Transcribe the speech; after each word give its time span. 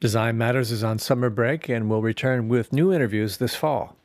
Design 0.00 0.38
Matters 0.38 0.70
is 0.70 0.82
on 0.82 0.98
summer 0.98 1.28
break 1.28 1.68
and 1.68 1.90
will 1.90 2.00
return 2.00 2.48
with 2.48 2.72
new 2.72 2.90
interviews 2.90 3.36
this 3.36 3.54
fall. 3.54 3.96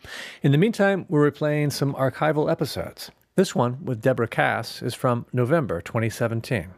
In 0.43 0.51
the 0.51 0.57
meantime, 0.57 1.05
we're 1.07 1.31
replaying 1.31 1.71
some 1.71 1.93
archival 1.93 2.51
episodes. 2.51 3.11
This 3.37 3.55
one 3.55 3.77
with 3.85 4.01
Deborah 4.01 4.27
Kass 4.27 4.81
is 4.81 4.93
from 4.93 5.25
November 5.31 5.79
2017. 5.79 6.73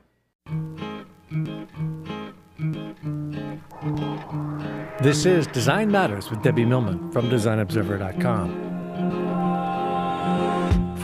This 5.01 5.25
is 5.25 5.47
Design 5.47 5.89
Matters 5.89 6.29
with 6.29 6.43
Debbie 6.43 6.65
Millman 6.65 7.11
from 7.11 7.27
DesignObserver.com. 7.27 8.67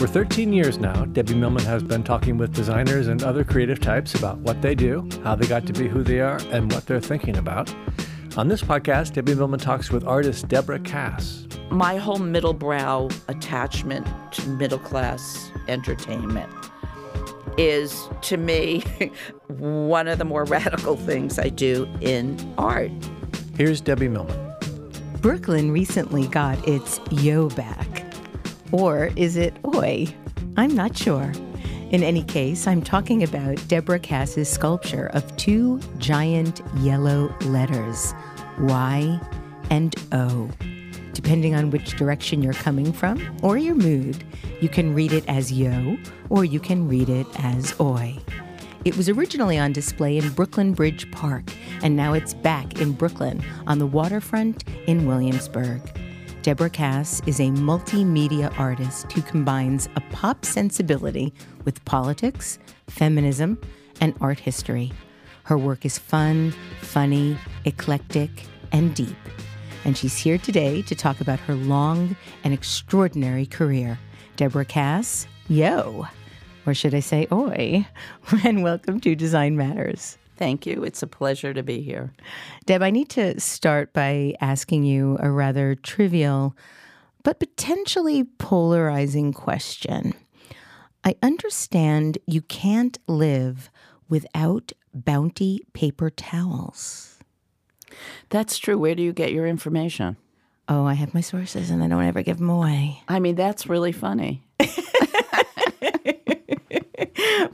For 0.03 0.07
13 0.07 0.51
years 0.51 0.79
now, 0.79 1.05
Debbie 1.05 1.33
Millman 1.35 1.63
has 1.63 1.81
been 1.81 2.03
talking 2.03 2.37
with 2.37 2.53
designers 2.53 3.07
and 3.07 3.23
other 3.23 3.45
creative 3.45 3.79
types 3.79 4.13
about 4.15 4.37
what 4.39 4.61
they 4.61 4.75
do, 4.75 5.07
how 5.23 5.33
they 5.33 5.47
got 5.47 5.65
to 5.67 5.71
be 5.71 5.87
who 5.87 6.03
they 6.03 6.19
are, 6.19 6.41
and 6.51 6.69
what 6.73 6.85
they're 6.85 6.99
thinking 6.99 7.37
about. 7.37 7.73
On 8.35 8.47
this 8.47 8.63
podcast, 8.63 9.13
Debbie 9.13 9.35
Millman 9.35 9.59
talks 9.59 9.91
with 9.91 10.07
artist 10.07 10.47
Deborah 10.47 10.79
Kass. 10.79 11.47
My 11.69 11.97
whole 11.97 12.17
middle 12.17 12.53
brow 12.53 13.09
attachment 13.27 14.07
to 14.33 14.49
middle 14.49 14.79
class 14.79 15.51
entertainment 15.67 16.51
is, 17.59 18.09
to 18.21 18.37
me, 18.37 18.81
one 19.49 20.07
of 20.07 20.17
the 20.17 20.25
more 20.25 20.45
radical 20.45 20.95
things 20.97 21.37
I 21.37 21.49
do 21.49 21.87
in 22.01 22.39
art. 22.57 22.89
Here's 23.55 23.81
Debbie 23.81 24.07
Millman. 24.07 24.51
Brooklyn 25.21 25.71
recently 25.71 26.25
got 26.25 26.67
its 26.67 26.99
yo 27.11 27.49
back. 27.49 28.03
Or 28.71 29.11
is 29.15 29.37
it 29.37 29.53
oi? 29.75 30.07
I'm 30.57 30.73
not 30.73 30.97
sure. 30.97 31.31
In 31.93 32.01
any 32.01 32.23
case, 32.23 32.65
I'm 32.65 32.81
talking 32.81 33.21
about 33.21 33.67
Deborah 33.67 33.99
Kass's 33.99 34.49
sculpture 34.49 35.11
of 35.13 35.37
two 35.37 35.79
giant 35.99 36.59
yellow 36.77 37.31
letters, 37.41 38.15
Y 38.61 39.19
and 39.69 39.95
O. 40.11 40.49
Depending 41.13 41.53
on 41.53 41.69
which 41.69 41.95
direction 41.95 42.41
you're 42.41 42.53
coming 42.53 42.91
from 42.91 43.37
or 43.43 43.59
your 43.59 43.75
mood, 43.75 44.23
you 44.59 44.69
can 44.69 44.95
read 44.95 45.13
it 45.13 45.23
as 45.29 45.51
yo 45.51 45.95
or 46.31 46.43
you 46.43 46.59
can 46.59 46.87
read 46.87 47.09
it 47.09 47.27
as 47.43 47.79
oi. 47.79 48.17
It 48.85 48.97
was 48.97 49.07
originally 49.07 49.59
on 49.59 49.71
display 49.71 50.17
in 50.17 50.27
Brooklyn 50.31 50.73
Bridge 50.73 51.11
Park, 51.11 51.43
and 51.83 51.95
now 51.95 52.13
it's 52.13 52.33
back 52.33 52.81
in 52.81 52.93
Brooklyn 52.93 53.43
on 53.67 53.77
the 53.77 53.85
waterfront 53.85 54.63
in 54.87 55.05
Williamsburg. 55.05 55.79
Deborah 56.43 56.69
Kass 56.69 57.21
is 57.25 57.39
a 57.39 57.51
multimedia 57.51 58.53
artist 58.59 59.09
who 59.13 59.21
combines 59.21 59.87
a 59.95 60.01
pop 60.11 60.43
sensibility 60.43 61.33
with 61.65 61.83
politics, 61.85 62.59
feminism, 62.87 63.59
and 64.01 64.13
art 64.21 64.39
history. 64.39 64.91
Her 65.43 65.57
work 65.57 65.85
is 65.85 65.97
fun, 65.97 66.53
funny, 66.81 67.37
eclectic, 67.65 68.29
and 68.71 68.95
deep. 68.95 69.15
And 69.85 69.97
she's 69.97 70.17
here 70.17 70.37
today 70.37 70.81
to 70.83 70.95
talk 70.95 71.19
about 71.19 71.39
her 71.41 71.55
long 71.55 72.15
and 72.43 72.53
extraordinary 72.53 73.45
career. 73.45 73.99
Deborah 74.35 74.65
Kass, 74.65 75.27
yo, 75.49 76.07
or 76.65 76.73
should 76.73 76.95
I 76.95 77.01
say 77.01 77.27
oi, 77.31 77.85
and 78.43 78.63
welcome 78.63 78.99
to 79.01 79.15
Design 79.15 79.57
Matters. 79.57 80.17
Thank 80.37 80.65
you. 80.65 80.83
It's 80.83 81.03
a 81.03 81.07
pleasure 81.07 81.53
to 81.53 81.61
be 81.61 81.81
here. 81.81 82.13
Deb, 82.65 82.81
I 82.81 82.89
need 82.89 83.09
to 83.09 83.39
start 83.39 83.93
by 83.93 84.33
asking 84.41 84.83
you 84.83 85.17
a 85.19 85.29
rather 85.29 85.75
trivial 85.75 86.57
but 87.23 87.39
potentially 87.39 88.23
polarizing 88.23 89.31
question. 89.31 90.13
I 91.03 91.15
understand 91.21 92.17
you 92.25 92.41
can't 92.41 92.97
live 93.07 93.69
without 94.07 94.71
bounty 94.93 95.61
paper 95.73 96.09
towels. 96.09 97.19
That's 98.29 98.57
true. 98.57 98.77
Where 98.77 98.95
do 98.95 99.03
you 99.03 99.13
get 99.13 99.31
your 99.31 99.45
information? 99.45 100.17
Oh, 100.69 100.85
I 100.85 100.93
have 100.93 101.13
my 101.13 101.21
sources 101.21 101.69
and 101.69 101.83
I 101.83 101.87
don't 101.87 102.03
ever 102.03 102.23
give 102.23 102.37
them 102.37 102.49
away. 102.49 103.01
I 103.07 103.19
mean, 103.19 103.35
that's 103.35 103.67
really 103.67 103.91
funny. 103.91 104.43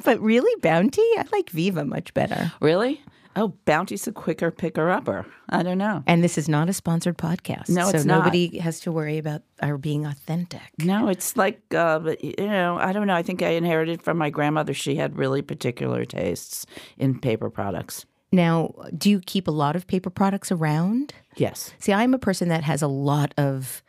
but 0.03 0.19
really, 0.19 0.61
Bounty? 0.61 1.01
I 1.01 1.25
like 1.31 1.49
Viva 1.49 1.85
much 1.85 2.13
better. 2.13 2.51
Really? 2.61 3.01
Oh, 3.39 3.53
Bounty's 3.63 4.05
a 4.05 4.11
quicker 4.11 4.51
picker 4.51 4.89
upper. 4.89 5.25
I 5.47 5.63
don't 5.63 5.77
know. 5.77 6.03
And 6.05 6.21
this 6.21 6.37
is 6.37 6.49
not 6.49 6.67
a 6.67 6.73
sponsored 6.73 7.17
podcast. 7.17 7.69
No, 7.69 7.87
it's 7.87 8.01
so 8.01 8.07
not. 8.07 8.25
nobody 8.25 8.57
has 8.57 8.81
to 8.81 8.91
worry 8.91 9.17
about 9.17 9.43
our 9.61 9.77
being 9.77 10.05
authentic. 10.05 10.61
No, 10.79 11.07
it's 11.07 11.37
like, 11.37 11.61
uh, 11.73 12.15
you 12.19 12.35
know, 12.37 12.77
I 12.77 12.91
don't 12.91 13.07
know. 13.07 13.15
I 13.15 13.23
think 13.23 13.41
I 13.41 13.51
inherited 13.51 14.01
from 14.01 14.17
my 14.17 14.29
grandmother. 14.29 14.73
She 14.73 14.97
had 14.97 15.17
really 15.17 15.41
particular 15.41 16.03
tastes 16.03 16.65
in 16.97 17.17
paper 17.17 17.49
products. 17.49 18.05
Now, 18.33 18.73
do 18.97 19.09
you 19.09 19.21
keep 19.21 19.47
a 19.47 19.51
lot 19.51 19.77
of 19.77 19.87
paper 19.87 20.09
products 20.09 20.51
around? 20.51 21.13
Yes. 21.37 21.73
See, 21.79 21.93
I'm 21.93 22.13
a 22.13 22.19
person 22.19 22.49
that 22.49 22.65
has 22.65 22.81
a 22.81 22.87
lot 22.87 23.33
of 23.37 23.81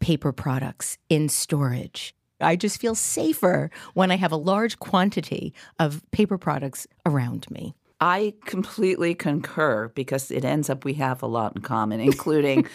paper 0.00 0.32
products 0.32 0.96
in 1.10 1.28
storage. 1.28 2.14
I 2.40 2.56
just 2.56 2.80
feel 2.80 2.94
safer 2.94 3.70
when 3.92 4.10
I 4.10 4.16
have 4.16 4.32
a 4.32 4.36
large 4.36 4.78
quantity 4.78 5.52
of 5.78 6.02
paper 6.10 6.38
products 6.38 6.86
around 7.04 7.50
me. 7.50 7.74
I 8.04 8.34
completely 8.44 9.14
concur 9.14 9.88
because 9.94 10.30
it 10.30 10.44
ends 10.44 10.68
up 10.68 10.84
we 10.84 10.92
have 10.94 11.22
a 11.22 11.26
lot 11.26 11.56
in 11.56 11.62
common, 11.62 12.00
including 12.00 12.66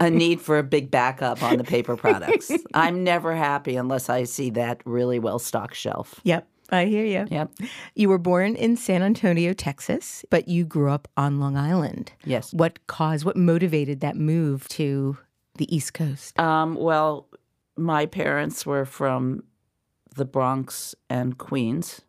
a 0.00 0.08
need 0.10 0.40
for 0.40 0.56
a 0.56 0.62
big 0.62 0.88
backup 0.88 1.42
on 1.42 1.56
the 1.56 1.64
paper 1.64 1.96
products. 1.96 2.52
I'm 2.74 3.02
never 3.02 3.34
happy 3.34 3.74
unless 3.74 4.08
I 4.08 4.22
see 4.22 4.50
that 4.50 4.80
really 4.84 5.18
well 5.18 5.40
stocked 5.40 5.74
shelf. 5.74 6.20
Yep. 6.22 6.46
I 6.70 6.84
hear 6.84 7.04
you. 7.04 7.26
Yep. 7.28 7.50
You 7.96 8.08
were 8.08 8.18
born 8.18 8.54
in 8.54 8.76
San 8.76 9.02
Antonio, 9.02 9.52
Texas, 9.52 10.24
but 10.30 10.46
you 10.46 10.64
grew 10.64 10.92
up 10.92 11.08
on 11.16 11.40
Long 11.40 11.56
Island. 11.56 12.12
Yes. 12.24 12.54
What 12.54 12.86
caused, 12.86 13.24
what 13.24 13.36
motivated 13.36 13.98
that 13.98 14.14
move 14.14 14.68
to 14.68 15.18
the 15.56 15.74
East 15.74 15.92
Coast? 15.92 16.38
Um, 16.38 16.76
well, 16.76 17.26
my 17.76 18.06
parents 18.06 18.64
were 18.64 18.84
from 18.84 19.42
the 20.14 20.24
Bronx 20.24 20.94
and 21.10 21.36
Queens. 21.36 22.02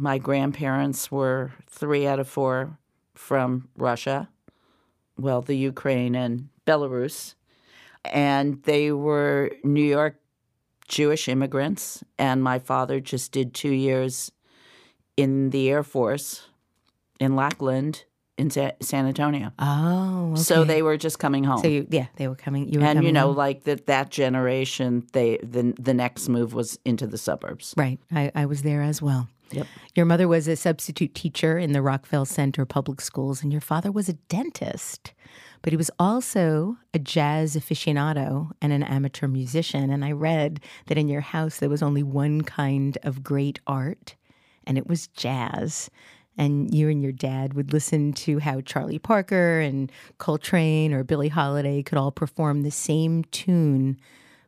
My 0.00 0.18
grandparents 0.18 1.10
were 1.10 1.52
three 1.66 2.06
out 2.06 2.20
of 2.20 2.28
four 2.28 2.78
from 3.14 3.68
Russia, 3.76 4.28
well, 5.18 5.42
the 5.42 5.56
Ukraine 5.56 6.14
and 6.14 6.50
Belarus. 6.64 7.34
And 8.04 8.62
they 8.62 8.92
were 8.92 9.50
New 9.64 9.82
York 9.82 10.20
Jewish 10.86 11.26
immigrants. 11.26 12.04
And 12.16 12.44
my 12.44 12.60
father 12.60 13.00
just 13.00 13.32
did 13.32 13.54
two 13.54 13.72
years 13.72 14.30
in 15.16 15.50
the 15.50 15.68
Air 15.68 15.82
Force 15.82 16.48
in 17.18 17.34
Lackland 17.34 18.04
in 18.36 18.50
Sa- 18.50 18.70
San 18.80 19.06
Antonio. 19.06 19.52
Oh, 19.58 20.30
okay. 20.32 20.40
So 20.42 20.62
they 20.62 20.80
were 20.80 20.96
just 20.96 21.18
coming 21.18 21.42
home. 21.42 21.58
So 21.58 21.66
you, 21.66 21.88
yeah, 21.90 22.06
they 22.14 22.28
were 22.28 22.36
coming. 22.36 22.72
You 22.72 22.78
were 22.78 22.86
and 22.86 23.02
you 23.02 23.12
know, 23.12 23.28
home. 23.28 23.36
like 23.36 23.64
that 23.64 23.86
that 23.86 24.10
generation, 24.10 25.06
they 25.12 25.38
the 25.38 25.74
the 25.78 25.92
next 25.92 26.28
move 26.28 26.54
was 26.54 26.78
into 26.84 27.08
the 27.08 27.18
suburbs. 27.18 27.74
right? 27.76 27.98
I, 28.12 28.30
I 28.34 28.46
was 28.46 28.62
there 28.62 28.82
as 28.82 29.02
well. 29.02 29.28
Yep. 29.50 29.66
Your 29.94 30.06
mother 30.06 30.28
was 30.28 30.46
a 30.46 30.56
substitute 30.56 31.14
teacher 31.14 31.58
in 31.58 31.72
the 31.72 31.82
Rockville 31.82 32.24
Centre 32.24 32.66
public 32.66 33.00
schools, 33.00 33.42
and 33.42 33.52
your 33.52 33.60
father 33.60 33.90
was 33.90 34.08
a 34.08 34.14
dentist. 34.14 35.12
But 35.62 35.72
he 35.72 35.76
was 35.76 35.90
also 35.98 36.76
a 36.94 36.98
jazz 36.98 37.56
aficionado 37.56 38.50
and 38.62 38.72
an 38.72 38.82
amateur 38.82 39.26
musician. 39.26 39.90
And 39.90 40.04
I 40.04 40.12
read 40.12 40.60
that 40.86 40.98
in 40.98 41.08
your 41.08 41.20
house 41.20 41.58
there 41.58 41.68
was 41.68 41.82
only 41.82 42.02
one 42.02 42.42
kind 42.42 42.96
of 43.02 43.24
great 43.24 43.58
art, 43.66 44.14
and 44.64 44.78
it 44.78 44.86
was 44.86 45.08
jazz. 45.08 45.90
And 46.36 46.72
you 46.72 46.88
and 46.88 47.02
your 47.02 47.12
dad 47.12 47.54
would 47.54 47.72
listen 47.72 48.12
to 48.12 48.38
how 48.38 48.60
Charlie 48.60 49.00
Parker 49.00 49.58
and 49.58 49.90
Coltrane 50.18 50.92
or 50.92 51.02
Billie 51.02 51.28
Holiday 51.28 51.82
could 51.82 51.98
all 51.98 52.12
perform 52.12 52.62
the 52.62 52.70
same 52.70 53.24
tune, 53.24 53.98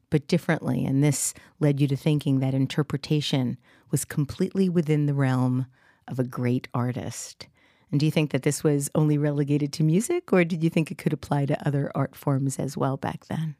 but 0.09 0.28
differently. 0.28 0.84
And 0.84 1.03
this 1.03 1.34
led 1.59 1.81
you 1.81 1.88
to 1.88 1.97
thinking 1.97 2.38
that 2.38 2.55
interpretation 2.55 3.59
was 3.90 4.04
completely 4.04 4.68
within 4.68 5.06
the 5.06 5.14
realm 5.14 5.66
of 6.08 6.18
a 6.18 6.24
great 6.24 6.68
artist. 6.74 7.46
And 7.90 7.98
do 7.98 8.06
you 8.06 8.12
think 8.12 8.30
that 8.30 8.42
this 8.42 8.62
was 8.62 8.90
only 8.94 9.18
relegated 9.18 9.72
to 9.74 9.82
music, 9.82 10.32
or 10.32 10.44
did 10.44 10.62
you 10.62 10.70
think 10.70 10.90
it 10.90 10.98
could 10.98 11.12
apply 11.12 11.46
to 11.46 11.66
other 11.66 11.90
art 11.94 12.14
forms 12.14 12.58
as 12.58 12.76
well 12.76 12.96
back 12.96 13.26
then? 13.26 13.56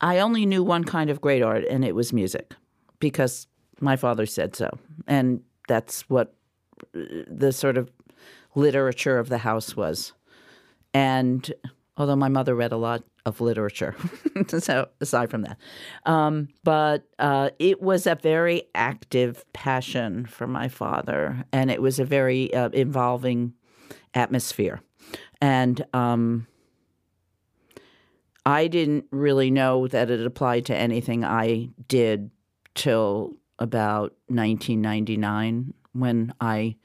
I 0.00 0.18
only 0.18 0.44
knew 0.46 0.62
one 0.62 0.84
kind 0.84 1.10
of 1.10 1.20
great 1.20 1.42
art, 1.42 1.64
and 1.70 1.84
it 1.84 1.94
was 1.94 2.12
music, 2.12 2.54
because 2.98 3.46
my 3.80 3.96
father 3.96 4.26
said 4.26 4.54
so, 4.54 4.78
and 5.06 5.42
that's 5.68 6.08
what 6.10 6.34
uh, 6.94 7.00
the 7.26 7.52
sort 7.52 7.78
of 7.78 7.90
literature 8.54 9.18
of 9.18 9.28
the 9.28 9.38
house 9.38 9.76
was. 9.76 10.12
And 10.92 11.50
although 11.96 12.16
my 12.16 12.28
mother 12.28 12.54
read 12.54 12.72
a 12.72 12.76
lot 12.76 13.02
of 13.24 13.40
literature, 13.40 13.94
so 14.48 14.88
aside 15.00 15.30
from 15.30 15.42
that, 15.42 15.58
um, 16.06 16.48
but 16.64 17.04
uh, 17.18 17.50
it 17.58 17.80
was 17.80 18.06
a 18.06 18.14
very 18.14 18.64
active 18.74 19.44
passion 19.52 20.26
for 20.26 20.46
my 20.46 20.68
father, 20.68 21.44
and 21.52 21.70
it 21.70 21.80
was 21.80 21.98
a 21.98 22.04
very 22.04 22.52
uh, 22.54 22.68
involving 22.70 23.54
atmosphere, 24.14 24.80
and. 25.40 25.84
Um, 25.92 26.46
I 28.44 28.66
didn't 28.66 29.04
really 29.12 29.52
know 29.52 29.86
that 29.86 30.10
it 30.10 30.26
applied 30.26 30.66
to 30.66 30.76
anything 30.76 31.24
I 31.24 31.68
did 31.86 32.32
till 32.74 33.34
about 33.58 34.14
1999 34.26 35.74
when 35.92 36.34
I 36.40 36.76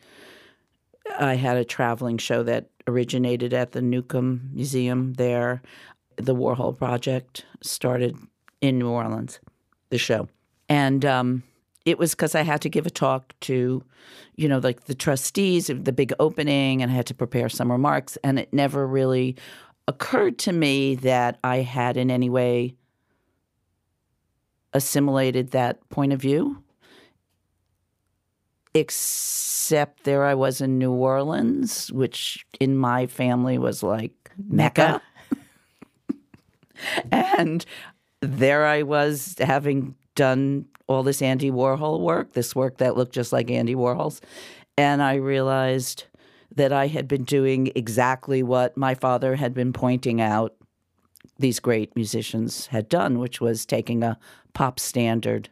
I 1.19 1.35
had 1.35 1.57
a 1.57 1.65
traveling 1.65 2.17
show 2.17 2.43
that 2.43 2.69
originated 2.87 3.53
at 3.53 3.71
the 3.71 3.81
Newcomb 3.81 4.49
Museum 4.53 5.13
there. 5.13 5.61
The 6.17 6.35
Warhol 6.35 6.77
Project 6.77 7.45
started 7.61 8.17
in 8.59 8.79
New 8.79 8.89
Orleans, 8.89 9.39
the 9.89 9.97
show. 9.97 10.27
And 10.67 11.05
um, 11.05 11.43
it 11.85 11.97
was 11.97 12.11
because 12.11 12.35
I 12.35 12.41
had 12.41 12.61
to 12.61 12.69
give 12.69 12.85
a 12.85 12.89
talk 12.89 13.33
to, 13.41 13.83
you 14.35 14.49
know, 14.49 14.57
like 14.59 14.85
the 14.85 14.95
trustees 14.95 15.69
of 15.69 15.85
the 15.85 15.93
big 15.93 16.11
opening, 16.19 16.81
and 16.81 16.91
I 16.91 16.95
had 16.95 17.05
to 17.07 17.13
prepare 17.13 17.49
some 17.49 17.71
remarks. 17.71 18.17
And 18.23 18.37
it 18.37 18.51
never 18.51 18.85
really 18.85 19.37
occurred 19.87 20.37
to 20.39 20.51
me 20.51 20.95
that 20.95 21.39
I 21.43 21.57
had 21.57 21.95
in 21.95 22.11
any 22.11 22.29
way 22.29 22.75
assimilated 24.73 25.51
that 25.51 25.87
point 25.89 26.13
of 26.13 26.19
view. 26.19 26.61
Except 28.73 30.03
there 30.03 30.25
I 30.25 30.35
was 30.35 30.61
in 30.61 30.77
New 30.77 30.91
Orleans, 30.91 31.91
which 31.91 32.45
in 32.59 32.77
my 32.77 33.07
family 33.07 33.57
was 33.57 33.81
like 33.81 34.31
Mecca. 34.49 35.01
and 37.11 37.65
there 38.21 38.65
I 38.65 38.83
was 38.83 39.35
having 39.39 39.95
done 40.15 40.65
all 40.87 41.03
this 41.03 41.21
Andy 41.21 41.51
Warhol 41.51 41.99
work, 41.99 42.33
this 42.33 42.55
work 42.55 42.77
that 42.77 42.95
looked 42.97 43.13
just 43.13 43.31
like 43.31 43.51
Andy 43.51 43.75
Warhol's. 43.75 44.21
And 44.77 45.01
I 45.01 45.15
realized 45.15 46.05
that 46.55 46.71
I 46.71 46.87
had 46.87 47.07
been 47.07 47.23
doing 47.23 47.71
exactly 47.75 48.41
what 48.41 48.77
my 48.77 48.95
father 48.95 49.35
had 49.35 49.53
been 49.53 49.73
pointing 49.73 50.21
out 50.21 50.55
these 51.37 51.59
great 51.59 51.95
musicians 51.95 52.67
had 52.67 52.89
done, 52.89 53.19
which 53.19 53.41
was 53.41 53.65
taking 53.65 54.03
a 54.03 54.17
pop 54.53 54.79
standard 54.79 55.49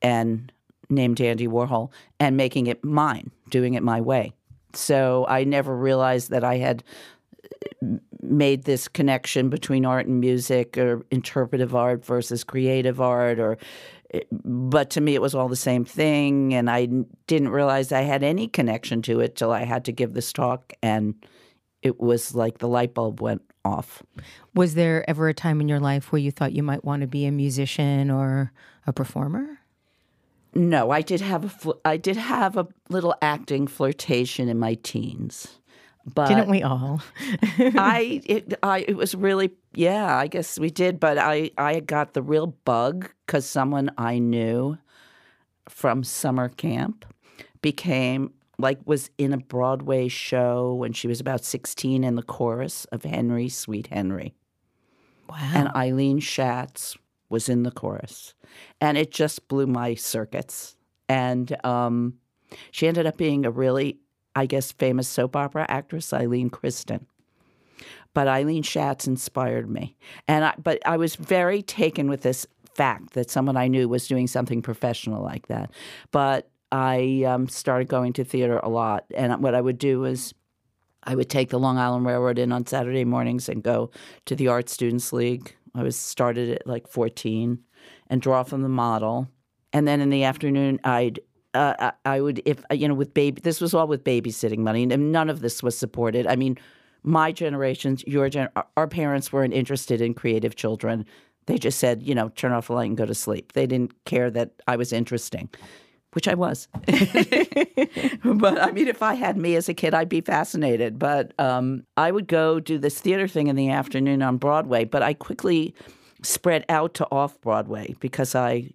and 0.00 0.52
named 0.88 1.20
Andy 1.20 1.48
Warhol 1.48 1.90
and 2.20 2.36
making 2.36 2.66
it 2.66 2.84
mine, 2.84 3.30
doing 3.50 3.74
it 3.74 3.82
my 3.82 4.00
way. 4.00 4.32
So 4.72 5.26
I 5.28 5.44
never 5.44 5.76
realized 5.76 6.30
that 6.30 6.44
I 6.44 6.56
had 6.56 6.84
made 8.30 8.64
this 8.64 8.88
connection 8.88 9.48
between 9.48 9.84
art 9.84 10.06
and 10.06 10.20
music 10.20 10.76
or 10.78 11.04
interpretive 11.10 11.74
art 11.74 12.04
versus 12.04 12.44
creative 12.44 13.00
art 13.00 13.38
or 13.38 13.58
eh, 14.12 14.20
but 14.30 14.90
to 14.90 15.00
me 15.00 15.14
it 15.14 15.22
was 15.22 15.34
all 15.34 15.48
the 15.48 15.56
same 15.56 15.84
thing 15.84 16.54
and 16.54 16.70
i 16.70 16.86
didn't 17.26 17.48
realize 17.48 17.92
i 17.92 18.02
had 18.02 18.22
any 18.22 18.48
connection 18.48 19.02
to 19.02 19.20
it 19.20 19.36
till 19.36 19.52
i 19.52 19.64
had 19.64 19.84
to 19.84 19.92
give 19.92 20.14
this 20.14 20.32
talk 20.32 20.72
and 20.82 21.14
it 21.82 22.00
was 22.00 22.34
like 22.34 22.58
the 22.58 22.68
light 22.68 22.94
bulb 22.94 23.20
went 23.20 23.42
off. 23.64 24.02
Was 24.54 24.74
there 24.74 25.08
ever 25.08 25.28
a 25.28 25.34
time 25.34 25.60
in 25.60 25.68
your 25.68 25.80
life 25.80 26.10
where 26.10 26.20
you 26.20 26.30
thought 26.30 26.52
you 26.52 26.62
might 26.62 26.84
want 26.84 27.02
to 27.02 27.06
be 27.06 27.26
a 27.26 27.32
musician 27.32 28.10
or 28.10 28.52
a 28.86 28.92
performer? 28.92 29.60
No 30.54 30.90
i 30.90 31.02
did 31.02 31.20
have 31.20 31.66
a 31.66 31.74
i 31.84 31.98
did 31.98 32.16
have 32.16 32.56
a 32.56 32.66
little 32.88 33.14
acting 33.20 33.66
flirtation 33.66 34.48
in 34.48 34.58
my 34.58 34.74
teens 34.82 35.58
but 36.14 36.28
didn't 36.28 36.48
we 36.48 36.62
all? 36.62 37.02
I 37.58 38.22
it 38.24 38.54
I 38.62 38.84
it 38.86 38.96
was 38.96 39.14
really 39.14 39.50
yeah 39.74 40.16
I 40.16 40.28
guess 40.28 40.58
we 40.58 40.70
did, 40.70 41.00
but 41.00 41.18
I 41.18 41.50
I 41.58 41.80
got 41.80 42.14
the 42.14 42.22
real 42.22 42.48
bug 42.64 43.10
because 43.26 43.44
someone 43.44 43.90
I 43.98 44.18
knew 44.18 44.78
from 45.68 46.04
summer 46.04 46.48
camp 46.48 47.04
became 47.60 48.32
like 48.58 48.78
was 48.84 49.10
in 49.18 49.32
a 49.32 49.38
Broadway 49.38 50.08
show 50.08 50.74
when 50.74 50.92
she 50.92 51.08
was 51.08 51.20
about 51.20 51.44
sixteen 51.44 52.04
in 52.04 52.14
the 52.14 52.22
chorus 52.22 52.84
of 52.86 53.02
Henry 53.02 53.48
Sweet 53.48 53.88
Henry. 53.88 54.34
Wow! 55.28 55.50
And 55.54 55.68
Ilene 55.70 56.22
Schatz 56.22 56.96
was 57.28 57.48
in 57.48 57.64
the 57.64 57.72
chorus, 57.72 58.34
and 58.80 58.96
it 58.96 59.10
just 59.10 59.48
blew 59.48 59.66
my 59.66 59.94
circuits. 59.94 60.76
And 61.08 61.56
um, 61.64 62.14
she 62.70 62.86
ended 62.86 63.06
up 63.06 63.16
being 63.16 63.44
a 63.44 63.50
really 63.50 63.98
I 64.36 64.46
guess, 64.46 64.70
famous 64.70 65.08
soap 65.08 65.34
opera 65.34 65.66
actress 65.68 66.12
Ilene 66.12 66.52
Kristen. 66.52 67.06
But 68.14 68.28
Ilene 68.28 68.64
Schatz 68.64 69.06
inspired 69.06 69.68
me, 69.68 69.96
and 70.28 70.44
I, 70.44 70.54
but 70.62 70.78
I 70.86 70.96
was 70.96 71.16
very 71.16 71.62
taken 71.62 72.08
with 72.08 72.22
this 72.22 72.46
fact 72.74 73.14
that 73.14 73.30
someone 73.30 73.56
I 73.56 73.68
knew 73.68 73.88
was 73.88 74.06
doing 74.06 74.26
something 74.26 74.62
professional 74.62 75.22
like 75.22 75.48
that. 75.48 75.70
But 76.12 76.50
I 76.70 77.24
um, 77.26 77.48
started 77.48 77.88
going 77.88 78.12
to 78.14 78.24
theater 78.24 78.58
a 78.58 78.68
lot, 78.68 79.04
and 79.14 79.42
what 79.42 79.54
I 79.54 79.60
would 79.60 79.78
do 79.78 80.00
was 80.00 80.32
I 81.06 81.14
would 81.14 81.30
take 81.30 81.50
the 81.50 81.58
Long 81.58 81.78
Island 81.78 82.04
Railroad 82.04 82.38
in 82.38 82.52
on 82.52 82.66
Saturday 82.66 83.04
mornings 83.04 83.48
and 83.48 83.62
go 83.62 83.90
to 84.26 84.34
the 84.34 84.48
Art 84.48 84.68
Students 84.68 85.12
League. 85.12 85.54
I 85.74 85.82
was 85.82 85.96
started 85.96 86.50
at 86.50 86.66
like 86.66 86.88
14 86.88 87.58
and 88.08 88.22
draw 88.22 88.42
from 88.42 88.62
the 88.62 88.68
model. 88.68 89.28
And 89.72 89.86
then 89.86 90.00
in 90.00 90.10
the 90.10 90.24
afternoon, 90.24 90.80
I'd 90.84 91.20
uh, 91.56 91.90
I 92.04 92.20
would 92.20 92.42
if 92.44 92.64
uh, 92.70 92.74
you 92.74 92.88
know 92.88 92.94
with 92.94 93.14
baby 93.14 93.40
this 93.40 93.60
was 93.60 93.74
all 93.74 93.86
with 93.86 94.04
babysitting 94.04 94.58
money 94.58 94.82
and 94.84 95.12
none 95.12 95.30
of 95.30 95.40
this 95.40 95.62
was 95.62 95.76
supported. 95.76 96.26
I 96.26 96.36
mean, 96.36 96.58
my 97.02 97.32
generations, 97.32 98.04
your 98.06 98.28
gen, 98.28 98.48
our 98.76 98.88
parents 98.88 99.32
weren't 99.32 99.54
interested 99.54 100.00
in 100.00 100.14
creative 100.14 100.56
children. 100.56 101.06
They 101.46 101.56
just 101.56 101.78
said, 101.78 102.02
you 102.02 102.14
know, 102.14 102.30
turn 102.30 102.52
off 102.52 102.66
the 102.66 102.72
light 102.72 102.88
and 102.88 102.96
go 102.96 103.06
to 103.06 103.14
sleep. 103.14 103.52
They 103.52 103.66
didn't 103.66 103.92
care 104.04 104.30
that 104.32 104.50
I 104.66 104.74
was 104.74 104.92
interesting, 104.92 105.48
which 106.12 106.26
I 106.26 106.34
was. 106.34 106.66
but 108.24 108.60
I 108.60 108.72
mean, 108.72 108.88
if 108.88 109.02
I 109.02 109.14
had 109.14 109.36
me 109.36 109.54
as 109.54 109.68
a 109.68 109.74
kid, 109.74 109.94
I'd 109.94 110.08
be 110.08 110.20
fascinated. 110.20 110.98
But 110.98 111.38
um, 111.38 111.84
I 111.96 112.10
would 112.10 112.26
go 112.26 112.58
do 112.58 112.78
this 112.78 113.00
theater 113.00 113.28
thing 113.28 113.46
in 113.46 113.54
the 113.54 113.70
afternoon 113.70 114.22
on 114.22 114.36
Broadway. 114.38 114.84
But 114.84 115.02
I 115.02 115.14
quickly 115.14 115.74
spread 116.22 116.64
out 116.68 116.94
to 116.94 117.06
off 117.12 117.40
Broadway 117.40 117.94
because 118.00 118.34
I 118.34 118.70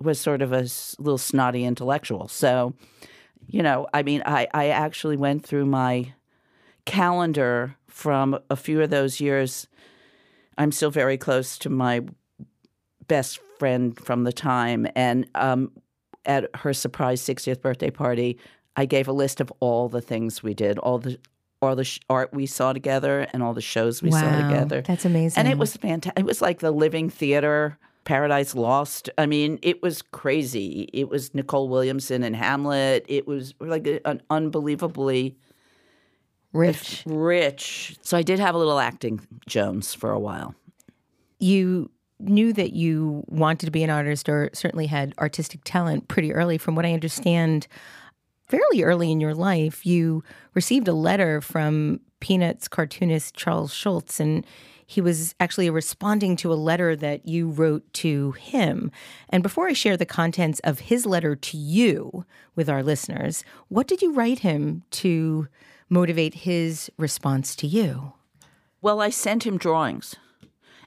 was 0.00 0.20
sort 0.20 0.42
of 0.42 0.52
a 0.52 0.66
little 0.98 1.18
snotty 1.18 1.64
intellectual. 1.64 2.28
So, 2.28 2.74
you 3.46 3.62
know, 3.62 3.86
I 3.94 4.02
mean, 4.02 4.22
I, 4.26 4.48
I 4.52 4.68
actually 4.68 5.16
went 5.16 5.44
through 5.46 5.66
my 5.66 6.12
calendar 6.84 7.76
from 7.86 8.38
a 8.50 8.56
few 8.56 8.82
of 8.82 8.90
those 8.90 9.20
years. 9.20 9.66
I'm 10.58 10.72
still 10.72 10.90
very 10.90 11.16
close 11.16 11.58
to 11.58 11.70
my 11.70 12.02
best 13.06 13.40
friend 13.58 13.98
from 13.98 14.24
the 14.24 14.32
time. 14.32 14.86
And 14.94 15.26
um, 15.34 15.72
at 16.24 16.54
her 16.56 16.72
surprise 16.72 17.20
60th 17.22 17.60
birthday 17.60 17.90
party, 17.90 18.38
I 18.76 18.86
gave 18.86 19.08
a 19.08 19.12
list 19.12 19.40
of 19.40 19.52
all 19.60 19.88
the 19.88 20.00
things 20.00 20.42
we 20.42 20.54
did, 20.54 20.78
all 20.78 20.98
the 20.98 21.18
all 21.62 21.76
the 21.76 21.84
sh- 21.84 22.00
art 22.10 22.34
we 22.34 22.44
saw 22.44 22.74
together, 22.74 23.26
and 23.32 23.42
all 23.42 23.54
the 23.54 23.60
shows 23.62 24.02
we 24.02 24.10
wow, 24.10 24.20
saw 24.20 24.48
together. 24.48 24.82
That's 24.82 25.06
amazing. 25.06 25.38
And 25.38 25.48
it 25.48 25.56
was 25.56 25.74
fantastic. 25.76 26.20
It 26.20 26.26
was 26.26 26.42
like 26.42 26.58
the 26.58 26.70
living 26.70 27.08
theater 27.08 27.78
Paradise 28.04 28.54
Lost. 28.54 29.10
I 29.18 29.26
mean, 29.26 29.58
it 29.62 29.82
was 29.82 30.02
crazy. 30.02 30.88
It 30.92 31.08
was 31.08 31.34
Nicol 31.34 31.68
Williamson 31.68 32.22
and 32.22 32.36
Hamlet. 32.36 33.04
It 33.08 33.26
was 33.26 33.54
like 33.60 33.86
an 34.04 34.22
unbelievably 34.30 35.36
rich. 36.52 37.02
Rich. 37.06 37.96
So 38.02 38.16
I 38.16 38.22
did 38.22 38.38
have 38.38 38.54
a 38.54 38.58
little 38.58 38.78
acting 38.78 39.26
Jones 39.46 39.94
for 39.94 40.10
a 40.10 40.18
while. 40.18 40.54
You 41.40 41.90
knew 42.20 42.52
that 42.52 42.72
you 42.72 43.24
wanted 43.26 43.66
to 43.66 43.72
be 43.72 43.82
an 43.82 43.90
artist 43.90 44.28
or 44.28 44.50
certainly 44.52 44.86
had 44.86 45.14
artistic 45.18 45.60
talent 45.64 46.08
pretty 46.08 46.32
early. 46.32 46.58
From 46.58 46.74
what 46.74 46.86
I 46.86 46.92
understand, 46.92 47.66
fairly 48.48 48.82
early 48.82 49.10
in 49.10 49.20
your 49.20 49.34
life, 49.34 49.84
you 49.84 50.22
received 50.54 50.88
a 50.88 50.92
letter 50.92 51.40
from 51.40 52.00
Peanuts 52.20 52.68
cartoonist 52.68 53.34
Charles 53.34 53.74
Schulz 53.74 54.20
and 54.20 54.46
he 54.86 55.00
was 55.00 55.34
actually 55.40 55.70
responding 55.70 56.36
to 56.36 56.52
a 56.52 56.54
letter 56.54 56.94
that 56.96 57.26
you 57.26 57.48
wrote 57.48 57.90
to 57.94 58.32
him. 58.32 58.90
And 59.28 59.42
before 59.42 59.68
I 59.68 59.72
share 59.72 59.96
the 59.96 60.06
contents 60.06 60.60
of 60.60 60.80
his 60.80 61.06
letter 61.06 61.34
to 61.36 61.56
you 61.56 62.24
with 62.54 62.68
our 62.68 62.82
listeners, 62.82 63.44
what 63.68 63.86
did 63.86 64.02
you 64.02 64.12
write 64.12 64.40
him 64.40 64.82
to 64.92 65.48
motivate 65.88 66.34
his 66.34 66.90
response 66.96 67.56
to 67.56 67.66
you? 67.66 68.12
Well, 68.80 69.00
I 69.00 69.10
sent 69.10 69.46
him 69.46 69.58
drawings. 69.58 70.16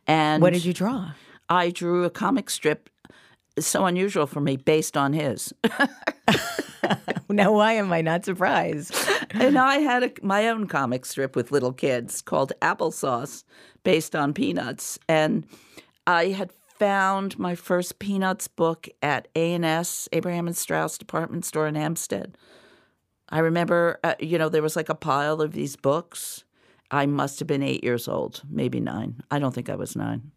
And 0.06 0.42
what 0.42 0.54
did 0.54 0.66
you 0.66 0.74
draw? 0.74 1.12
I 1.50 1.70
drew 1.70 2.04
a 2.04 2.10
comic 2.10 2.50
strip 2.50 2.90
so 3.60 3.86
unusual 3.86 4.28
for 4.28 4.42
me 4.42 4.58
based 4.58 4.98
on 4.98 5.14
his. 5.14 5.54
now, 7.30 7.52
why 7.54 7.74
am 7.74 7.92
I 7.92 8.02
not 8.02 8.26
surprised? 8.26 8.96
and 9.32 9.58
I 9.58 9.78
had 9.78 10.04
a, 10.04 10.12
my 10.22 10.48
own 10.48 10.68
comic 10.68 11.06
strip 11.06 11.36
with 11.36 11.52
little 11.52 11.74
kids 11.74 12.22
called 12.22 12.54
Applesauce, 12.62 13.44
based 13.84 14.16
on 14.16 14.34
Peanuts. 14.34 15.00
And 15.08 15.46
I 16.06 16.28
had 16.28 16.52
found 16.52 17.40
my 17.40 17.56
first 17.56 18.00
Peanuts 18.00 18.48
book 18.48 18.88
at 19.02 19.28
A&S, 19.36 20.10
Abraham 20.12 20.48
and 20.48 20.56
Straus 20.56 20.98
department 20.98 21.46
store 21.46 21.68
in 21.68 21.76
Hempstead. 21.76 22.38
I 23.30 23.40
remember, 23.40 24.00
uh, 24.04 24.16
you 24.20 24.38
know, 24.38 24.50
there 24.50 24.62
was 24.62 24.76
like 24.76 24.90
a 24.90 24.96
pile 24.96 25.42
of 25.42 25.54
these 25.54 25.76
books. 25.76 26.44
I 26.92 27.06
must 27.06 27.40
have 27.40 27.48
been 27.48 27.64
eight 27.64 27.84
years 27.84 28.08
old, 28.08 28.42
maybe 28.50 28.80
nine. 28.80 29.22
I 29.32 29.40
don't 29.40 29.54
think 29.54 29.70
I 29.70 29.76
was 29.76 29.96
nine. 29.96 30.32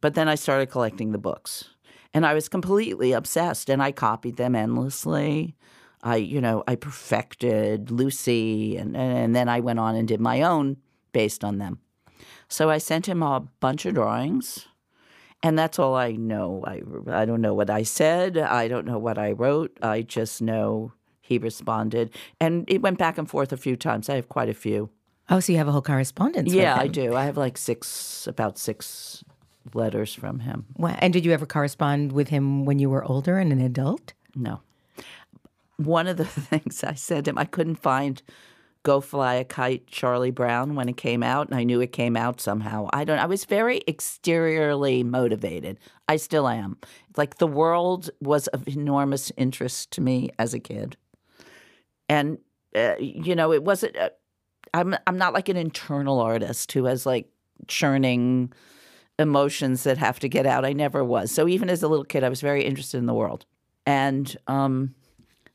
But 0.00 0.14
then 0.14 0.28
I 0.28 0.34
started 0.34 0.66
collecting 0.66 1.12
the 1.12 1.18
books 1.18 1.70
and 2.14 2.24
I 2.24 2.32
was 2.32 2.48
completely 2.48 3.12
obsessed 3.12 3.68
and 3.68 3.82
I 3.82 3.92
copied 3.92 4.36
them 4.36 4.54
endlessly. 4.54 5.56
I, 6.02 6.16
you 6.16 6.40
know, 6.40 6.62
I 6.68 6.76
perfected 6.76 7.90
Lucy 7.90 8.76
and, 8.76 8.96
and 8.96 9.34
then 9.34 9.48
I 9.48 9.60
went 9.60 9.80
on 9.80 9.96
and 9.96 10.06
did 10.06 10.20
my 10.20 10.42
own 10.42 10.76
based 11.12 11.42
on 11.42 11.58
them. 11.58 11.80
So 12.48 12.70
I 12.70 12.78
sent 12.78 13.08
him 13.08 13.22
a 13.22 13.40
bunch 13.58 13.84
of 13.84 13.94
drawings 13.94 14.68
and 15.42 15.58
that's 15.58 15.78
all 15.78 15.94
I 15.94 16.12
know. 16.12 16.62
I, 16.66 16.82
I 17.10 17.24
don't 17.24 17.40
know 17.40 17.52
what 17.52 17.68
I 17.68 17.82
said. 17.82 18.38
I 18.38 18.68
don't 18.68 18.86
know 18.86 18.98
what 18.98 19.18
I 19.18 19.32
wrote. 19.32 19.76
I 19.82 20.02
just 20.02 20.40
know 20.40 20.92
he 21.20 21.38
responded. 21.38 22.14
And 22.40 22.64
it 22.68 22.80
went 22.80 22.98
back 22.98 23.18
and 23.18 23.28
forth 23.28 23.52
a 23.52 23.56
few 23.56 23.76
times. 23.76 24.08
I 24.08 24.14
have 24.14 24.28
quite 24.28 24.48
a 24.48 24.54
few. 24.54 24.90
Oh, 25.30 25.40
so 25.40 25.52
you 25.52 25.58
have 25.58 25.68
a 25.68 25.72
whole 25.72 25.82
correspondence? 25.82 26.46
with 26.46 26.62
Yeah, 26.62 26.76
I 26.78 26.86
do. 26.86 27.14
I 27.14 27.24
have 27.24 27.38
like 27.38 27.56
six, 27.56 28.26
about 28.26 28.58
six 28.58 29.24
letters 29.72 30.14
from 30.14 30.40
him. 30.40 30.66
Wow. 30.76 30.96
And 30.98 31.12
did 31.12 31.24
you 31.24 31.32
ever 31.32 31.46
correspond 31.46 32.12
with 32.12 32.28
him 32.28 32.64
when 32.64 32.78
you 32.78 32.90
were 32.90 33.04
older 33.04 33.38
and 33.38 33.52
an 33.52 33.60
adult? 33.60 34.12
No. 34.34 34.60
One 35.76 36.06
of 36.06 36.16
the 36.16 36.24
things 36.24 36.84
I 36.84 36.94
said 36.94 37.24
to 37.24 37.30
him, 37.30 37.38
I 37.38 37.44
couldn't 37.44 37.76
find 37.76 38.22
Go 38.84 39.00
Fly 39.00 39.34
a 39.36 39.44
Kite 39.44 39.86
Charlie 39.86 40.30
Brown 40.30 40.74
when 40.74 40.90
it 40.90 40.98
came 40.98 41.22
out, 41.22 41.48
and 41.48 41.56
I 41.56 41.64
knew 41.64 41.80
it 41.80 41.92
came 41.92 42.18
out 42.18 42.38
somehow. 42.38 42.88
I 42.92 43.04
don't 43.04 43.18
I 43.18 43.24
was 43.24 43.46
very 43.46 43.80
exteriorly 43.88 45.02
motivated. 45.02 45.78
I 46.06 46.16
still 46.16 46.46
am. 46.46 46.76
Like 47.16 47.38
the 47.38 47.46
world 47.46 48.10
was 48.20 48.46
of 48.48 48.68
enormous 48.68 49.32
interest 49.38 49.90
to 49.92 50.02
me 50.02 50.30
as 50.38 50.52
a 50.52 50.60
kid. 50.60 50.98
And 52.10 52.36
uh, 52.74 52.96
you 53.00 53.34
know, 53.34 53.54
it 53.54 53.64
wasn't 53.64 53.96
uh, 53.96 54.10
I'm 54.74 54.94
I'm 55.06 55.16
not 55.16 55.32
like 55.32 55.48
an 55.48 55.56
internal 55.56 56.20
artist 56.20 56.70
who 56.72 56.84
has 56.84 57.06
like 57.06 57.30
churning 57.68 58.52
emotions 59.18 59.84
that 59.84 59.98
have 59.98 60.18
to 60.20 60.28
get 60.28 60.46
out. 60.46 60.64
I 60.64 60.72
never 60.72 61.04
was. 61.04 61.30
So 61.30 61.48
even 61.48 61.70
as 61.70 61.82
a 61.82 61.88
little 61.88 62.04
kid, 62.04 62.24
I 62.24 62.28
was 62.28 62.40
very 62.40 62.64
interested 62.64 62.98
in 62.98 63.06
the 63.06 63.14
world. 63.14 63.44
And 63.86 64.34
um, 64.46 64.94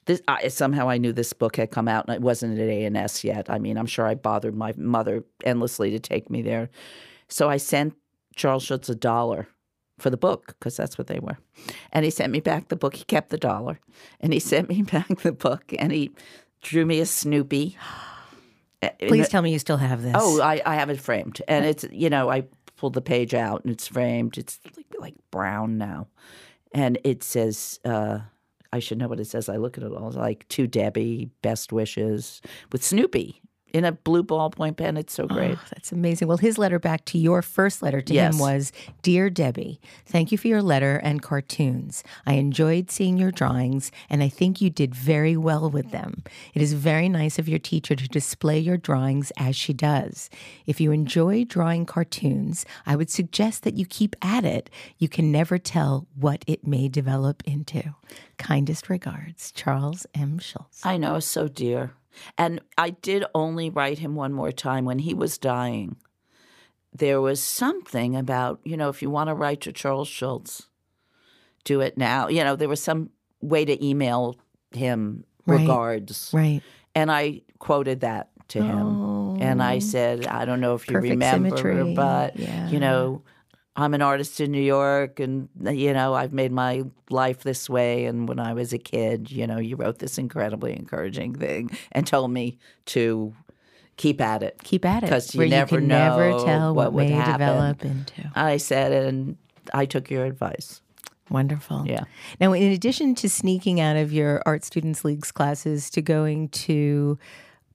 this 0.09 0.21
I, 0.27 0.47
somehow 0.47 0.89
I 0.89 0.97
knew 0.97 1.13
this 1.13 1.33
book 1.33 1.55
had 1.55 1.71
come 1.71 1.87
out, 1.87 2.05
and 2.07 2.15
it 2.15 2.21
wasn't 2.21 2.59
at 2.59 2.67
A 2.67 2.83
and 2.85 2.97
S 2.97 3.23
yet. 3.23 3.49
I 3.49 3.59
mean, 3.59 3.77
I'm 3.77 3.85
sure 3.85 4.07
I 4.07 4.15
bothered 4.15 4.55
my 4.55 4.73
mother 4.75 5.23
endlessly 5.45 5.91
to 5.91 5.99
take 5.99 6.29
me 6.29 6.41
there. 6.41 6.69
So 7.27 7.49
I 7.49 7.57
sent 7.57 7.93
Charles 8.35 8.63
Schulz 8.63 8.89
a 8.89 8.95
dollar 8.95 9.47
for 9.99 10.09
the 10.09 10.17
book 10.17 10.47
because 10.47 10.75
that's 10.75 10.97
what 10.97 11.07
they 11.07 11.19
were, 11.19 11.37
and 11.91 12.05
he 12.05 12.11
sent 12.11 12.31
me 12.31 12.39
back 12.39 12.69
the 12.69 12.75
book. 12.75 12.95
He 12.95 13.03
kept 13.03 13.29
the 13.29 13.37
dollar, 13.37 13.79
and 14.19 14.33
he 14.33 14.39
sent 14.51 14.67
me 14.67 14.81
back 14.81 15.07
the 15.19 15.31
book, 15.31 15.73
and 15.77 15.91
he 15.91 16.11
drew 16.61 16.85
me 16.85 16.99
a 16.99 17.05
Snoopy. 17.05 17.77
Please 18.99 19.27
tell 19.27 19.41
me 19.41 19.51
you 19.51 19.59
still 19.59 19.77
have 19.77 20.01
this. 20.01 20.15
Oh, 20.17 20.41
I, 20.41 20.61
I 20.65 20.75
have 20.75 20.89
it 20.89 20.99
framed, 20.99 21.41
and 21.47 21.65
it's 21.65 21.85
you 21.91 22.09
know 22.09 22.31
I 22.31 22.45
pulled 22.79 22.93
the 22.93 23.01
page 23.01 23.33
out 23.33 23.63
and 23.63 23.71
it's 23.71 23.87
framed. 23.87 24.37
It's 24.37 24.59
like, 24.77 24.85
like 24.97 25.15
brown 25.31 25.77
now, 25.77 26.07
and 26.73 26.97
it 27.03 27.23
says 27.23 27.79
uh, 27.83 28.19
I 28.71 28.79
should 28.79 28.97
know 28.97 29.07
what 29.07 29.19
it 29.19 29.25
says. 29.25 29.49
I 29.49 29.57
look 29.57 29.77
at 29.77 29.83
it 29.83 29.91
all 29.91 30.11
like 30.11 30.47
to 30.49 30.67
Debbie, 30.67 31.29
best 31.41 31.71
wishes 31.73 32.41
with 32.71 32.83
Snoopy 32.83 33.41
in 33.73 33.85
a 33.85 33.91
blue 33.91 34.23
ballpoint 34.23 34.77
pen. 34.77 34.97
It's 34.97 35.13
so 35.13 35.27
great. 35.27 35.57
Oh, 35.57 35.65
that's 35.71 35.91
amazing. 35.91 36.27
Well, 36.27 36.37
his 36.37 36.57
letter 36.57 36.79
back 36.79 37.05
to 37.05 37.17
your 37.17 37.41
first 37.41 37.81
letter 37.81 38.01
to 38.01 38.13
Yes. 38.13 38.33
him 38.33 38.39
was 38.39 38.71
Dear 39.01 39.29
Debbie, 39.29 39.79
thank 40.05 40.31
you 40.31 40.37
for 40.37 40.47
your 40.47 40.61
letter 40.61 40.97
and 40.97 41.21
cartoons. 41.21 42.03
I 42.25 42.33
enjoyed 42.33 42.91
seeing 42.91 43.17
your 43.17 43.31
drawings, 43.31 43.91
and 44.09 44.21
I 44.23 44.29
think 44.29 44.61
you 44.61 44.69
did 44.69 44.93
very 44.95 45.37
well 45.37 45.69
with 45.69 45.91
them. 45.91 46.23
It 46.53 46.61
is 46.61 46.73
very 46.73 47.09
nice 47.09 47.37
of 47.39 47.47
your 47.49 47.59
teacher 47.59 47.95
to 47.95 48.07
display 48.07 48.59
your 48.59 48.77
drawings 48.77 49.31
as 49.37 49.55
she 49.55 49.73
does. 49.73 50.29
If 50.65 50.79
you 50.81 50.91
enjoy 50.91 51.43
drawing 51.45 51.85
cartoons, 51.85 52.65
I 52.85 52.95
would 52.95 53.09
suggest 53.09 53.63
that 53.63 53.75
you 53.75 53.85
keep 53.85 54.15
at 54.21 54.45
it. 54.45 54.69
You 54.97 55.09
can 55.09 55.31
never 55.31 55.57
tell 55.57 56.07
what 56.15 56.43
it 56.47 56.65
may 56.65 56.87
develop 56.87 57.43
into. 57.45 57.95
Kindest 58.37 58.89
regards, 58.89 59.51
Charles 59.51 60.05
M. 60.15 60.39
Schulz. 60.39 60.81
I 60.83 60.97
know, 60.97 61.19
so 61.19 61.47
dear. 61.47 61.93
And 62.37 62.61
I 62.77 62.91
did 62.91 63.23
only 63.33 63.69
write 63.69 63.99
him 63.99 64.15
one 64.15 64.33
more 64.33 64.51
time 64.51 64.85
when 64.85 64.99
he 64.99 65.13
was 65.13 65.37
dying. 65.37 65.97
There 66.93 67.21
was 67.21 67.41
something 67.41 68.15
about, 68.15 68.59
you 68.63 68.75
know, 68.75 68.89
if 68.89 69.01
you 69.01 69.09
want 69.09 69.29
to 69.29 69.33
write 69.35 69.61
to 69.61 69.71
Charles 69.71 70.07
Schulz, 70.07 70.67
do 71.63 71.81
it 71.81 71.97
now. 71.97 72.27
You 72.27 72.43
know, 72.43 72.55
there 72.55 72.69
was 72.69 72.81
some 72.81 73.11
way 73.41 73.63
to 73.65 73.85
email 73.85 74.37
him 74.71 75.23
Right. 75.45 75.61
regards. 75.61 76.31
Right. 76.33 76.61
And 76.95 77.11
I 77.11 77.41
quoted 77.59 78.01
that 78.01 78.29
to 78.49 78.61
him. 78.61 79.41
And 79.41 79.61
I 79.63 79.77
oh. 79.77 79.79
said, 79.79 80.27
I 80.27 80.45
don't 80.45 80.59
know 80.59 80.75
if 80.75 80.87
you 80.87 80.93
Perfect 80.93 81.11
remember, 81.11 81.55
symmetry. 81.57 81.93
but, 81.93 82.35
Yeah. 82.37 82.69
you 82.69 82.79
know, 82.79 83.23
I'm 83.75 83.93
an 83.93 84.01
artist 84.01 84.41
in 84.41 84.51
New 84.51 84.61
York 84.61 85.19
and, 85.19 85.47
you 85.63 85.93
know, 85.93 86.13
I've 86.13 86.33
made 86.33 86.51
my 86.51 86.83
life 87.09 87.43
this 87.43 87.69
way. 87.69 88.05
And 88.05 88.27
when 88.27 88.39
I 88.39 88.53
was 88.53 88.73
a 88.73 88.77
kid, 88.77 89.31
you 89.31 89.47
know, 89.47 89.57
you 89.57 89.75
wrote 89.77 89.99
this 89.99 90.17
incredibly 90.17 90.75
encouraging 90.75 91.35
thing 91.35 91.69
and 91.93 92.05
told 92.05 92.31
me 92.31 92.57
to 92.87 93.33
keep 93.95 94.19
at 94.19 94.43
it. 94.43 94.57
Keep 94.63 94.83
at 94.85 95.03
it. 95.03 95.09
'Cause 95.09 95.33
you 95.33 95.47
never 95.47 95.75
you 95.75 95.79
can 95.79 95.87
never 95.87 96.29
know 96.31 96.45
tell 96.45 96.75
what, 96.75 96.85
what 96.91 96.93
would 96.93 97.09
may 97.09 97.15
happen. 97.15 97.33
develop 97.39 97.85
into. 97.85 98.31
I 98.35 98.57
said 98.57 98.91
and 98.91 99.37
I 99.73 99.85
took 99.85 100.09
your 100.09 100.25
advice. 100.25 100.81
Wonderful. 101.29 101.83
Yeah. 101.85 102.05
Now, 102.41 102.53
in 102.53 102.71
addition 102.71 103.13
to 103.15 103.29
sneaking 103.29 103.79
out 103.79 103.95
of 103.97 104.11
your 104.11 104.41
Art 104.47 104.65
Students 104.65 105.05
League's 105.05 105.31
classes 105.31 105.89
to 105.91 106.01
going 106.01 106.49
to 106.49 107.19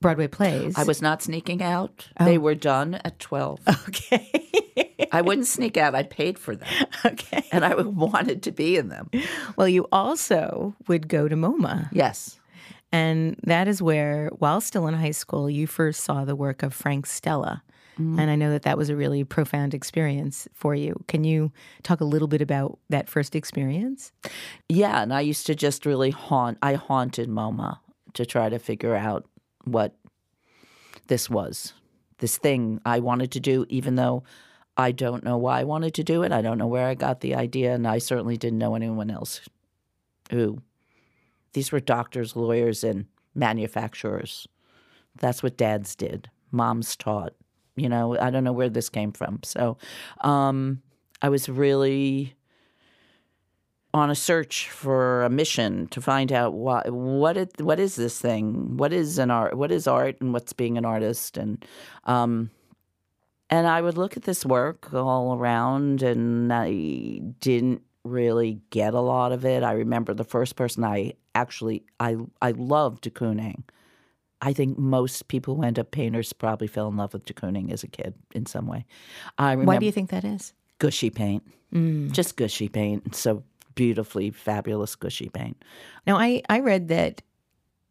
Broadway 0.00 0.26
plays, 0.28 0.76
I 0.76 0.84
was 0.84 1.00
not 1.00 1.22
sneaking 1.22 1.62
out. 1.62 2.08
Oh. 2.20 2.24
They 2.24 2.38
were 2.38 2.54
done 2.54 2.96
at 3.04 3.18
12. 3.18 3.60
okay. 3.88 5.08
I 5.12 5.22
wouldn't 5.22 5.46
sneak 5.46 5.76
out. 5.76 5.94
I 5.94 6.02
paid 6.02 6.38
for 6.38 6.56
them. 6.56 6.68
okay. 7.04 7.44
And 7.52 7.64
I 7.64 7.74
wanted 7.82 8.42
to 8.42 8.52
be 8.52 8.76
in 8.76 8.88
them. 8.88 9.10
Well, 9.56 9.68
you 9.68 9.86
also 9.92 10.74
would 10.88 11.08
go 11.08 11.28
to 11.28 11.36
MoMA, 11.36 11.88
Yes. 11.92 12.38
and 12.92 13.36
that 13.44 13.66
is 13.68 13.80
where, 13.80 14.28
while 14.38 14.60
still 14.60 14.86
in 14.88 14.94
high 14.94 15.12
school, 15.12 15.48
you 15.48 15.66
first 15.66 16.02
saw 16.02 16.24
the 16.24 16.36
work 16.36 16.62
of 16.62 16.74
Frank 16.74 17.06
Stella. 17.06 17.62
Mm-hmm. 17.94 18.18
And 18.18 18.28
I 18.30 18.34
know 18.34 18.50
that 18.50 18.62
that 18.62 18.76
was 18.76 18.90
a 18.90 18.96
really 18.96 19.22
profound 19.22 19.72
experience 19.72 20.48
for 20.52 20.74
you. 20.74 21.02
Can 21.06 21.22
you 21.22 21.52
talk 21.84 22.00
a 22.00 22.04
little 22.04 22.26
bit 22.26 22.42
about 22.42 22.78
that 22.90 23.08
first 23.08 23.36
experience? 23.36 24.10
Yeah, 24.68 25.00
and 25.00 25.14
I 25.14 25.20
used 25.20 25.46
to 25.46 25.54
just 25.54 25.86
really 25.86 26.10
haunt. 26.10 26.58
I 26.60 26.74
haunted 26.74 27.28
MoMA 27.28 27.78
to 28.14 28.26
try 28.26 28.48
to 28.48 28.58
figure 28.58 28.96
out 28.96 29.26
what 29.64 29.94
this 31.08 31.28
was, 31.28 31.74
this 32.18 32.38
thing 32.38 32.80
I 32.84 33.00
wanted 33.00 33.32
to 33.32 33.40
do, 33.40 33.66
even 33.68 33.96
though 33.96 34.22
I 34.76 34.92
don't 34.92 35.24
know 35.24 35.36
why 35.36 35.60
I 35.60 35.64
wanted 35.64 35.94
to 35.94 36.04
do 36.04 36.22
it. 36.22 36.32
I 36.32 36.42
don't 36.42 36.58
know 36.58 36.66
where 36.66 36.86
I 36.86 36.94
got 36.94 37.20
the 37.20 37.34
idea, 37.34 37.74
and 37.74 37.86
I 37.86 37.98
certainly 37.98 38.36
didn't 38.36 38.58
know 38.58 38.74
anyone 38.74 39.10
else 39.10 39.40
who. 40.30 40.62
These 41.52 41.70
were 41.70 41.78
doctors, 41.78 42.34
lawyers, 42.34 42.82
and 42.82 43.06
manufacturers. 43.32 44.48
That's 45.16 45.40
what 45.40 45.56
dads 45.56 45.94
did. 45.94 46.28
Moms 46.50 46.96
taught. 46.96 47.34
You 47.76 47.88
know, 47.88 48.18
I 48.18 48.30
don't 48.30 48.42
know 48.42 48.52
where 48.52 48.68
this 48.68 48.88
came 48.88 49.12
from. 49.12 49.40
So 49.44 49.78
um, 50.22 50.82
I 51.22 51.28
was 51.28 51.48
really 51.48 52.34
on 53.94 54.10
a 54.10 54.14
search 54.14 54.68
for 54.68 55.22
a 55.22 55.30
mission 55.30 55.86
to 55.86 56.02
find 56.02 56.32
out 56.32 56.52
what 56.52 56.90
what 56.90 57.36
it, 57.36 57.60
what 57.60 57.78
is 57.78 57.94
this 57.94 58.20
thing? 58.20 58.76
What 58.76 58.92
is 58.92 59.18
an 59.18 59.30
art? 59.30 59.56
What 59.56 59.70
is 59.70 59.86
art, 59.86 60.20
and 60.20 60.32
what's 60.32 60.52
being 60.52 60.76
an 60.76 60.84
artist? 60.84 61.38
And 61.38 61.64
um, 62.04 62.50
and 63.48 63.66
I 63.68 63.80
would 63.80 63.96
look 63.96 64.16
at 64.16 64.24
this 64.24 64.44
work 64.44 64.92
all 64.92 65.34
around, 65.38 66.02
and 66.02 66.52
I 66.52 67.20
didn't 67.40 67.82
really 68.02 68.60
get 68.70 68.94
a 68.94 69.00
lot 69.00 69.32
of 69.32 69.44
it. 69.44 69.62
I 69.62 69.72
remember 69.72 70.12
the 70.12 70.24
first 70.24 70.56
person 70.56 70.82
I 70.84 71.14
actually 71.34 71.84
I 72.00 72.16
I 72.42 72.50
loved 72.50 73.02
de 73.04 73.10
Kooning. 73.10 73.62
I 74.42 74.52
think 74.52 74.76
most 74.76 75.28
people 75.28 75.54
who 75.54 75.62
end 75.62 75.78
up 75.78 75.90
painters 75.92 76.32
probably 76.32 76.66
fell 76.66 76.88
in 76.88 76.96
love 76.96 77.12
with 77.14 77.24
de 77.24 77.32
Kooning 77.32 77.72
as 77.72 77.84
a 77.84 77.88
kid 77.88 78.14
in 78.34 78.44
some 78.44 78.66
way. 78.66 78.84
I 79.38 79.52
remember 79.52 79.68
Why 79.68 79.78
do 79.78 79.86
you 79.86 79.92
think 79.92 80.10
that 80.10 80.24
is? 80.24 80.52
gushy 80.80 81.08
paint, 81.08 81.44
just 82.12 82.36
gushy 82.36 82.68
paint. 82.68 83.14
So 83.14 83.42
beautifully 83.74 84.30
fabulous 84.30 84.96
gushy 84.96 85.28
paint. 85.28 85.62
Now, 86.06 86.16
I, 86.16 86.42
I 86.48 86.60
read 86.60 86.88
that 86.88 87.22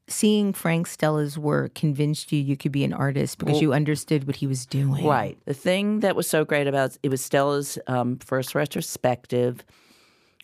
seeing 0.07 0.53
Frank 0.53 0.87
Stella's 0.87 1.37
work 1.37 1.73
convinced 1.75 2.31
you 2.31 2.39
you 2.39 2.57
could 2.57 2.71
be 2.71 2.83
an 2.83 2.93
artist 2.93 3.37
because 3.37 3.61
you 3.61 3.73
understood 3.73 4.27
what 4.27 4.35
he 4.37 4.47
was 4.47 4.65
doing. 4.65 5.05
Right. 5.05 5.37
The 5.45 5.53
thing 5.53 6.01
that 6.01 6.15
was 6.15 6.29
so 6.29 6.43
great 6.43 6.67
about 6.67 6.97
it 7.03 7.09
was 7.09 7.21
Stella's 7.21 7.77
um, 7.87 8.17
first 8.19 8.53
retrospective. 8.53 9.63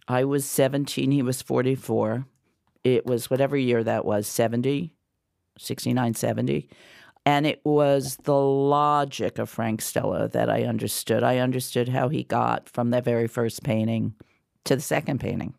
I 0.08 0.24
was 0.24 0.46
17, 0.46 1.12
he 1.12 1.22
was 1.22 1.42
44. 1.42 2.26
It 2.84 3.06
was 3.06 3.30
whatever 3.30 3.58
year 3.58 3.84
that 3.84 4.06
was, 4.06 4.28
70, 4.28 4.96
69, 5.58 6.14
70. 6.14 6.70
And 7.26 7.46
it 7.46 7.62
was 7.66 8.18
the 8.24 8.40
logic 8.40 9.38
of 9.38 9.50
Frank 9.50 9.82
Stella 9.82 10.30
that 10.30 10.50
I 10.50 10.64
understood. 10.64 11.22
I 11.22 11.38
understood 11.38 11.90
how 11.90 12.08
he 12.08 12.24
got 12.24 12.70
from 12.70 12.90
that 12.92 13.04
very 13.04 13.28
first 13.28 13.62
painting 13.62 14.16
to 14.66 14.76
the 14.76 14.82
second 14.82 15.20
painting, 15.20 15.54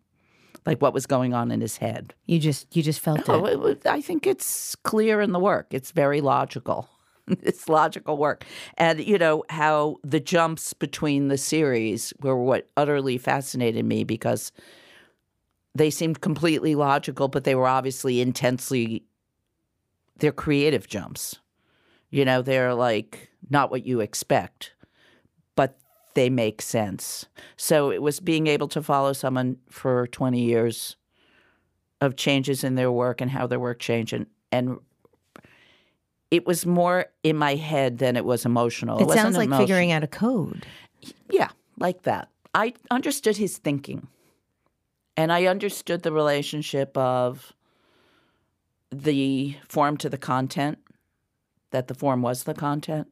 like 0.67 0.81
what 0.81 0.95
was 0.95 1.07
going 1.07 1.35
on 1.35 1.51
in 1.51 1.61
his 1.61 1.79
head. 1.79 2.15
You 2.27 2.39
just 2.39 2.75
you 2.77 2.83
just 2.83 3.01
felt 3.01 3.29
Oh, 3.29 3.45
it. 3.47 3.61
it 3.61 3.87
I 3.87 4.01
think 4.01 4.27
it's 4.27 4.77
clear 4.77 5.21
in 5.21 5.33
the 5.33 5.39
work. 5.39 5.69
It's 5.71 5.91
very 5.91 6.21
logical. 6.21 6.89
it's 7.29 7.69
logical 7.69 8.17
work. 8.17 8.45
And, 8.77 9.01
you 9.01 9.19
know, 9.19 9.45
how 9.49 9.97
the 10.03 10.21
jumps 10.21 10.73
between 10.73 11.29
the 11.29 11.39
series 11.39 12.13
were 12.21 12.37
what 12.37 12.69
utterly 12.77 13.19
fascinated 13.19 13.85
me 13.85 14.05
because 14.05 14.53
they 15.75 15.91
seemed 15.91 16.21
completely 16.21 16.75
logical, 16.75 17.29
but 17.29 17.45
they 17.45 17.55
were 17.55 17.69
obviously 17.69 18.21
intensely, 18.21 19.05
they're 20.19 20.33
creative 20.33 20.89
jumps. 20.89 21.39
You 22.11 22.25
know, 22.25 22.43
they're 22.43 22.75
like 22.75 23.31
not 23.51 23.71
what 23.71 23.87
you 23.87 24.01
expect, 24.01 24.73
they 26.15 26.31
make 26.31 26.63
sense. 26.63 27.27
So 27.57 27.91
it 27.91 28.03
was 28.03 28.21
being 28.21 28.47
able 28.47 28.69
to 28.69 28.83
follow 28.83 29.13
someone 29.13 29.59
for 29.69 30.07
20 30.09 30.41
years 30.41 30.97
of 32.01 32.17
changes 32.17 32.65
in 32.65 32.75
their 32.75 32.91
work 32.91 33.21
and 33.21 33.31
how 33.31 33.47
their 33.47 33.61
work 33.61 33.79
changed. 33.79 34.13
And, 34.13 34.27
and 34.51 34.79
it 36.31 36.47
was 36.47 36.65
more 36.65 37.07
in 37.23 37.37
my 37.37 37.55
head 37.55 37.99
than 37.99 38.17
it 38.17 38.25
was 38.25 38.45
emotional. 38.45 38.99
It, 38.99 39.07
wasn't 39.07 39.35
sounds 39.35 39.37
like 39.37 39.51
figuring 39.51 39.93
out 39.93 40.03
a 40.03 40.09
code. 40.09 40.67
Yeah, 41.31 41.51
like 41.79 42.03
that. 42.03 42.29
I 42.55 42.75
understood 42.91 43.37
his 43.37 43.59
thinking. 43.59 44.09
And 45.17 45.33
I 45.33 45.47
understood 45.47 46.03
the 46.03 46.13
relationship 46.13 46.97
of 46.97 47.53
the 48.91 49.57
form 49.69 49.97
to 49.99 50.09
the 50.09 50.19
content, 50.19 50.79
that 51.73 51.89
the 51.89 51.95
form 51.95 52.23
was 52.23 52.45
the 52.45 52.55
content. 52.55 53.09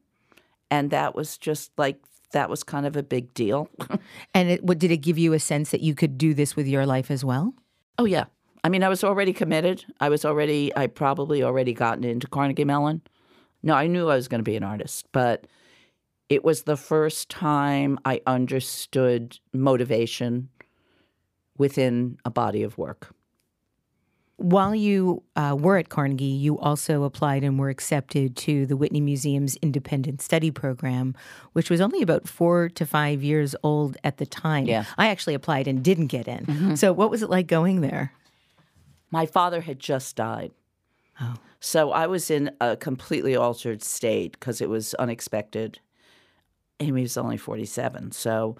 And 0.71 0.91
that 0.91 1.15
was 1.15 1.37
just 1.37 1.71
like, 1.77 2.01
that 2.31 2.49
was 2.49 2.63
kind 2.63 2.85
of 2.85 2.95
a 2.95 3.03
big 3.03 3.33
deal. 3.33 3.69
And 4.33 4.49
it, 4.49 4.63
what 4.63 4.79
did 4.79 4.91
it 4.91 4.97
give 4.97 5.17
you 5.17 5.33
a 5.33 5.39
sense 5.39 5.71
that 5.71 5.81
you 5.81 5.95
could 5.95 6.17
do 6.17 6.33
this 6.33 6.55
with 6.55 6.67
your 6.67 6.85
life 6.85 7.09
as 7.11 7.25
well? 7.25 7.53
oh, 7.97 8.05
yeah. 8.05 8.25
I 8.63 8.69
mean, 8.69 8.83
I 8.83 8.89
was 8.89 9.03
already 9.03 9.33
committed. 9.33 9.85
I 9.99 10.09
was 10.09 10.25
already, 10.25 10.75
I 10.75 10.87
probably 10.87 11.43
already 11.43 11.73
gotten 11.73 12.03
into 12.03 12.27
Carnegie 12.27 12.65
Mellon. 12.65 13.01
No, 13.61 13.73
I 13.73 13.87
knew 13.87 14.09
I 14.09 14.15
was 14.15 14.27
going 14.27 14.39
to 14.39 14.49
be 14.49 14.55
an 14.55 14.63
artist, 14.63 15.05
but 15.11 15.47
it 16.29 16.43
was 16.43 16.63
the 16.63 16.77
first 16.77 17.29
time 17.29 17.99
I 18.05 18.21
understood 18.25 19.37
motivation 19.53 20.49
within 21.57 22.17
a 22.23 22.29
body 22.29 22.63
of 22.63 22.77
work. 22.77 23.13
While 24.39 24.73
you 24.73 25.21
uh, 25.35 25.55
were 25.59 25.77
at 25.77 25.89
Carnegie, 25.89 26.25
you 26.25 26.57
also 26.59 27.03
applied 27.03 27.43
and 27.43 27.59
were 27.59 27.69
accepted 27.69 28.37
to 28.37 28.65
the 28.65 28.77
Whitney 28.77 29.01
Museum's 29.01 29.57
Independent 29.57 30.21
Study 30.21 30.49
Program, 30.49 31.13
which 31.53 31.69
was 31.69 31.81
only 31.81 32.01
about 32.01 32.27
four 32.27 32.69
to 32.69 32.85
five 32.85 33.21
years 33.21 33.55
old 33.63 33.97
at 34.03 34.17
the 34.17 34.25
time. 34.25 34.65
Yeah. 34.65 34.85
I 34.97 35.07
actually 35.07 35.33
applied 35.33 35.67
and 35.67 35.83
didn't 35.83 36.07
get 36.07 36.27
in. 36.27 36.77
So, 36.77 36.93
what 36.93 37.11
was 37.11 37.21
it 37.21 37.29
like 37.29 37.47
going 37.47 37.81
there? 37.81 38.13
My 39.11 39.25
father 39.25 39.61
had 39.61 39.79
just 39.79 40.15
died. 40.15 40.51
So 41.59 41.91
I 41.91 42.07
was 42.07 42.31
in 42.31 42.51
a 42.61 42.77
completely 42.77 43.35
altered 43.35 43.83
state 43.83 44.33
because 44.33 44.61
it 44.61 44.69
was 44.69 44.93
unexpected. 44.95 45.79
And 46.79 46.95
he 46.95 47.01
was 47.01 47.17
only 47.17 47.37
47. 47.37 48.13
So 48.13 48.55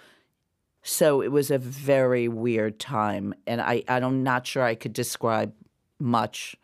so 0.81 1.21
it 1.21 1.31
was 1.31 1.51
a 1.51 1.57
very 1.57 2.27
weird 2.27 2.79
time. 2.79 3.33
And 3.45 3.61
I, 3.61 3.83
I'm 3.87 4.23
not 4.23 4.47
sure 4.47 4.63
I 4.63 4.75
could 4.75 4.93
describe 4.93 5.53
much 5.99 6.55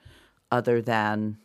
other 0.51 0.81
than, 0.81 1.37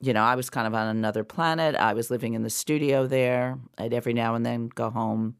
you 0.00 0.12
know, 0.12 0.22
I 0.22 0.34
was 0.34 0.50
kind 0.50 0.66
of 0.66 0.74
on 0.74 0.88
another 0.88 1.24
planet. 1.24 1.74
I 1.74 1.92
was 1.94 2.10
living 2.10 2.34
in 2.34 2.42
the 2.42 2.50
studio 2.50 3.06
there. 3.06 3.58
I'd 3.76 3.92
every 3.92 4.12
now 4.12 4.34
and 4.34 4.46
then 4.46 4.68
go 4.68 4.90
home. 4.90 5.36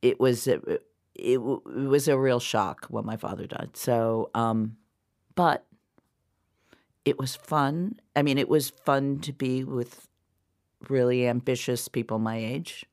It 0.00 0.18
was 0.18 0.46
it, 0.46 0.62
it, 0.66 0.80
it 1.14 1.40
was 1.40 2.08
a 2.08 2.18
real 2.18 2.40
shock 2.40 2.86
when 2.88 3.06
my 3.06 3.16
father 3.16 3.46
died. 3.46 3.70
So, 3.74 4.30
um, 4.34 4.76
but 5.34 5.64
it 7.04 7.18
was 7.18 7.36
fun. 7.36 8.00
I 8.16 8.22
mean, 8.22 8.38
it 8.38 8.48
was 8.48 8.70
fun 8.70 9.20
to 9.20 9.32
be 9.32 9.64
with 9.64 10.08
really 10.88 11.26
ambitious 11.28 11.88
people 11.88 12.18
my 12.18 12.36
age. 12.36 12.84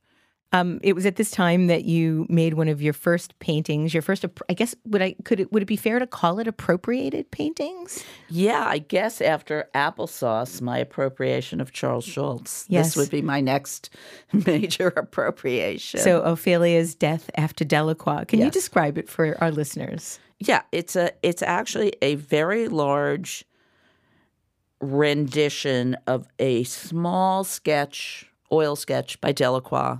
Um, 0.52 0.80
it 0.82 0.94
was 0.94 1.06
at 1.06 1.16
this 1.16 1.30
time 1.30 1.68
that 1.68 1.84
you 1.84 2.26
made 2.28 2.54
one 2.54 2.68
of 2.68 2.82
your 2.82 2.92
first 2.92 3.38
paintings. 3.38 3.94
Your 3.94 4.02
first, 4.02 4.24
I 4.48 4.54
guess, 4.54 4.74
would 4.84 5.00
I 5.00 5.14
could 5.24 5.40
it 5.40 5.52
would 5.52 5.62
it 5.62 5.66
be 5.66 5.76
fair 5.76 5.98
to 5.98 6.06
call 6.06 6.38
it 6.40 6.48
appropriated 6.48 7.30
paintings? 7.30 8.04
Yeah, 8.28 8.64
I 8.66 8.78
guess 8.78 9.20
after 9.20 9.68
applesauce, 9.74 10.60
my 10.60 10.78
appropriation 10.78 11.60
of 11.60 11.72
Charles 11.72 12.04
Schulz. 12.04 12.64
Yes. 12.68 12.86
This 12.86 12.96
would 12.96 13.10
be 13.10 13.22
my 13.22 13.40
next 13.40 13.90
major 14.32 14.88
appropriation. 14.88 16.00
So 16.00 16.22
Ophelia's 16.22 16.94
death 16.94 17.30
after 17.36 17.64
Delacroix. 17.64 18.24
Can 18.24 18.40
you 18.40 18.50
describe 18.50 18.98
it 18.98 19.08
for 19.08 19.36
our 19.40 19.50
listeners? 19.50 20.18
yeah, 20.40 20.62
it's 20.72 20.96
a 20.96 21.12
it's 21.22 21.42
actually 21.42 21.92
a 22.02 22.14
very 22.16 22.66
large 22.68 23.44
rendition 24.80 25.96
of 26.06 26.26
a 26.38 26.64
small 26.64 27.44
sketch, 27.44 28.26
oil 28.50 28.74
sketch 28.74 29.20
by 29.20 29.30
Delacroix 29.30 29.98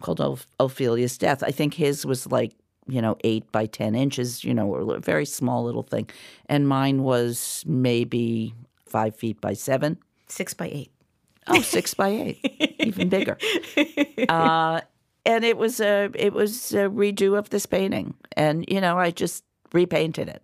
called 0.00 0.20
Oph- 0.20 0.46
Ophelia's 0.60 1.16
Death. 1.18 1.42
I 1.42 1.50
think 1.50 1.74
his 1.74 2.04
was 2.04 2.26
like, 2.30 2.52
you 2.88 3.02
know, 3.02 3.16
eight 3.24 3.50
by 3.50 3.66
10 3.66 3.94
inches, 3.94 4.44
you 4.44 4.54
know, 4.54 4.74
a 4.74 5.00
very 5.00 5.26
small 5.26 5.64
little 5.64 5.82
thing. 5.82 6.08
And 6.48 6.68
mine 6.68 7.02
was 7.02 7.64
maybe 7.66 8.54
five 8.86 9.16
feet 9.16 9.40
by 9.40 9.54
seven. 9.54 9.98
Six 10.28 10.54
by 10.54 10.68
eight. 10.68 10.90
Oh, 11.48 11.60
six 11.62 11.94
by 11.94 12.08
eight, 12.08 12.76
even 12.80 13.08
bigger. 13.08 13.38
Uh, 14.28 14.80
and 15.24 15.44
it 15.44 15.56
was 15.56 15.80
a 15.80 16.10
it 16.14 16.32
was 16.32 16.72
a 16.72 16.88
redo 16.88 17.38
of 17.38 17.50
this 17.50 17.66
painting, 17.66 18.14
and 18.36 18.64
you 18.66 18.80
know 18.80 18.98
I 18.98 19.10
just 19.10 19.44
repainted 19.72 20.28
it. 20.28 20.42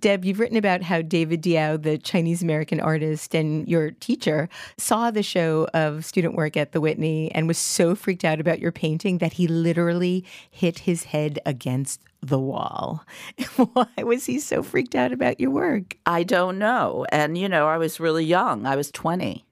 Deb, 0.00 0.24
you've 0.24 0.38
written 0.38 0.56
about 0.56 0.82
how 0.82 1.02
David 1.02 1.42
Diao, 1.42 1.82
the 1.82 1.98
Chinese 1.98 2.40
American 2.40 2.78
artist 2.78 3.34
and 3.34 3.68
your 3.68 3.90
teacher, 3.90 4.48
saw 4.76 5.10
the 5.10 5.24
show 5.24 5.66
of 5.74 6.04
student 6.04 6.36
work 6.36 6.56
at 6.56 6.70
the 6.70 6.80
Whitney 6.80 7.32
and 7.32 7.48
was 7.48 7.58
so 7.58 7.96
freaked 7.96 8.24
out 8.24 8.38
about 8.38 8.60
your 8.60 8.70
painting 8.70 9.18
that 9.18 9.32
he 9.32 9.48
literally 9.48 10.24
hit 10.50 10.80
his 10.80 11.04
head 11.04 11.40
against 11.44 12.00
the 12.20 12.38
wall. 12.38 13.04
Why 13.56 13.88
was 14.04 14.26
he 14.26 14.38
so 14.38 14.62
freaked 14.62 14.94
out 14.94 15.12
about 15.12 15.40
your 15.40 15.50
work? 15.50 15.96
I 16.06 16.22
don't 16.22 16.58
know, 16.58 17.04
and 17.10 17.36
you 17.36 17.48
know 17.48 17.66
I 17.66 17.78
was 17.78 17.98
really 17.98 18.24
young. 18.24 18.66
I 18.66 18.76
was 18.76 18.92
twenty. 18.92 19.46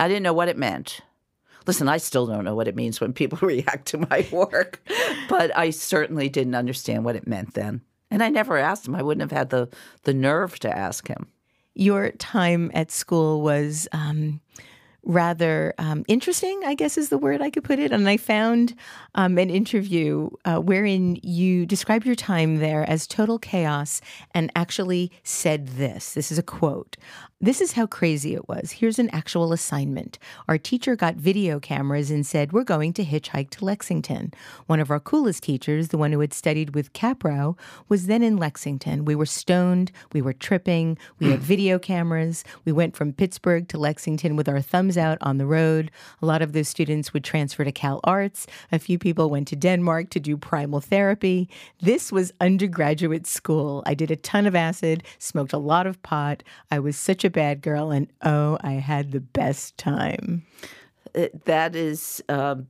I 0.00 0.08
didn't 0.08 0.24
know 0.24 0.32
what 0.32 0.48
it 0.48 0.58
meant. 0.58 1.02
Listen, 1.68 1.88
I 1.88 1.98
still 1.98 2.26
don't 2.26 2.44
know 2.44 2.54
what 2.56 2.68
it 2.68 2.76
means 2.76 3.00
when 3.00 3.12
people 3.12 3.38
react 3.46 3.86
to 3.88 3.98
my 3.98 4.26
work, 4.32 4.80
but 5.28 5.56
I 5.56 5.70
certainly 5.70 6.28
didn't 6.28 6.56
understand 6.56 7.04
what 7.04 7.16
it 7.16 7.28
meant 7.28 7.54
then. 7.54 7.82
And 8.14 8.22
I 8.22 8.28
never 8.28 8.56
asked 8.56 8.86
him. 8.86 8.94
I 8.94 9.02
wouldn't 9.02 9.28
have 9.28 9.36
had 9.36 9.50
the 9.50 9.68
the 10.04 10.14
nerve 10.14 10.60
to 10.60 10.70
ask 10.70 11.08
him. 11.08 11.26
Your 11.74 12.12
time 12.12 12.70
at 12.72 12.92
school 12.92 13.42
was 13.42 13.88
um, 13.90 14.40
rather 15.04 15.74
um, 15.78 16.04
interesting, 16.08 16.62
I 16.64 16.74
guess 16.74 16.96
is 16.96 17.08
the 17.08 17.18
word 17.18 17.42
I 17.42 17.50
could 17.50 17.64
put 17.64 17.78
it. 17.78 17.92
And 17.92 18.08
I 18.08 18.16
found 18.16 18.74
um, 19.14 19.38
an 19.38 19.50
interview 19.50 20.30
uh, 20.44 20.58
wherein 20.58 21.18
you 21.22 21.66
described 21.66 22.06
your 22.06 22.14
time 22.14 22.56
there 22.56 22.88
as 22.88 23.06
total 23.06 23.38
chaos 23.38 24.00
and 24.32 24.50
actually 24.56 25.12
said 25.22 25.68
this. 25.68 26.14
This 26.14 26.32
is 26.32 26.38
a 26.38 26.42
quote. 26.42 26.96
This 27.40 27.60
is 27.60 27.72
how 27.72 27.86
crazy 27.86 28.34
it 28.34 28.48
was. 28.48 28.70
Here's 28.70 28.98
an 28.98 29.10
actual 29.10 29.52
assignment. 29.52 30.18
Our 30.48 30.56
teacher 30.56 30.96
got 30.96 31.16
video 31.16 31.60
cameras 31.60 32.10
and 32.10 32.24
said, 32.24 32.52
We're 32.52 32.64
going 32.64 32.94
to 32.94 33.04
hitchhike 33.04 33.50
to 33.50 33.64
Lexington. 33.66 34.32
One 34.66 34.80
of 34.80 34.90
our 34.90 35.00
coolest 35.00 35.42
teachers, 35.42 35.88
the 35.88 35.98
one 35.98 36.12
who 36.12 36.20
had 36.20 36.32
studied 36.32 36.74
with 36.74 36.94
Kaprow, 36.94 37.58
was 37.86 38.06
then 38.06 38.22
in 38.22 38.38
Lexington. 38.38 39.04
We 39.04 39.14
were 39.14 39.26
stoned, 39.26 39.92
we 40.14 40.22
were 40.22 40.32
tripping, 40.32 40.96
we 41.18 41.32
had 41.32 41.40
video 41.54 41.78
cameras. 41.78 42.44
We 42.64 42.72
went 42.72 42.96
from 42.96 43.12
Pittsburgh 43.12 43.68
to 43.68 43.78
Lexington 43.78 44.36
with 44.36 44.48
our 44.48 44.62
thumbs 44.62 44.93
out 44.96 45.18
on 45.20 45.38
the 45.38 45.46
road. 45.46 45.90
A 46.22 46.26
lot 46.26 46.42
of 46.42 46.52
those 46.52 46.68
students 46.68 47.12
would 47.12 47.24
transfer 47.24 47.64
to 47.64 47.72
Cal 47.72 48.00
Arts. 48.04 48.46
A 48.72 48.78
few 48.78 48.98
people 48.98 49.30
went 49.30 49.48
to 49.48 49.56
Denmark 49.56 50.10
to 50.10 50.20
do 50.20 50.36
primal 50.36 50.80
therapy. 50.80 51.48
This 51.80 52.12
was 52.12 52.32
undergraduate 52.40 53.26
school. 53.26 53.82
I 53.86 53.94
did 53.94 54.10
a 54.10 54.16
ton 54.16 54.46
of 54.46 54.54
acid, 54.54 55.02
smoked 55.18 55.52
a 55.52 55.58
lot 55.58 55.86
of 55.86 56.02
pot. 56.02 56.42
I 56.70 56.78
was 56.78 56.96
such 56.96 57.24
a 57.24 57.30
bad 57.30 57.62
girl, 57.62 57.90
and 57.90 58.08
oh, 58.22 58.58
I 58.60 58.72
had 58.72 59.12
the 59.12 59.20
best 59.20 59.76
time. 59.78 60.44
That 61.44 61.76
is 61.76 62.22
um, 62.28 62.66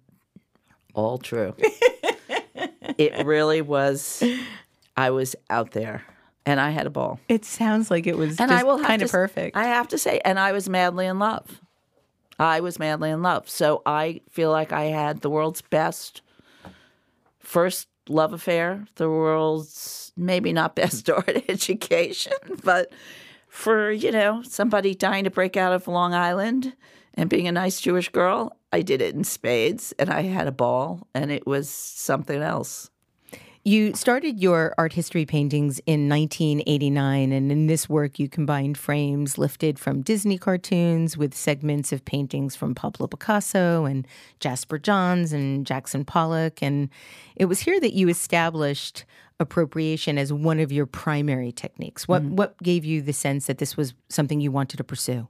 all 0.95 1.19
true. 1.19 1.55
it 2.99 3.25
really 3.25 3.63
was. 3.63 4.23
I 4.97 5.11
was 5.11 5.35
out 5.51 5.73
there, 5.73 6.05
and 6.47 6.61
I 6.61 6.71
had 6.71 6.87
a 6.87 6.91
ball. 6.91 7.21
It 7.29 7.45
sounds 7.45 7.91
like 7.91 8.07
it 8.07 8.17
was 8.17 8.39
and 8.39 8.51
just 8.51 8.63
I 8.63 8.67
will 8.67 8.79
kind 8.79 9.03
of 9.03 9.11
perfect. 9.11 9.57
I 9.57 9.65
have 9.65 9.89
to 9.89 9.99
say, 9.99 10.21
and 10.25 10.39
I 10.39 10.53
was 10.53 10.69
madly 10.69 11.07
in 11.07 11.19
love. 11.19 11.61
I 12.39 12.61
was 12.61 12.79
madly 12.79 13.11
in 13.11 13.23
love. 13.23 13.49
So 13.49 13.83
I 13.87 14.21
feel 14.31 14.51
like 14.51 14.73
I 14.73 14.85
had 14.85 15.21
the 15.21 15.31
world's 15.31 15.63
best 15.63 16.23
first 17.39 17.89
love 18.09 18.33
affair, 18.33 18.85
the 18.97 19.09
world's 19.09 20.13
maybe 20.17 20.53
not 20.53 20.75
best 20.77 21.09
art 21.11 21.45
education, 21.49 22.33
but 22.63 22.93
for, 23.49 23.91
you 23.91 24.11
know, 24.11 24.43
somebody 24.43 24.95
dying 24.95 25.25
to 25.25 25.31
break 25.31 25.57
out 25.57 25.73
of 25.73 25.87
Long 25.87 26.13
Island 26.15 26.75
and 27.15 27.31
being 27.31 27.47
a 27.47 27.53
nice 27.53 27.81
Jewish 27.81 28.09
girl, 28.09 28.57
I 28.73 28.83
did 28.83 29.01
it 29.01 29.15
in 29.15 29.23
spades 29.23 29.95
and 29.99 30.11
I 30.11 30.23
had 30.23 30.49
a 30.49 30.53
ball 30.53 31.07
and 31.15 31.31
it 31.31 31.47
was 31.47 31.69
something 31.69 32.43
else. 32.43 32.91
You 33.67 33.95
started 33.95 34.43
your 34.43 34.75
art 34.77 34.93
history 34.93 35.25
paintings 35.25 35.79
in 35.87 36.07
1989, 36.07 37.33
and 37.33 37.51
in 37.51 37.67
this 37.67 37.89
work, 37.89 38.19
you 38.19 38.29
combined 38.29 38.77
frames 38.77 39.39
lifted 39.39 39.79
from 39.79 40.03
Disney 40.03 40.37
cartoons 40.37 41.17
with 41.17 41.33
segments 41.33 41.91
of 41.91 42.05
paintings 42.05 42.55
from 42.55 42.75
Pablo 42.75 43.07
Picasso 43.07 43.87
and 43.87 44.07
Jasper 44.39 44.77
Johns 44.77 45.33
and 45.33 45.67
Jackson 45.67 46.05
Pollock. 46.05 46.63
And 46.63 46.91
it 47.37 47.47
was 47.47 47.61
here 47.61 47.81
that 47.81 47.95
you 47.95 48.11
established 48.11 49.07
appropriation 49.41 50.19
as 50.19 50.31
one 50.31 50.61
of 50.61 50.71
your 50.71 50.85
primary 50.85 51.51
techniques. 51.51 52.07
What, 52.07 52.21
mm-hmm. 52.21 52.37
what 52.37 52.63
gave 52.63 52.85
you 52.85 53.01
the 53.01 53.15
sense 53.15 53.47
that 53.47 53.57
this 53.57 53.79
was 53.79 53.95
something 54.11 54.43
you 54.43 54.53
wanted 54.53 54.77
to 54.77 54.85
pursue? 54.85 55.27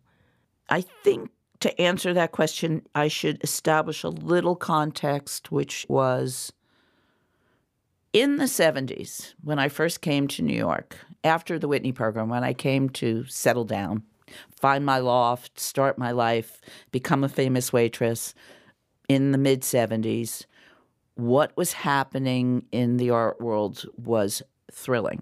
I 0.68 0.80
think 0.80 1.30
to 1.60 1.80
answer 1.80 2.12
that 2.12 2.32
question, 2.32 2.82
I 2.96 3.06
should 3.06 3.44
establish 3.44 4.02
a 4.02 4.08
little 4.08 4.56
context, 4.56 5.52
which 5.52 5.86
was 5.88 6.52
In 8.14 8.36
the 8.36 8.44
70s, 8.44 9.34
when 9.42 9.58
I 9.58 9.68
first 9.68 10.00
came 10.00 10.28
to 10.28 10.42
New 10.42 10.56
York, 10.56 10.96
after 11.24 11.58
the 11.58 11.66
Whitney 11.66 11.90
program, 11.90 12.28
when 12.28 12.44
I 12.44 12.52
came 12.52 12.88
to 12.90 13.24
settle 13.24 13.64
down, 13.64 14.04
find 14.54 14.86
my 14.86 14.98
loft, 14.98 15.58
start 15.58 15.98
my 15.98 16.12
life, 16.12 16.60
become 16.92 17.24
a 17.24 17.28
famous 17.28 17.72
waitress 17.72 18.32
in 19.08 19.32
the 19.32 19.38
mid 19.38 19.62
70s, 19.62 20.46
what 21.16 21.56
was 21.56 21.72
happening 21.72 22.66
in 22.70 22.98
the 22.98 23.10
art 23.10 23.40
world 23.40 23.84
was 23.96 24.44
thrilling. 24.70 25.20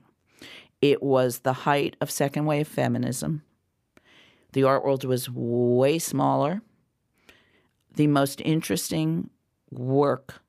It 0.82 1.02
was 1.02 1.38
the 1.38 1.54
height 1.54 1.96
of 2.02 2.10
second 2.10 2.44
wave 2.44 2.68
feminism. 2.68 3.42
The 4.52 4.64
art 4.64 4.84
world 4.84 5.04
was 5.04 5.30
way 5.30 5.98
smaller. 5.98 6.60
The 7.94 8.08
most 8.08 8.42
interesting 8.42 9.30
work, 9.70 10.41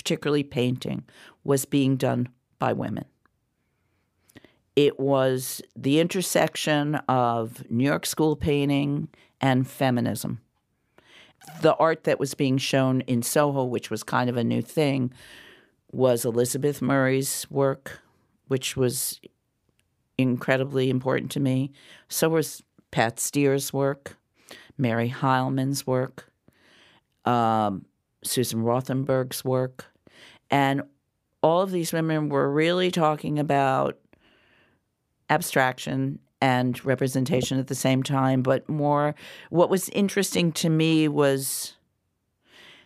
particularly 0.00 0.42
painting, 0.42 1.04
was 1.44 1.66
being 1.66 1.94
done 1.94 2.26
by 2.58 2.72
women. 2.72 3.04
It 4.74 4.98
was 4.98 5.60
the 5.76 6.00
intersection 6.00 6.94
of 7.06 7.70
New 7.70 7.84
York 7.84 8.06
school 8.06 8.34
painting 8.34 9.08
and 9.42 9.68
feminism. 9.68 10.40
The 11.60 11.74
art 11.74 12.04
that 12.04 12.18
was 12.18 12.32
being 12.32 12.56
shown 12.56 13.02
in 13.02 13.20
Soho, 13.20 13.62
which 13.64 13.90
was 13.90 14.02
kind 14.02 14.30
of 14.30 14.38
a 14.38 14.44
new 14.44 14.62
thing, 14.62 15.12
was 15.92 16.24
Elizabeth 16.24 16.80
Murray's 16.80 17.46
work, 17.50 18.00
which 18.48 18.78
was 18.78 19.20
incredibly 20.16 20.88
important 20.88 21.30
to 21.32 21.40
me. 21.40 21.72
So 22.08 22.30
was 22.30 22.62
Pat 22.90 23.20
Steir's 23.20 23.70
work, 23.70 24.16
Mary 24.78 25.10
Heilmann's 25.10 25.86
work, 25.86 26.32
um, 27.26 27.84
Susan 28.22 28.62
Rothenberg's 28.62 29.44
work. 29.44 29.89
And 30.50 30.82
all 31.42 31.62
of 31.62 31.70
these 31.70 31.92
women 31.92 32.28
were 32.28 32.50
really 32.50 32.90
talking 32.90 33.38
about 33.38 33.98
abstraction 35.28 36.18
and 36.40 36.82
representation 36.84 37.58
at 37.58 37.68
the 37.68 37.74
same 37.74 38.02
time, 38.02 38.42
but 38.42 38.68
more 38.68 39.14
what 39.50 39.70
was 39.70 39.88
interesting 39.90 40.52
to 40.52 40.68
me 40.68 41.06
was 41.06 41.74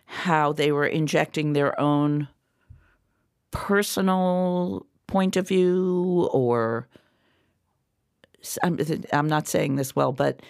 how 0.05 0.53
they 0.53 0.71
were 0.71 0.85
injecting 0.85 1.53
their 1.53 1.79
own 1.79 2.27
personal 3.51 4.85
point 5.07 5.35
of 5.35 5.47
view 5.47 6.29
or 6.31 6.87
I'm, 8.61 8.79
I'm 9.11 9.27
not 9.27 9.47
saying 9.47 9.75
this 9.75 9.95
well, 9.95 10.11
but 10.11 10.41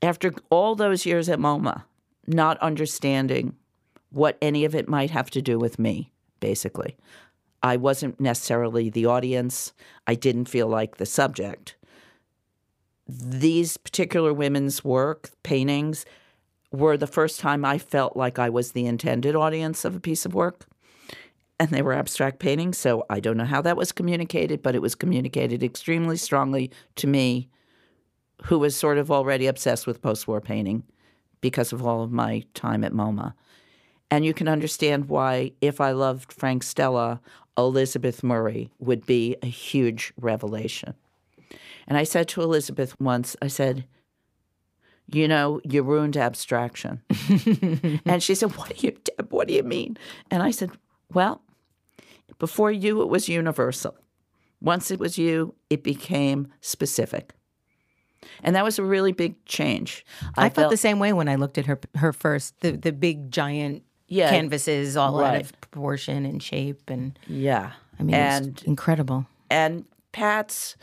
after 0.00 0.32
all 0.50 0.74
those 0.74 1.06
years 1.06 1.28
at 1.28 1.38
MoMA, 1.38 1.84
not 2.26 2.58
understanding 2.58 3.56
what 4.10 4.36
any 4.40 4.64
of 4.64 4.74
it 4.74 4.88
might 4.88 5.10
have 5.10 5.30
to 5.30 5.42
do 5.42 5.58
with 5.58 5.78
me, 5.78 6.12
basically. 6.42 6.98
I 7.62 7.78
wasn't 7.78 8.20
necessarily 8.20 8.90
the 8.90 9.06
audience. 9.06 9.72
I 10.06 10.14
didn't 10.14 10.50
feel 10.50 10.66
like 10.66 10.96
the 10.96 11.06
subject. 11.06 11.76
These 13.08 13.76
particular 13.76 14.34
women's 14.34 14.84
work, 14.84 15.30
paintings, 15.42 16.04
were 16.72 16.96
the 16.96 17.06
first 17.06 17.38
time 17.40 17.64
I 17.64 17.78
felt 17.78 18.16
like 18.16 18.38
I 18.38 18.50
was 18.50 18.72
the 18.72 18.86
intended 18.86 19.36
audience 19.36 19.84
of 19.84 19.94
a 19.94 20.00
piece 20.00 20.26
of 20.26 20.34
work. 20.34 20.66
And 21.60 21.70
they 21.70 21.82
were 21.82 21.92
abstract 21.92 22.40
paintings, 22.40 22.78
so 22.78 23.06
I 23.08 23.20
don't 23.20 23.36
know 23.36 23.44
how 23.44 23.62
that 23.62 23.76
was 23.76 23.92
communicated, 23.92 24.62
but 24.62 24.74
it 24.74 24.82
was 24.82 24.96
communicated 24.96 25.62
extremely 25.62 26.16
strongly 26.16 26.72
to 26.96 27.06
me, 27.06 27.48
who 28.44 28.58
was 28.58 28.74
sort 28.74 28.98
of 28.98 29.12
already 29.12 29.46
obsessed 29.46 29.86
with 29.86 30.02
post 30.02 30.26
war 30.26 30.40
painting 30.40 30.82
because 31.40 31.72
of 31.72 31.86
all 31.86 32.02
of 32.02 32.10
my 32.10 32.42
time 32.54 32.82
at 32.82 32.92
MoMA. 32.92 33.34
And 34.12 34.26
you 34.26 34.34
can 34.34 34.46
understand 34.46 35.08
why, 35.08 35.52
if 35.62 35.80
I 35.80 35.92
loved 35.92 36.34
Frank 36.34 36.64
Stella, 36.64 37.22
Elizabeth 37.56 38.22
Murray 38.22 38.70
would 38.78 39.06
be 39.06 39.36
a 39.40 39.46
huge 39.46 40.12
revelation. 40.20 40.92
And 41.88 41.96
I 41.96 42.04
said 42.04 42.28
to 42.28 42.42
Elizabeth 42.42 42.94
once, 43.00 43.36
I 43.40 43.46
said, 43.46 43.86
you 45.10 45.26
know, 45.26 45.62
you 45.64 45.82
ruined 45.82 46.18
abstraction. 46.18 47.00
and 48.04 48.22
she 48.22 48.34
said, 48.34 48.54
What 48.54 48.76
do 48.76 48.86
you 48.86 48.98
Deb, 49.02 49.32
what 49.32 49.48
do 49.48 49.54
you 49.54 49.62
mean? 49.62 49.96
And 50.30 50.42
I 50.42 50.50
said, 50.50 50.72
Well, 51.10 51.40
before 52.38 52.70
you 52.70 53.00
it 53.00 53.08
was 53.08 53.30
universal. 53.30 53.96
Once 54.60 54.90
it 54.90 55.00
was 55.00 55.16
you, 55.16 55.54
it 55.70 55.82
became 55.82 56.52
specific. 56.60 57.32
And 58.42 58.54
that 58.56 58.64
was 58.64 58.78
a 58.78 58.84
really 58.84 59.12
big 59.12 59.42
change. 59.46 60.04
I, 60.36 60.46
I 60.46 60.48
felt, 60.50 60.54
felt 60.54 60.70
the 60.70 60.76
same 60.76 60.98
way 60.98 61.14
when 61.14 61.30
I 61.30 61.36
looked 61.36 61.56
at 61.56 61.64
her 61.64 61.80
her 61.94 62.12
first 62.12 62.60
the 62.60 62.72
the 62.72 62.92
big 62.92 63.30
giant 63.30 63.84
yeah, 64.12 64.30
canvases 64.30 64.96
all 64.96 65.18
right. 65.18 65.36
out 65.36 65.40
of 65.40 65.60
proportion 65.60 66.26
and 66.26 66.42
shape 66.42 66.90
and 66.90 67.18
yeah. 67.26 67.72
I 67.98 68.02
mean, 68.02 68.14
and 68.14 68.62
incredible. 68.64 69.26
And 69.50 69.86
Pat's 70.12 70.76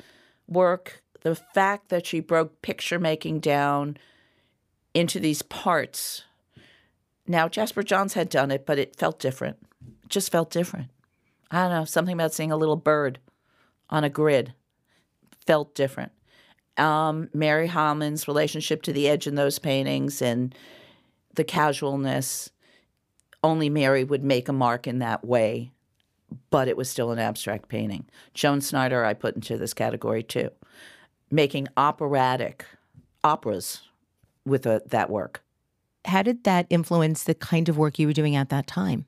work, 0.47 1.03
the 1.21 1.35
fact 1.35 1.89
that 1.89 2.05
she 2.05 2.21
broke 2.21 2.61
picture 2.61 2.99
making 2.99 3.39
down 3.41 3.97
into 4.93 5.19
these 5.19 5.41
parts. 5.43 6.23
Now 7.27 7.47
Jasper 7.47 7.83
Johns 7.83 8.13
had 8.13 8.29
done 8.29 8.49
it, 8.49 8.65
but 8.65 8.79
it 8.79 8.95
felt 8.95 9.19
different. 9.19 9.57
It 10.03 10.09
just 10.09 10.31
felt 10.31 10.49
different. 10.49 10.87
I 11.51 11.61
don't 11.63 11.71
know, 11.71 11.85
something 11.85 12.13
about 12.13 12.33
seeing 12.33 12.51
a 12.51 12.57
little 12.57 12.75
bird 12.75 13.19
on 13.89 14.03
a 14.03 14.09
grid 14.09 14.53
felt 15.45 15.75
different. 15.75 16.11
Um, 16.77 17.29
Mary 17.33 17.67
Heilmann's 17.67 18.27
relationship 18.27 18.81
to 18.83 18.93
the 18.93 19.07
edge 19.07 19.27
in 19.27 19.35
those 19.35 19.59
paintings 19.59 20.21
and 20.21 20.55
the 21.35 21.43
casualness 21.43 22.49
only 23.43 23.69
Mary 23.69 24.03
would 24.03 24.23
make 24.23 24.49
a 24.49 24.53
mark 24.53 24.87
in 24.87 24.99
that 24.99 25.25
way, 25.25 25.71
but 26.49 26.67
it 26.67 26.77
was 26.77 26.89
still 26.89 27.11
an 27.11 27.19
abstract 27.19 27.69
painting. 27.69 28.05
Joan 28.33 28.61
Snyder, 28.61 29.05
I 29.05 29.13
put 29.13 29.35
into 29.35 29.57
this 29.57 29.73
category 29.73 30.23
too, 30.23 30.49
making 31.31 31.67
operatic 31.77 32.65
operas 33.23 33.81
with 34.45 34.65
a, 34.65 34.81
that 34.87 35.09
work. 35.09 35.43
How 36.05 36.21
did 36.21 36.43
that 36.43 36.65
influence 36.69 37.23
the 37.23 37.35
kind 37.35 37.69
of 37.69 37.77
work 37.77 37.99
you 37.99 38.07
were 38.07 38.13
doing 38.13 38.35
at 38.35 38.49
that 38.49 38.67
time? 38.67 39.05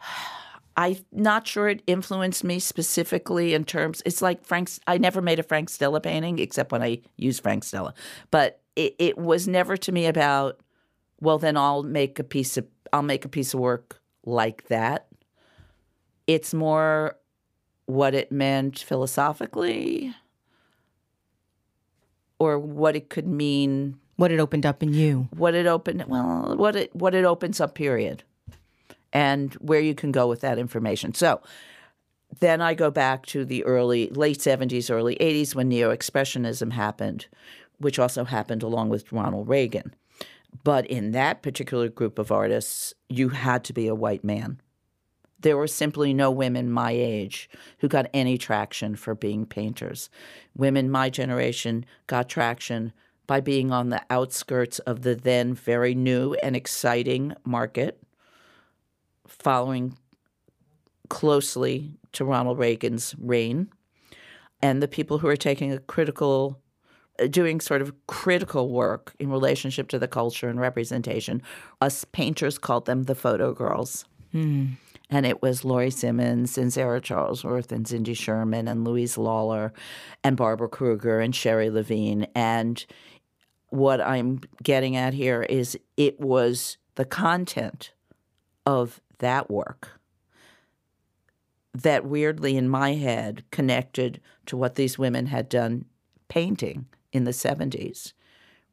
I'm 0.76 0.96
not 1.10 1.44
sure 1.44 1.68
it 1.68 1.82
influenced 1.88 2.44
me 2.44 2.60
specifically 2.60 3.52
in 3.52 3.64
terms. 3.64 4.00
It's 4.06 4.22
like 4.22 4.44
Frank. 4.44 4.70
I 4.86 4.96
never 4.96 5.20
made 5.20 5.40
a 5.40 5.42
Frank 5.42 5.70
Stella 5.70 6.00
painting 6.00 6.38
except 6.38 6.70
when 6.70 6.84
I 6.84 7.00
used 7.16 7.42
Frank 7.42 7.64
Stella, 7.64 7.94
but 8.30 8.60
it, 8.76 8.94
it 9.00 9.18
was 9.18 9.48
never 9.48 9.76
to 9.76 9.90
me 9.90 10.06
about 10.06 10.60
well 11.20 11.38
then 11.38 11.56
I'll 11.56 11.82
make 11.82 12.18
a 12.18 12.24
piece 12.24 12.56
of 12.56 12.66
I'll 12.92 13.02
make 13.02 13.24
a 13.24 13.28
piece 13.28 13.54
of 13.54 13.60
work 13.60 14.00
like 14.24 14.68
that. 14.68 15.06
It's 16.26 16.52
more 16.52 17.16
what 17.86 18.14
it 18.14 18.30
meant 18.30 18.78
philosophically 18.78 20.14
or 22.38 22.58
what 22.58 22.94
it 22.94 23.08
could 23.08 23.26
mean 23.26 23.98
what 24.16 24.32
it 24.32 24.40
opened 24.40 24.66
up 24.66 24.82
in 24.82 24.92
you. 24.92 25.28
What 25.36 25.54
it 25.54 25.66
opened 25.66 26.04
well, 26.08 26.56
what 26.56 26.74
it 26.74 26.94
what 26.94 27.14
it 27.14 27.24
opens 27.24 27.60
up 27.60 27.74
period. 27.74 28.24
And 29.12 29.54
where 29.54 29.80
you 29.80 29.94
can 29.94 30.12
go 30.12 30.26
with 30.26 30.40
that 30.40 30.58
information. 30.58 31.14
So 31.14 31.40
then 32.40 32.60
I 32.60 32.74
go 32.74 32.90
back 32.90 33.24
to 33.26 33.44
the 33.44 33.64
early 33.64 34.10
late 34.10 34.38
70s, 34.38 34.90
early 34.90 35.16
80s 35.16 35.54
when 35.54 35.68
neo 35.68 35.94
expressionism 35.94 36.72
happened, 36.72 37.26
which 37.78 37.98
also 37.98 38.24
happened 38.24 38.62
along 38.62 38.90
with 38.90 39.10
Ronald 39.12 39.48
Reagan. 39.48 39.94
But 40.64 40.86
in 40.86 41.12
that 41.12 41.42
particular 41.42 41.88
group 41.88 42.18
of 42.18 42.32
artists, 42.32 42.94
you 43.08 43.30
had 43.30 43.64
to 43.64 43.72
be 43.72 43.86
a 43.86 43.94
white 43.94 44.24
man. 44.24 44.60
There 45.40 45.56
were 45.56 45.68
simply 45.68 46.12
no 46.12 46.30
women 46.30 46.70
my 46.70 46.90
age 46.90 47.48
who 47.78 47.88
got 47.88 48.10
any 48.12 48.38
traction 48.38 48.96
for 48.96 49.14
being 49.14 49.46
painters. 49.46 50.10
Women 50.56 50.90
my 50.90 51.10
generation 51.10 51.84
got 52.06 52.28
traction 52.28 52.92
by 53.26 53.40
being 53.40 53.70
on 53.70 53.90
the 53.90 54.02
outskirts 54.10 54.78
of 54.80 55.02
the 55.02 55.14
then 55.14 55.54
very 55.54 55.94
new 55.94 56.34
and 56.42 56.56
exciting 56.56 57.34
market, 57.44 58.02
following 59.26 59.96
closely 61.08 61.98
to 62.12 62.24
Ronald 62.24 62.58
Reagan's 62.58 63.14
reign, 63.18 63.68
and 64.60 64.82
the 64.82 64.88
people 64.88 65.18
who 65.18 65.28
are 65.28 65.36
taking 65.36 65.72
a 65.72 65.78
critical 65.78 66.58
doing 67.26 67.60
sort 67.60 67.82
of 67.82 67.92
critical 68.06 68.70
work 68.70 69.14
in 69.18 69.30
relationship 69.30 69.88
to 69.88 69.98
the 69.98 70.08
culture 70.08 70.48
and 70.48 70.60
representation. 70.60 71.42
Us 71.80 72.04
painters 72.04 72.58
called 72.58 72.86
them 72.86 73.04
the 73.04 73.14
photo 73.14 73.52
girls. 73.52 74.04
Mm. 74.32 74.76
And 75.10 75.24
it 75.24 75.40
was 75.40 75.64
Laurie 75.64 75.90
Simmons 75.90 76.58
and 76.58 76.72
Sarah 76.72 77.00
Charlesworth 77.00 77.72
and 77.72 77.88
Cindy 77.88 78.14
Sherman 78.14 78.68
and 78.68 78.84
Louise 78.84 79.16
Lawler 79.16 79.72
and 80.22 80.36
Barbara 80.36 80.68
Kruger 80.68 81.20
and 81.20 81.34
Sherrie 81.34 81.70
Levine. 81.70 82.26
And 82.34 82.84
what 83.70 84.00
I'm 84.00 84.40
getting 84.62 84.96
at 84.96 85.14
here 85.14 85.42
is 85.42 85.78
it 85.96 86.20
was 86.20 86.76
the 86.96 87.06
content 87.06 87.92
of 88.66 89.00
that 89.18 89.50
work 89.50 89.98
that 91.72 92.04
weirdly 92.04 92.56
in 92.56 92.68
my 92.68 92.94
head 92.94 93.44
connected 93.50 94.20
to 94.46 94.56
what 94.56 94.74
these 94.74 94.98
women 94.98 95.26
had 95.26 95.48
done 95.48 95.84
painting 96.28 96.86
in 97.18 97.24
the 97.24 97.32
70s, 97.32 98.14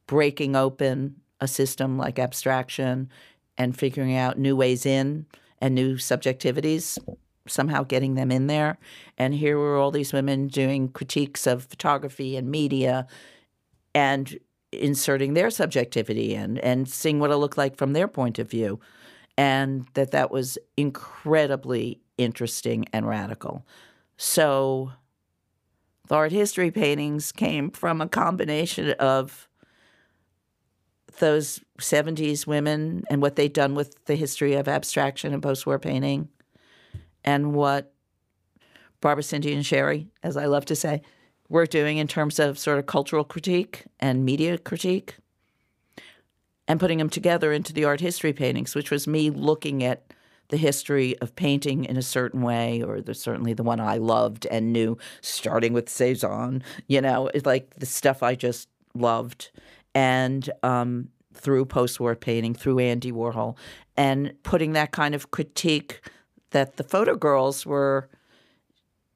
breaking 0.08 0.55
open 0.55 1.15
a 1.41 1.47
system 1.47 1.97
like 1.97 2.19
abstraction 2.19 3.10
and 3.58 3.77
figuring 3.77 4.15
out 4.15 4.39
new 4.39 4.55
ways 4.55 4.86
in 4.86 5.25
and 5.60 5.75
new 5.75 5.95
subjectivities 5.95 6.97
somehow 7.47 7.84
getting 7.84 8.15
them 8.15 8.31
in 8.31 8.47
there. 8.47 8.77
And 9.17 9.34
here 9.34 9.58
were 9.58 9.77
all 9.77 9.91
these 9.91 10.13
women 10.13 10.47
doing 10.47 10.89
critiques 10.89 11.45
of 11.47 11.65
photography 11.65 12.38
and 12.38 12.49
media 12.49 13.08
and 13.93 14.38
inserting 14.71 15.34
their 15.34 15.49
subjectivity 15.49 16.36
in 16.36 16.58
and 16.60 16.88
seeing 16.88 17.19
what 17.19 17.31
it 17.31 17.38
looked 17.38 17.58
like 17.58 17.77
from 17.77 17.93
their 17.93 18.08
point 18.08 18.39
of 18.39 18.49
view. 18.49 18.79
And 19.38 19.88
that 19.93 20.12
that 20.12 20.31
was 20.31 20.58
incredibly 20.77 21.99
interesting 22.17 22.86
and 22.93 23.08
radical. 23.08 23.65
So 24.17 24.91
the 26.08 26.15
art 26.15 26.32
history 26.32 26.72
paintings 26.72 27.32
came 27.32 27.72
from 27.72 28.02
a 28.02 28.08
combination 28.08 28.91
of 28.91 29.48
those 31.20 31.62
70s 31.80 32.46
women 32.46 33.04
and 33.10 33.22
what 33.22 33.36
they'd 33.36 33.54
done 33.54 33.74
with 33.76 34.04
the 34.06 34.15
history 34.15 34.54
of 34.54 34.68
abstraction 34.68 35.34
and 35.34 35.41
post 35.41 35.65
war 35.65 35.80
painting, 35.80 36.30
and 37.24 37.54
what 37.54 37.94
Barbara 39.02 39.24
Cindy 39.24 39.54
and 39.54 39.65
Sherry, 39.65 40.08
as 40.24 40.38
I 40.38 40.46
love 40.46 40.65
to 40.65 40.76
say, 40.76 41.02
were 41.48 41.65
doing 41.65 41.98
in 41.98 42.08
terms 42.08 42.39
of 42.39 42.58
sort 42.58 42.80
of 42.80 42.86
cultural 42.86 43.24
critique 43.24 43.84
and 44.00 44.26
media 44.26 44.58
critique, 44.58 45.15
and 46.68 46.80
putting 46.80 46.98
them 46.98 47.10
together 47.10 47.52
into 47.54 47.72
the 47.72 47.86
art 47.86 48.02
history 48.02 48.34
paintings, 48.34 48.76
which 48.76 48.91
was 48.91 49.08
me 49.08 49.30
looking 49.30 49.84
at 49.84 50.12
the 50.49 50.58
history 50.58 51.17
of 51.19 51.36
painting 51.36 51.86
in 51.86 51.97
a 51.97 52.01
certain 52.01 52.41
way, 52.41 52.81
or 52.81 53.01
the, 53.01 53.13
certainly 53.13 53.53
the 53.53 53.63
one 53.63 53.79
I 53.79 53.97
loved 53.97 54.45
and 54.47 54.71
knew, 54.71 54.97
starting 55.21 55.73
with 55.73 55.89
Cezanne, 55.89 56.63
you 56.88 57.01
know, 57.01 57.29
like 57.43 57.75
the 57.75 57.86
stuff 57.86 58.23
I 58.23 58.36
just 58.36 58.69
loved, 58.93 59.51
and 59.93 60.49
um, 60.63 61.10
through 61.34 61.65
post-war 61.65 62.15
painting, 62.15 62.53
through 62.53 62.79
Andy 62.79 63.12
Warhol, 63.12 63.58
and 63.97 64.34
putting 64.43 64.73
that 64.73 64.91
kind 64.91 65.15
of 65.15 65.31
critique 65.31 66.01
that 66.51 66.77
the 66.77 66.84
photo 66.84 67.15
girls 67.15 67.65
were 67.65 68.10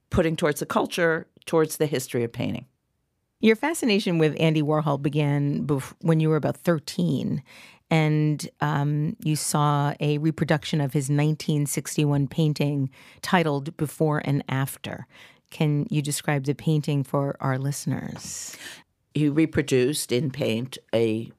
putting 0.09 0.35
towards 0.35 0.59
the 0.59 0.65
culture, 0.65 1.27
towards 1.45 1.77
the 1.77 1.85
history 1.85 2.23
of 2.23 2.31
painting. 2.31 2.65
Your 3.41 3.55
fascination 3.55 4.17
with 4.17 4.35
Andy 4.39 4.61
Warhol 4.61 5.01
began 5.01 5.65
bef- 5.65 5.93
when 6.01 6.19
you 6.19 6.29
were 6.29 6.35
about 6.35 6.57
13, 6.57 7.41
and 7.91 8.47
um, 8.61 9.15
you 9.23 9.35
saw 9.35 9.93
a 9.99 10.17
reproduction 10.19 10.79
of 10.79 10.93
his 10.93 11.05
1961 11.05 12.27
painting 12.27 12.89
titled 13.21 13.75
Before 13.77 14.21
and 14.23 14.43
After. 14.47 15.07
Can 15.49 15.87
you 15.89 16.01
describe 16.01 16.43
the 16.43 16.53
painting 16.53 17.03
for 17.03 17.35
our 17.39 17.57
listeners? 17.57 18.55
He 19.15 19.27
reproduced 19.27 20.11
in 20.11 20.29
paint 20.29 20.77
a 20.93 21.31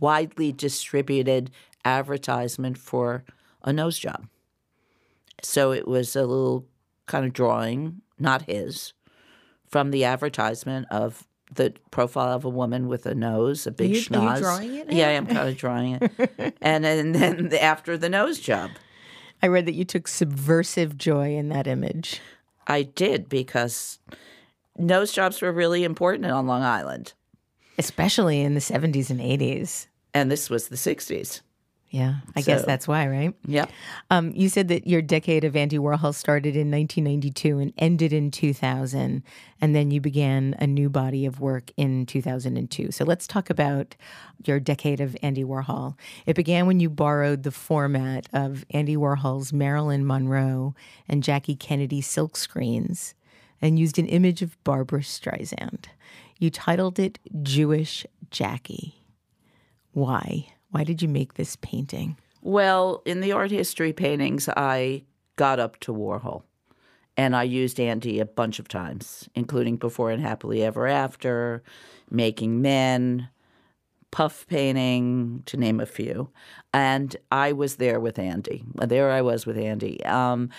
widely 0.00 0.52
distributed 0.52 1.50
advertisement 1.84 2.78
for 2.78 3.24
a 3.62 3.72
nose 3.72 3.98
job. 3.98 4.28
So 5.42 5.72
it 5.72 5.86
was 5.86 6.16
a 6.16 6.24
little 6.24 6.66
kind 7.06 7.26
of 7.26 7.32
drawing, 7.32 8.00
not 8.18 8.42
his, 8.42 8.94
from 9.66 9.90
the 9.90 10.04
advertisement 10.04 10.86
of 10.90 11.27
the 11.54 11.72
profile 11.90 12.34
of 12.34 12.44
a 12.44 12.48
woman 12.48 12.88
with 12.88 13.06
a 13.06 13.14
nose, 13.14 13.66
a 13.66 13.70
big 13.70 13.90
you, 13.90 14.00
schnoz. 14.00 14.20
Are 14.20 14.34
you 14.34 14.42
drawing 14.42 14.74
it? 14.74 14.88
Now? 14.88 14.96
Yeah, 14.96 15.08
I'm 15.10 15.26
kind 15.26 15.48
of 15.48 15.56
drawing 15.56 15.94
it. 16.00 16.56
and, 16.60 16.84
and 16.86 17.14
then 17.14 17.54
after 17.54 17.96
the 17.96 18.08
nose 18.08 18.38
job. 18.38 18.70
I 19.42 19.46
read 19.46 19.66
that 19.66 19.74
you 19.74 19.84
took 19.84 20.08
subversive 20.08 20.98
joy 20.98 21.36
in 21.36 21.48
that 21.50 21.66
image. 21.66 22.20
I 22.66 22.82
did 22.82 23.28
because 23.28 23.98
nose 24.76 25.12
jobs 25.12 25.40
were 25.40 25.52
really 25.52 25.84
important 25.84 26.26
on 26.26 26.46
Long 26.46 26.62
Island. 26.62 27.12
Especially 27.78 28.40
in 28.40 28.54
the 28.54 28.60
70s 28.60 29.10
and 29.10 29.20
80s. 29.20 29.86
And 30.12 30.30
this 30.30 30.50
was 30.50 30.68
the 30.68 30.76
60s. 30.76 31.42
Yeah, 31.90 32.16
I 32.36 32.42
so, 32.42 32.52
guess 32.52 32.66
that's 32.66 32.86
why, 32.86 33.08
right? 33.08 33.34
Yeah. 33.46 33.64
Um, 34.10 34.32
you 34.34 34.50
said 34.50 34.68
that 34.68 34.86
your 34.86 35.00
decade 35.00 35.44
of 35.44 35.56
Andy 35.56 35.78
Warhol 35.78 36.14
started 36.14 36.54
in 36.54 36.70
1992 36.70 37.58
and 37.58 37.72
ended 37.78 38.12
in 38.12 38.30
2000, 38.30 39.22
and 39.62 39.74
then 39.74 39.90
you 39.90 39.98
began 39.98 40.54
a 40.58 40.66
new 40.66 40.90
body 40.90 41.24
of 41.24 41.40
work 41.40 41.70
in 41.78 42.04
2002. 42.04 42.92
So 42.92 43.04
let's 43.04 43.26
talk 43.26 43.48
about 43.48 43.96
your 44.44 44.60
decade 44.60 45.00
of 45.00 45.16
Andy 45.22 45.44
Warhol. 45.44 45.94
It 46.26 46.36
began 46.36 46.66
when 46.66 46.78
you 46.78 46.90
borrowed 46.90 47.42
the 47.42 47.50
format 47.50 48.28
of 48.34 48.66
Andy 48.70 48.96
Warhol's 48.96 49.54
Marilyn 49.54 50.06
Monroe 50.06 50.74
and 51.08 51.22
Jackie 51.22 51.56
Kennedy 51.56 52.02
silk 52.02 52.36
screens 52.36 53.14
and 53.62 53.78
used 53.78 53.98
an 53.98 54.06
image 54.06 54.42
of 54.42 54.62
Barbra 54.62 55.00
Streisand. 55.00 55.86
You 56.38 56.50
titled 56.50 56.98
it 56.98 57.18
Jewish 57.42 58.04
Jackie. 58.30 59.02
Why? 59.92 60.48
Why 60.70 60.84
did 60.84 61.02
you 61.02 61.08
make 61.08 61.34
this 61.34 61.56
painting? 61.56 62.16
Well, 62.42 63.02
in 63.04 63.20
the 63.20 63.32
art 63.32 63.50
history 63.50 63.92
paintings, 63.92 64.48
I 64.48 65.04
got 65.36 65.58
up 65.58 65.78
to 65.80 65.92
Warhol. 65.92 66.42
And 67.16 67.34
I 67.34 67.42
used 67.42 67.80
Andy 67.80 68.20
a 68.20 68.24
bunch 68.24 68.60
of 68.60 68.68
times, 68.68 69.28
including 69.34 69.76
Before 69.76 70.10
and 70.12 70.22
Happily 70.22 70.62
Ever 70.62 70.86
After, 70.86 71.64
Making 72.10 72.62
Men, 72.62 73.28
Puff 74.12 74.46
Painting, 74.46 75.42
to 75.46 75.56
name 75.56 75.80
a 75.80 75.86
few. 75.86 76.30
And 76.72 77.16
I 77.32 77.52
was 77.52 77.76
there 77.76 77.98
with 77.98 78.20
Andy. 78.20 78.62
There 78.76 79.10
I 79.10 79.22
was 79.22 79.46
with 79.46 79.58
Andy. 79.58 80.04
Um, 80.04 80.50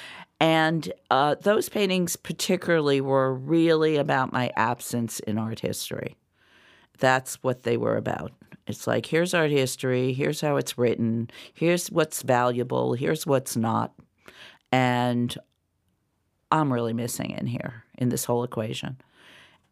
and 0.41 0.91
uh, 1.09 1.35
those 1.41 1.69
paintings, 1.69 2.17
particularly, 2.17 2.99
were 2.99 3.33
really 3.33 3.95
about 3.95 4.33
my 4.33 4.51
absence 4.57 5.21
in 5.21 5.37
art 5.37 5.61
history. 5.61 6.17
That's 6.97 7.41
what 7.41 7.63
they 7.63 7.77
were 7.77 7.95
about. 7.95 8.33
It's 8.69 8.85
like, 8.85 9.07
here's 9.07 9.33
art 9.33 9.49
history, 9.49 10.13
here's 10.13 10.41
how 10.41 10.57
it's 10.57 10.77
written, 10.77 11.31
here's 11.55 11.89
what's 11.89 12.21
valuable, 12.21 12.93
here's 12.93 13.25
what's 13.25 13.57
not. 13.57 13.93
And 14.71 15.35
I'm 16.51 16.71
really 16.71 16.93
missing 16.93 17.31
in 17.31 17.47
here 17.47 17.83
in 17.97 18.09
this 18.09 18.25
whole 18.25 18.43
equation. 18.43 19.01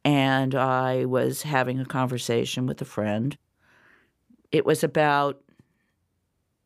And 0.04 0.56
I 0.56 1.06
was 1.06 1.44
having 1.44 1.80
a 1.80 1.86
conversation 1.86 2.66
with 2.66 2.82
a 2.82 2.86
friend. 2.86 3.38
It 4.52 4.66
was 4.66 4.84
about 4.84 5.42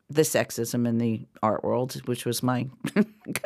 the 0.08 0.22
sexism 0.22 0.88
in 0.88 0.96
the 0.96 1.26
art 1.42 1.62
world, 1.62 2.00
which 2.06 2.24
was 2.24 2.42
my 2.42 2.68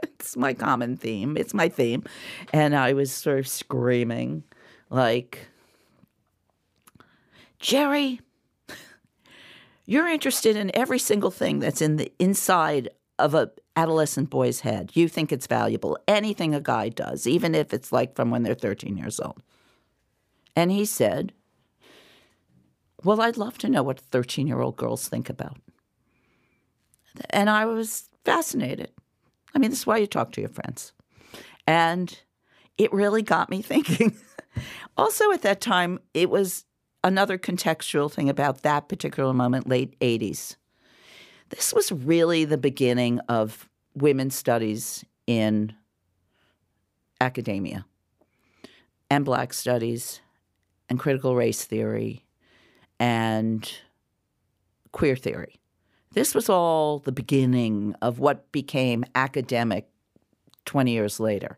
it's 0.02 0.36
my 0.36 0.54
common 0.54 0.96
theme. 0.96 1.36
It's 1.36 1.54
my 1.54 1.68
theme. 1.68 2.04
And 2.52 2.76
I 2.76 2.92
was 2.92 3.10
sort 3.10 3.40
of 3.40 3.48
screaming 3.48 4.44
like 4.90 5.48
Jerry, 7.58 8.20
you're 9.86 10.08
interested 10.08 10.56
in 10.56 10.74
every 10.74 10.98
single 10.98 11.30
thing 11.30 11.60
that's 11.60 11.80
in 11.80 11.96
the 11.96 12.12
inside 12.18 12.90
of 13.18 13.34
a 13.34 13.50
adolescent 13.76 14.30
boy's 14.30 14.60
head. 14.60 14.90
You 14.94 15.08
think 15.08 15.32
it's 15.32 15.46
valuable. 15.46 15.98
Anything 16.08 16.54
a 16.54 16.60
guy 16.60 16.88
does, 16.88 17.26
even 17.26 17.54
if 17.54 17.72
it's 17.72 17.92
like 17.92 18.16
from 18.16 18.30
when 18.30 18.42
they're 18.42 18.54
13 18.54 18.96
years 18.96 19.20
old. 19.20 19.42
And 20.54 20.72
he 20.72 20.84
said, 20.84 21.32
Well, 23.04 23.20
I'd 23.20 23.36
love 23.36 23.58
to 23.58 23.68
know 23.68 23.82
what 23.82 24.00
13 24.00 24.46
year 24.46 24.60
old 24.60 24.76
girls 24.76 25.08
think 25.08 25.30
about. 25.30 25.58
And 27.30 27.48
I 27.48 27.64
was 27.66 28.08
fascinated. 28.24 28.90
I 29.54 29.58
mean, 29.58 29.70
this 29.70 29.80
is 29.80 29.86
why 29.86 29.98
you 29.98 30.06
talk 30.06 30.32
to 30.32 30.40
your 30.40 30.50
friends. 30.50 30.92
And 31.66 32.18
it 32.76 32.92
really 32.92 33.22
got 33.22 33.50
me 33.50 33.62
thinking. 33.62 34.16
also, 34.96 35.30
at 35.32 35.42
that 35.42 35.60
time, 35.60 36.00
it 36.12 36.30
was 36.30 36.64
another 37.06 37.38
contextual 37.38 38.12
thing 38.12 38.28
about 38.28 38.62
that 38.62 38.88
particular 38.88 39.32
moment, 39.32 39.68
late 39.68 39.98
80s. 40.00 40.56
This 41.50 41.72
was 41.72 41.92
really 41.92 42.44
the 42.44 42.58
beginning 42.58 43.20
of 43.28 43.68
women's 43.94 44.34
studies 44.34 45.04
in 45.26 45.72
academia 47.20 47.86
and 49.08 49.24
black 49.24 49.54
studies 49.54 50.20
and 50.88 50.98
critical 50.98 51.36
race 51.36 51.64
theory 51.64 52.24
and 52.98 53.72
queer 54.90 55.14
theory. 55.14 55.60
This 56.12 56.34
was 56.34 56.48
all 56.48 56.98
the 56.98 57.12
beginning 57.12 57.94
of 58.02 58.18
what 58.18 58.50
became 58.50 59.04
academic 59.14 59.88
20 60.64 60.90
years 60.90 61.20
later. 61.20 61.56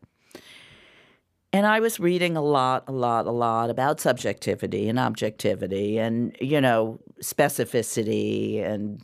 And 1.50 1.66
I 1.66 1.80
was 1.80 1.98
reading 1.98 2.36
a 2.36 2.42
lot, 2.42 2.84
a 2.88 2.92
lot, 2.92 3.26
a 3.26 3.30
lot 3.30 3.70
about 3.70 4.00
subjectivity 4.00 4.86
and 4.88 4.98
objectivity 4.98 5.98
and, 5.98 6.36
you 6.40 6.60
know, 6.60 7.00
specificity 7.22 8.62
and 8.62 9.02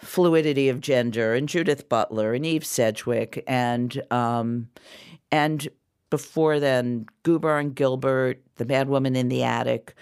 fluidity 0.00 0.70
of 0.70 0.80
gender 0.80 1.34
and 1.34 1.46
Judith 1.46 1.88
Butler 1.88 2.32
and 2.32 2.46
Eve 2.46 2.64
Sedgwick 2.64 3.44
and 3.46 4.00
um, 4.10 4.68
and 5.30 5.68
before 6.08 6.58
then 6.60 7.04
Gubar 7.24 7.60
and 7.60 7.74
Gilbert, 7.74 8.42
The 8.56 8.64
Mad 8.64 8.88
Woman 8.88 9.14
in 9.14 9.28
the 9.28 9.42
Attic, 9.42 9.94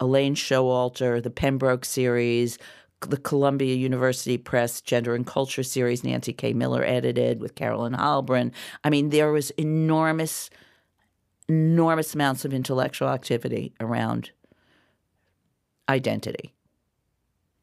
Elaine 0.00 0.34
Showalter, 0.34 1.22
the 1.22 1.30
Pembroke 1.30 1.86
series, 1.86 2.58
the 3.00 3.16
Columbia 3.16 3.74
University 3.74 4.36
Press 4.36 4.82
Gender 4.82 5.14
and 5.14 5.26
Culture 5.26 5.62
series 5.62 6.04
Nancy 6.04 6.34
K. 6.34 6.52
Miller 6.52 6.84
edited 6.84 7.40
with 7.40 7.54
Carolyn 7.54 7.94
Heilbrun. 7.94 8.52
I 8.82 8.90
mean, 8.90 9.08
there 9.08 9.32
was 9.32 9.48
enormous– 9.52 10.50
enormous 11.48 12.14
amounts 12.14 12.44
of 12.44 12.54
intellectual 12.54 13.08
activity 13.08 13.72
around 13.80 14.30
identity. 15.88 16.54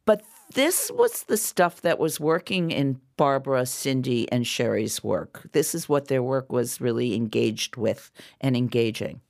But 0.06 0.24
this 0.54 0.92
was 0.94 1.24
the 1.24 1.38
stuff 1.38 1.82
that 1.82 2.00
was 2.00 2.20
working 2.20 2.72
in 2.72 3.00
Barbara, 3.18 3.66
Cindy, 3.66 4.30
and 4.32 4.46
Sherry's 4.46 5.04
work. 5.04 5.48
This 5.54 5.74
is 5.74 5.88
what 5.88 6.08
their 6.08 6.24
work 6.24 6.52
was 6.52 6.82
really 6.82 7.16
engaged 7.16 7.78
with 7.78 8.12
and 8.40 8.58
engaging. 8.58 9.22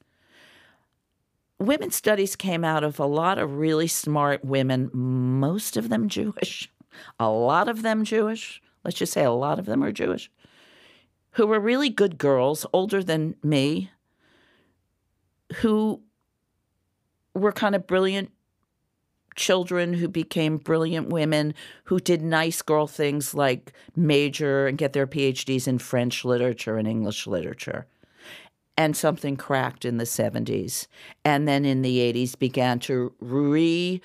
Women's 1.60 1.96
studies 1.96 2.36
came 2.36 2.64
out 2.64 2.84
of 2.84 3.00
a 3.00 3.06
lot 3.06 3.38
of 3.38 3.58
really 3.58 3.88
smart 3.88 4.44
women, 4.44 4.90
most 4.94 5.78
of 5.78 5.90
them 5.90 6.10
Jewish, 6.10 6.72
a 7.20 7.30
lot 7.30 7.70
of 7.70 7.84
them 7.84 8.04
Jewish. 8.04 8.62
Let's 8.84 8.98
just 8.98 9.14
say 9.14 9.24
a 9.24 9.32
lot 9.32 9.60
of 9.60 9.68
them 9.68 9.84
are 9.84 9.92
Jewish, 9.92 10.32
who 11.32 11.46
were 11.46 11.60
really 11.60 11.90
good 11.90 12.18
girls, 12.18 12.66
older 12.74 13.04
than 13.04 13.36
me, 13.44 13.92
who 15.56 16.02
were 17.34 17.52
kind 17.52 17.76
of 17.76 17.88
brilliant 17.88 18.32
children 19.36 19.94
who 19.94 20.08
became 20.08 20.58
brilliant 20.58 21.10
women 21.10 21.54
who 21.86 22.00
did 22.00 22.22
nice 22.22 22.62
girl 22.62 22.88
things 22.88 23.34
like 23.34 23.72
major 23.96 24.68
and 24.68 24.78
get 24.78 24.94
their 24.94 25.08
PhDs 25.08 25.68
in 25.68 25.80
French 25.80 26.26
literature 26.26 26.78
and 26.78 26.88
English 26.88 27.28
literature. 27.28 27.88
And 28.78 28.96
something 28.96 29.38
cracked 29.38 29.86
in 29.86 29.98
the 29.98 30.06
70s. 30.06 30.88
And 31.24 31.48
then 31.48 31.66
in 31.66 31.82
the 31.82 32.00
80s 32.00 32.38
began 32.38 32.80
to 32.80 33.14
re 33.20 34.02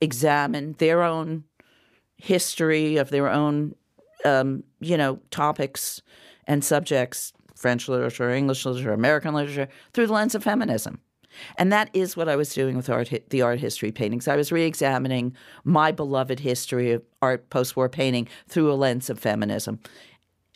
examine 0.00 0.74
their 0.78 1.02
own 1.02 1.44
history 2.16 2.96
of 2.96 3.10
their 3.10 3.28
own, 3.28 3.74
um, 4.24 4.64
you 4.80 4.96
know, 4.96 5.20
topics 5.30 6.02
and 6.46 6.64
subjects 6.64 7.32
French 7.62 7.88
literature, 7.88 8.30
English 8.30 8.66
literature, 8.66 8.92
American 8.92 9.32
literature 9.32 9.68
through 9.92 10.08
the 10.08 10.12
lens 10.12 10.34
of 10.34 10.42
feminism. 10.42 11.00
And 11.56 11.72
that 11.72 11.88
is 11.94 12.16
what 12.16 12.28
I 12.28 12.36
was 12.36 12.52
doing 12.52 12.76
with 12.76 12.90
art, 12.90 13.10
the 13.30 13.40
art 13.40 13.60
history 13.60 13.92
paintings. 13.92 14.28
I 14.28 14.36
was 14.36 14.52
re-examining 14.52 15.34
my 15.64 15.92
beloved 15.92 16.40
history 16.40 16.90
of 16.92 17.02
art 17.22 17.48
post-war 17.48 17.88
painting 17.88 18.28
through 18.48 18.70
a 18.70 18.74
lens 18.74 19.08
of 19.08 19.18
feminism, 19.18 19.78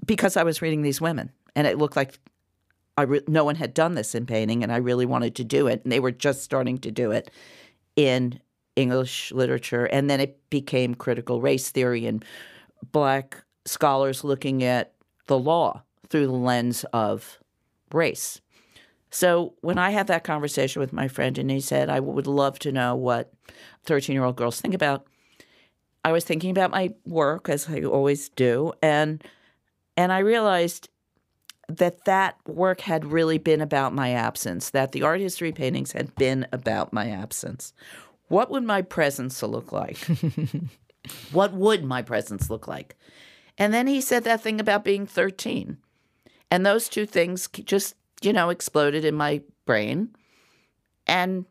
because 0.05 0.37
I 0.37 0.43
was 0.43 0.61
reading 0.61 0.83
these 0.83 1.01
women, 1.01 1.31
and 1.55 1.67
it 1.67 1.79
looked 1.79 1.97
like 1.97 2.19
I 2.99 3.03
re- 3.03 3.23
no 3.27 3.45
one 3.45 3.57
had 3.57 3.73
done 3.73 3.95
this 3.95 4.15
in 4.15 4.27
painting, 4.27 4.63
and 4.63 4.73
I 4.73 4.77
really 4.77 5.07
wanted 5.07 5.35
to 5.37 5.45
do 5.45 5.67
it, 5.67 5.83
and 5.83 5.93
they 5.93 6.01
were 6.01 6.13
just 6.13 6.43
starting 6.43 6.79
to 6.79 6.91
do 6.91 7.11
it 7.11 7.31
in 7.95 8.41
English 8.75 9.33
literature, 9.33 9.87
and 9.87 10.11
then 10.11 10.21
it 10.21 10.39
became 10.51 10.95
critical 10.95 11.41
race 11.41 11.71
theory 11.71 12.07
and 12.07 12.25
black 12.93 13.45
scholars 13.65 14.25
looking 14.25 14.63
at 14.63 14.93
the 15.27 15.39
law 15.39 15.83
through 16.09 16.27
the 16.27 16.33
lens 16.33 16.85
of 16.93 17.39
race. 17.93 18.41
So 19.11 19.55
when 19.61 19.79
I 19.79 19.91
had 19.91 20.09
that 20.09 20.25
conversation 20.25 20.81
with 20.81 20.93
my 20.93 21.09
friend 21.09 21.39
and 21.39 21.51
he 21.51 21.61
said, 21.61 21.89
I 21.89 22.01
would 22.01 22.27
love 22.27 22.59
to 22.61 22.73
know 22.73 22.95
what 22.95 23.33
13 23.85 24.15
year 24.15 24.25
old 24.25 24.37
girls 24.37 24.61
think 24.61 24.75
about, 24.75 25.07
I 26.05 26.13
was 26.13 26.25
thinking 26.25 26.51
about 26.51 26.71
my 26.71 26.95
work 27.05 27.49
as 27.49 27.69
I 27.69 27.83
always 27.83 28.29
do. 28.29 28.73
And, 28.83 29.23
and 29.97 30.13
I 30.13 30.19
realized 30.19 30.89
that 31.69 32.05
that 32.05 32.37
work 32.47 32.83
had 32.83 33.07
really 33.07 33.39
been 33.39 33.61
about 33.61 33.93
my 33.93 34.13
absence, 34.13 34.71
that 34.71 34.93
the 34.93 35.03
art 35.03 35.21
history 35.21 35.53
paintings 35.53 35.93
had 35.93 36.15
been 36.15 36.47
about 36.53 36.93
my 36.93 37.11
absence. 37.11 37.73
What 38.29 38.51
would 38.51 38.65
my 38.65 38.83
presence 38.83 39.43
look 39.43 39.73
like? 39.73 39.99
what 41.33 41.53
would 41.53 41.85
my 41.85 42.03
presence 42.03 42.51
look 42.51 42.69
like? 42.69 42.97
And 43.59 43.73
then 43.73 43.87
he 43.87 44.01
said 44.01 44.25
that 44.25 44.43
thing 44.43 44.61
about 44.61 44.85
being 44.85 45.07
13. 45.07 45.79
And 46.51 46.65
those 46.65 46.89
two 46.89 47.07
things 47.07 47.49
just 47.65 47.95
you 48.23 48.33
know, 48.33 48.51
exploded 48.51 49.05
in 49.05 49.15
my 49.15 49.43
brain. 49.65 50.11
And 51.07 51.45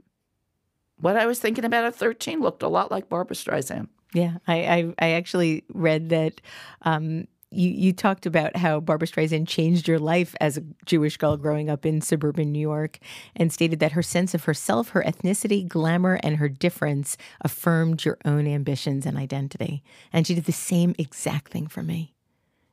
what 0.98 1.18
I 1.18 1.26
was 1.26 1.40
thinking 1.40 1.66
about 1.66 1.86
at 1.86 1.96
13 1.96 2.42
looked 2.42 2.64
a 2.64 2.68
lot 2.68 2.92
like 2.92 3.10
Barbra 3.10 3.36
Streisand. 3.36 3.88
Yeah, 4.14 4.38
I, 4.48 4.56
I, 4.56 4.94
I 5.00 5.12
actually 5.12 5.64
read 5.74 6.10
that 6.10 6.40
um, 6.84 7.28
you, 7.52 7.70
you 7.70 7.94
talked 7.94 8.26
about 8.26 8.56
how 8.56 8.80
Barbra 8.80 9.08
Streisand 9.08 9.48
changed 9.48 9.88
your 9.88 10.00
life 10.00 10.36
as 10.40 10.58
a 10.58 10.64
Jewish 10.86 11.18
girl 11.18 11.36
growing 11.38 11.70
up 11.70 11.86
in 11.86 12.02
suburban 12.02 12.52
New 12.52 12.60
York 12.60 13.00
and 13.36 13.52
stated 13.52 13.80
that 13.80 13.92
her 13.92 14.02
sense 14.02 14.34
of 14.34 14.46
herself, 14.46 14.90
her 14.90 15.04
ethnicity, 15.04 15.68
glamour, 15.68 16.20
and 16.24 16.38
her 16.38 16.48
difference 16.48 17.18
affirmed 17.42 18.06
your 18.06 18.18
own 18.24 18.48
ambitions 18.48 19.06
and 19.06 19.18
identity. 19.18 19.84
And 20.14 20.26
she 20.26 20.36
did 20.36 20.46
the 20.46 20.54
same 20.54 20.96
exact 20.98 21.52
thing 21.52 21.68
for 21.68 21.84
me 21.84 22.15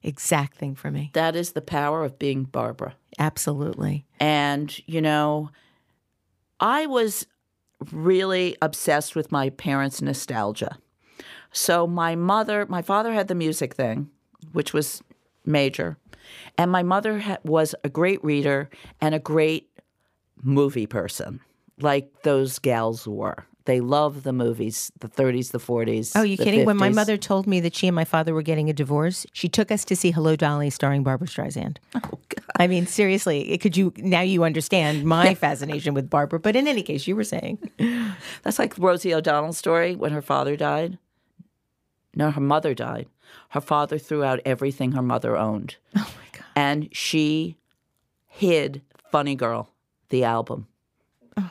exact 0.03 0.57
thing 0.57 0.75
for 0.75 0.91
me. 0.91 1.11
That 1.15 1.37
is 1.37 1.53
the 1.53 1.61
power 1.61 2.05
of 2.05 2.19
being 2.19 2.45
Barbara. 2.45 2.95
Absolutely. 3.19 4.05
And, 4.19 4.77
you 4.87 5.01
know, 5.01 5.51
I 6.61 6.87
was 6.87 7.27
really 7.91 8.57
obsessed 8.63 9.17
with 9.17 9.33
my 9.33 9.51
parents' 9.51 10.03
nostalgia. 10.03 10.79
So 11.53 11.87
my 11.87 12.15
mother, 12.15 12.67
my 12.69 12.83
father 12.83 13.13
had 13.13 13.29
the 13.29 13.35
music 13.35 13.75
thing, 13.75 14.11
which 14.53 14.73
was 14.73 15.03
major. 15.45 15.99
And 16.57 16.71
my 16.71 16.83
mother 16.83 17.19
ha- 17.19 17.39
was 17.45 17.75
a 17.85 17.89
great 17.89 18.23
reader 18.25 18.71
and 19.01 19.15
a 19.15 19.19
great 19.19 19.69
movie 20.43 20.87
person, 20.87 21.41
like 21.81 22.23
those 22.23 22.59
gals 22.59 23.07
were. 23.07 23.45
They 23.65 23.81
love 23.81 24.23
the 24.25 24.33
movies, 24.33 24.91
the 24.99 25.09
30s, 25.09 25.53
the 25.53 25.59
40s. 25.59 26.13
Oh, 26.17 26.23
you 26.23 26.37
kidding? 26.37 26.61
50s. 26.61 26.67
When 26.67 26.77
my 26.77 26.89
mother 26.89 27.17
told 27.17 27.47
me 27.47 27.61
that 27.61 27.77
she 27.77 27.87
and 27.87 27.95
my 27.95 28.05
father 28.05 28.35
were 28.35 28.43
getting 28.43 28.69
a 28.69 28.73
divorce, 28.73 29.25
she 29.33 29.49
took 29.49 29.71
us 29.71 29.85
to 29.85 29.95
see 29.97 30.11
Hello 30.11 30.35
Dolly 30.37 30.71
starring 30.71 31.03
Barbra 31.03 31.29
Streisand. 31.29 31.77
Oh, 32.05 32.19
God. 32.29 32.45
I 32.59 32.67
mean, 32.67 32.87
seriously, 32.87 33.57
could 33.59 33.77
you 33.77 33.93
now 33.97 34.21
you 34.23 34.45
understand 34.45 35.05
my 35.05 35.35
fascination 35.35 35.95
with 35.95 36.11
Barbara? 36.11 36.41
But 36.41 36.57
in 36.57 36.67
any 36.67 36.83
case, 36.83 37.07
you 37.07 37.15
were 37.15 37.25
saying 37.25 37.59
That's 38.43 38.59
like 38.59 38.77
Rosie 38.79 39.15
O'Donnell's 39.15 39.59
story 39.59 39.95
when 39.95 40.13
her 40.13 40.23
father 40.23 40.57
died. 40.57 40.99
No, 42.15 42.31
her 42.31 42.41
mother 42.41 42.75
died. 42.75 43.09
Her 43.51 43.61
father 43.61 43.99
threw 43.99 44.25
out 44.25 44.41
everything 44.45 44.93
her 44.93 45.03
mother 45.03 45.37
owned. 45.37 45.77
Oh 45.97 46.01
my 46.01 46.39
god. 46.39 46.47
And 46.57 46.89
she 46.95 47.57
hid 48.27 48.83
Funny 49.11 49.35
Girl, 49.35 49.71
the 50.09 50.25
album. 50.25 50.67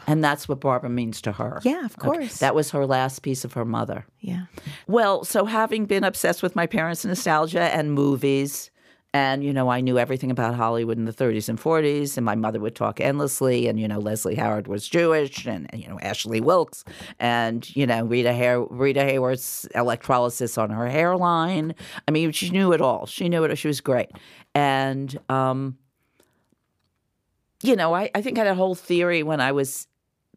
And 0.08 0.24
that's 0.24 0.48
what 0.48 0.60
Barbara 0.60 0.90
means 0.90 1.22
to 1.24 1.32
her. 1.34 1.60
Yeah, 1.64 1.86
of 1.86 1.98
Okay. 1.98 2.02
course. 2.08 2.38
That 2.40 2.54
was 2.56 2.72
her 2.72 2.86
last 2.86 3.22
piece 3.22 3.44
of 3.46 3.54
her 3.54 3.66
mother. 3.66 4.06
Yeah. 4.20 4.46
Well, 4.88 5.24
so 5.24 5.46
having 5.46 5.86
been 5.86 6.04
obsessed 6.04 6.44
with 6.44 6.56
my 6.56 6.68
parents' 6.68 7.04
nostalgia 7.06 7.62
and 7.64 7.92
movies, 7.94 8.70
and 9.14 9.44
you 9.44 9.52
know, 9.52 9.68
I 9.70 9.82
knew 9.82 9.98
everything 10.00 10.32
about 10.32 10.56
Hollywood 10.56 10.98
in 10.98 11.04
the 11.06 11.12
30s 11.12 11.50
and 11.50 11.60
40s, 11.60 12.16
and 12.16 12.26
my 12.26 12.36
mother 12.36 12.60
would 12.62 12.76
talk 12.76 13.02
endlessly. 13.02 13.68
And 13.68 13.78
you 13.80 13.86
know, 13.88 14.00
Leslie 14.00 14.36
Howard 14.36 14.68
was 14.70 14.88
Jewish, 14.88 15.46
and 15.46 15.70
you 15.74 15.90
know, 15.90 16.00
Ashley 16.00 16.40
Wilkes, 16.40 16.86
and 17.20 17.76
you 17.76 17.86
know, 17.86 18.06
Rita 18.06 18.66
Rita 18.70 19.02
Hayworth's 19.02 19.66
electrolysis 19.76 20.58
on 20.58 20.70
her 20.70 20.88
hairline. 20.88 21.76
I 22.08 22.12
mean, 22.12 22.32
she 22.32 22.52
knew 22.52 22.72
it 22.72 22.80
all. 22.82 23.06
She 23.06 23.28
knew 23.28 23.44
it. 23.44 23.54
She 23.58 23.68
was 23.68 23.82
great, 23.82 24.12
and 24.56 25.20
um, 25.28 25.78
you 27.64 27.76
know, 27.76 27.94
I, 27.96 28.10
I 28.16 28.22
think 28.22 28.38
I 28.38 28.44
had 28.44 28.48
a 28.52 28.56
whole 28.56 28.76
theory 28.76 29.24
when 29.24 29.40
I 29.42 29.52
was 29.52 29.88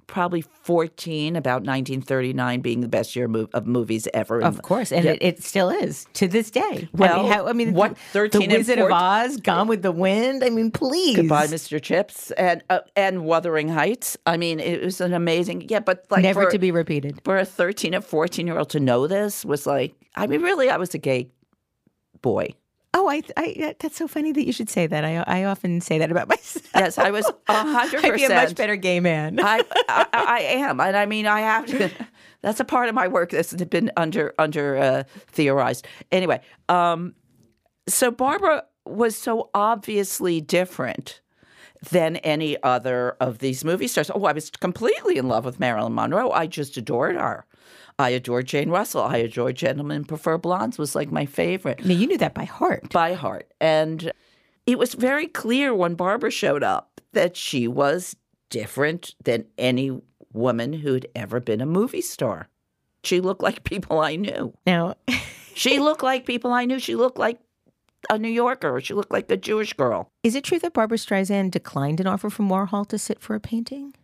probably 0.06 0.42
14 0.42 1.34
about 1.34 1.62
1939 1.64 2.60
being 2.60 2.82
the 2.82 2.88
best 2.88 3.16
year 3.16 3.26
of 3.54 3.66
movies 3.66 4.06
ever. 4.12 4.42
Of 4.42 4.60
course, 4.60 4.92
and 4.92 5.02
Yeah. 5.04 5.12
it, 5.12 5.18
it 5.22 5.42
still 5.42 5.70
is 5.70 6.06
to 6.14 6.28
this 6.28 6.50
day. 6.50 6.60
I 6.62 6.88
Well, 6.92 7.22
mean, 7.22 7.32
how, 7.32 7.48
I 7.48 7.52
mean, 7.54 7.72
what, 7.72 7.94
the 7.94 8.28
13 8.28 8.42
and 8.42 8.52
Wizard 8.52 8.78
of 8.80 8.90
Oz, 8.92 9.38
Gone 9.38 9.66
with 9.66 9.80
the 9.80 9.92
Wind. 9.92 10.44
I 10.44 10.50
mean, 10.50 10.70
please. 10.70 11.16
Goodbye, 11.16 11.46
Mr. 11.46 11.80
Chips, 11.82 12.30
and 12.32 12.62
uh, 12.68 12.80
and 12.94 13.24
Wuthering 13.24 13.68
Heights. 13.68 14.18
I 14.26 14.36
mean, 14.36 14.60
it 14.60 14.82
was 14.84 15.00
an 15.00 15.14
amazing. 15.14 15.68
Yeah, 15.70 15.80
but 15.80 16.04
like 16.10 16.22
Never 16.22 16.44
for, 16.44 16.50
to 16.50 16.58
be 16.58 16.70
repeated. 16.70 17.22
for 17.24 17.38
a 17.38 17.46
13 17.46 17.94
and 17.94 18.04
14 18.04 18.46
year 18.46 18.58
old 18.58 18.68
to 18.70 18.80
know 18.80 19.06
this 19.06 19.42
was 19.44 19.66
like. 19.66 19.94
I 20.16 20.26
mean, 20.26 20.42
really, 20.42 20.68
I 20.68 20.76
was 20.76 20.94
a 20.94 20.98
gay 20.98 21.28
boy. 22.20 22.50
Oh, 22.96 23.10
I, 23.10 23.22
I, 23.36 23.74
that's 23.80 23.96
so 23.96 24.06
funny 24.06 24.30
that 24.30 24.46
you 24.46 24.52
should 24.52 24.70
say 24.70 24.86
that. 24.86 25.04
I, 25.04 25.16
I 25.26 25.44
often 25.44 25.80
say 25.80 25.98
that 25.98 26.12
about 26.12 26.28
myself. 26.28 26.70
Yes, 26.76 26.96
I 26.96 27.10
was 27.10 27.30
a 27.48 27.52
hundred 27.52 28.04
I'd 28.04 28.14
be 28.14 28.24
a 28.24 28.28
much 28.28 28.54
better 28.54 28.76
gay 28.76 29.00
man. 29.00 29.40
I, 29.40 29.64
I 29.88 30.06
I 30.12 30.38
am, 30.40 30.80
and 30.80 30.96
I 30.96 31.04
mean, 31.04 31.26
I 31.26 31.40
have 31.40 31.66
to. 31.66 31.90
That's 32.42 32.60
a 32.60 32.64
part 32.64 32.88
of 32.88 32.94
my 32.94 33.08
work 33.08 33.30
that's 33.30 33.52
been 33.52 33.90
under 33.96 34.32
under 34.38 34.76
uh, 34.76 35.02
theorized. 35.26 35.86
Anyway, 36.12 36.40
um, 36.68 37.14
so 37.88 38.12
Barbara 38.12 38.64
was 38.86 39.16
so 39.16 39.50
obviously 39.54 40.40
different 40.40 41.20
than 41.90 42.16
any 42.16 42.60
other 42.62 43.16
of 43.20 43.38
these 43.38 43.64
movie 43.64 43.88
stars. 43.88 44.10
Oh, 44.14 44.24
I 44.24 44.32
was 44.32 44.50
completely 44.50 45.16
in 45.16 45.28
love 45.28 45.44
with 45.44 45.60
Marilyn 45.60 45.94
Monroe. 45.94 46.30
I 46.30 46.46
just 46.46 46.76
adored 46.76 47.16
her. 47.16 47.46
I 47.98 48.10
adored 48.10 48.46
Jane 48.46 48.70
Russell. 48.70 49.02
I 49.02 49.18
adored 49.18 49.56
Gentlemen 49.56 50.04
Prefer 50.04 50.38
Blondes. 50.38 50.78
Was 50.78 50.94
like 50.94 51.12
my 51.12 51.26
favorite 51.26 51.84
now, 51.84 51.94
you 51.94 52.06
knew 52.06 52.18
that 52.18 52.34
by 52.34 52.44
heart. 52.44 52.90
by 52.90 53.14
heart. 53.14 53.52
And 53.60 54.12
it 54.66 54.78
was 54.78 54.94
very 54.94 55.26
clear 55.26 55.74
when 55.74 55.94
Barbara 55.94 56.30
showed 56.30 56.62
up 56.62 57.00
that 57.12 57.36
she 57.36 57.68
was 57.68 58.16
different 58.50 59.14
than 59.22 59.46
any 59.58 60.00
woman 60.32 60.72
who'd 60.72 61.06
ever 61.14 61.38
been 61.38 61.60
a 61.60 61.66
movie 61.66 62.00
star. 62.00 62.48
She 63.04 63.20
looked 63.20 63.42
like 63.42 63.62
people 63.64 64.00
I 64.00 64.16
knew. 64.16 64.54
Now, 64.66 64.94
She 65.54 65.78
looked 65.78 66.02
like 66.02 66.26
people 66.26 66.52
I 66.52 66.64
knew. 66.64 66.80
She 66.80 66.96
looked 66.96 67.18
like 67.18 67.38
a 68.10 68.18
New 68.18 68.28
Yorker. 68.28 68.80
She 68.80 68.94
looked 68.94 69.12
like 69.12 69.30
a 69.30 69.36
Jewish 69.36 69.72
girl. 69.72 70.10
is 70.22 70.34
it 70.34 70.44
true 70.44 70.58
that 70.60 70.72
Barbra 70.72 70.98
Streisand 70.98 71.50
declined 71.50 72.00
an 72.00 72.06
offer 72.06 72.30
from 72.30 72.48
Warhol 72.48 72.86
to 72.88 72.98
sit 72.98 73.20
for 73.20 73.34
a 73.34 73.40
painting? 73.40 73.94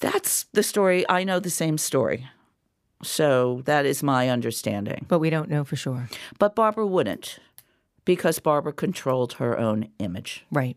That's 0.00 0.44
the 0.52 0.62
story. 0.62 1.04
I 1.08 1.24
know 1.24 1.38
the 1.38 1.50
same 1.50 1.78
story. 1.78 2.28
So 3.02 3.62
that 3.64 3.86
is 3.86 4.02
my 4.02 4.28
understanding. 4.28 5.06
But 5.08 5.18
we 5.18 5.30
don't 5.30 5.50
know 5.50 5.64
for 5.64 5.76
sure. 5.76 6.08
But 6.38 6.54
Barbara 6.54 6.86
wouldn't 6.86 7.38
because 8.04 8.38
Barbara 8.38 8.72
controlled 8.72 9.34
her 9.34 9.58
own 9.58 9.88
image. 9.98 10.44
Right. 10.50 10.76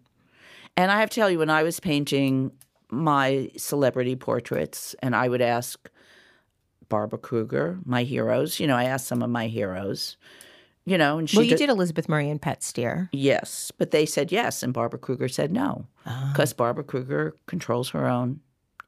And 0.78 0.92
I 0.92 1.00
have 1.00 1.10
to 1.12 1.16
tell 1.16 1.30
you, 1.30 1.40
when 1.40 1.50
I 1.50 1.64
was 1.64 1.80
painting 1.80 2.52
my 2.90 3.52
celebrity 3.58 4.16
portraits, 4.16 4.96
and 5.02 5.16
I 5.16 5.28
would 5.28 5.42
ask 5.42 5.90
Barbara 6.90 7.20
Kruger, 7.20 7.80
my 7.86 8.04
heroes, 8.04 8.60
you 8.60 8.68
know, 8.68 8.76
I 8.76 8.84
asked 8.86 9.08
some 9.08 9.22
of 9.22 9.30
my 9.30 9.48
heroes, 9.48 10.18
you 10.86 10.98
know, 10.98 11.18
and 11.18 11.30
she 11.30 11.38
Well, 11.38 11.44
you 11.46 11.52
ju- 11.52 11.58
did 11.58 11.70
Elizabeth 11.70 12.08
Murray 12.08 12.30
and 12.30 12.42
Pat 12.42 12.62
Steir. 12.62 13.10
Yes, 13.12 13.72
but 13.78 13.92
they 13.92 14.06
said 14.06 14.32
yes, 14.32 14.62
and 14.64 14.74
Barbara 14.74 15.00
Kruger 15.00 15.28
said 15.28 15.52
no, 15.52 15.88
because 16.32 16.54
Barbara 16.54 16.84
Kruger 16.84 17.36
controls 17.48 17.90
her 17.90 18.08
own 18.08 18.40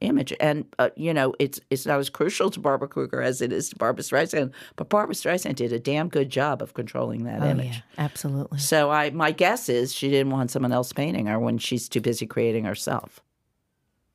image, 0.01 0.31
and 0.39 0.63
uh, 0.77 0.89
you 0.95 1.11
know 1.11 1.33
it's 1.39 1.59
it's 1.71 1.85
not 1.87 1.97
as 1.99 2.09
crucial 2.19 2.51
to 2.51 2.59
Barbara 2.59 2.87
Kruger 2.87 3.21
as 3.21 3.41
it 3.41 3.51
is 3.51 3.69
to 3.69 3.75
Barbra 3.77 4.03
Streisand. 4.03 4.51
But 4.75 4.89
Barbra 4.89 5.15
Streisand 5.15 5.55
did 5.55 5.73
a 5.73 5.79
damn 5.79 6.07
good 6.07 6.29
job 6.29 6.61
of 6.61 6.75
controlling 6.75 7.23
that 7.23 7.41
Oh, 7.41 7.47
image. 7.49 7.67
yeah, 7.77 7.81
absolutely. 7.97 8.59
So 8.59 8.91
I 8.91 9.09
my 9.09 9.31
guess 9.31 9.67
is 9.69 9.93
she 9.93 10.09
didn't 10.09 10.31
want 10.31 10.51
someone 10.51 10.71
else 10.71 10.93
painting 10.93 11.25
her 11.25 11.39
when 11.39 11.57
she's 11.57 11.89
too 11.89 12.01
busy 12.01 12.25
creating 12.27 12.65
herself. 12.65 13.21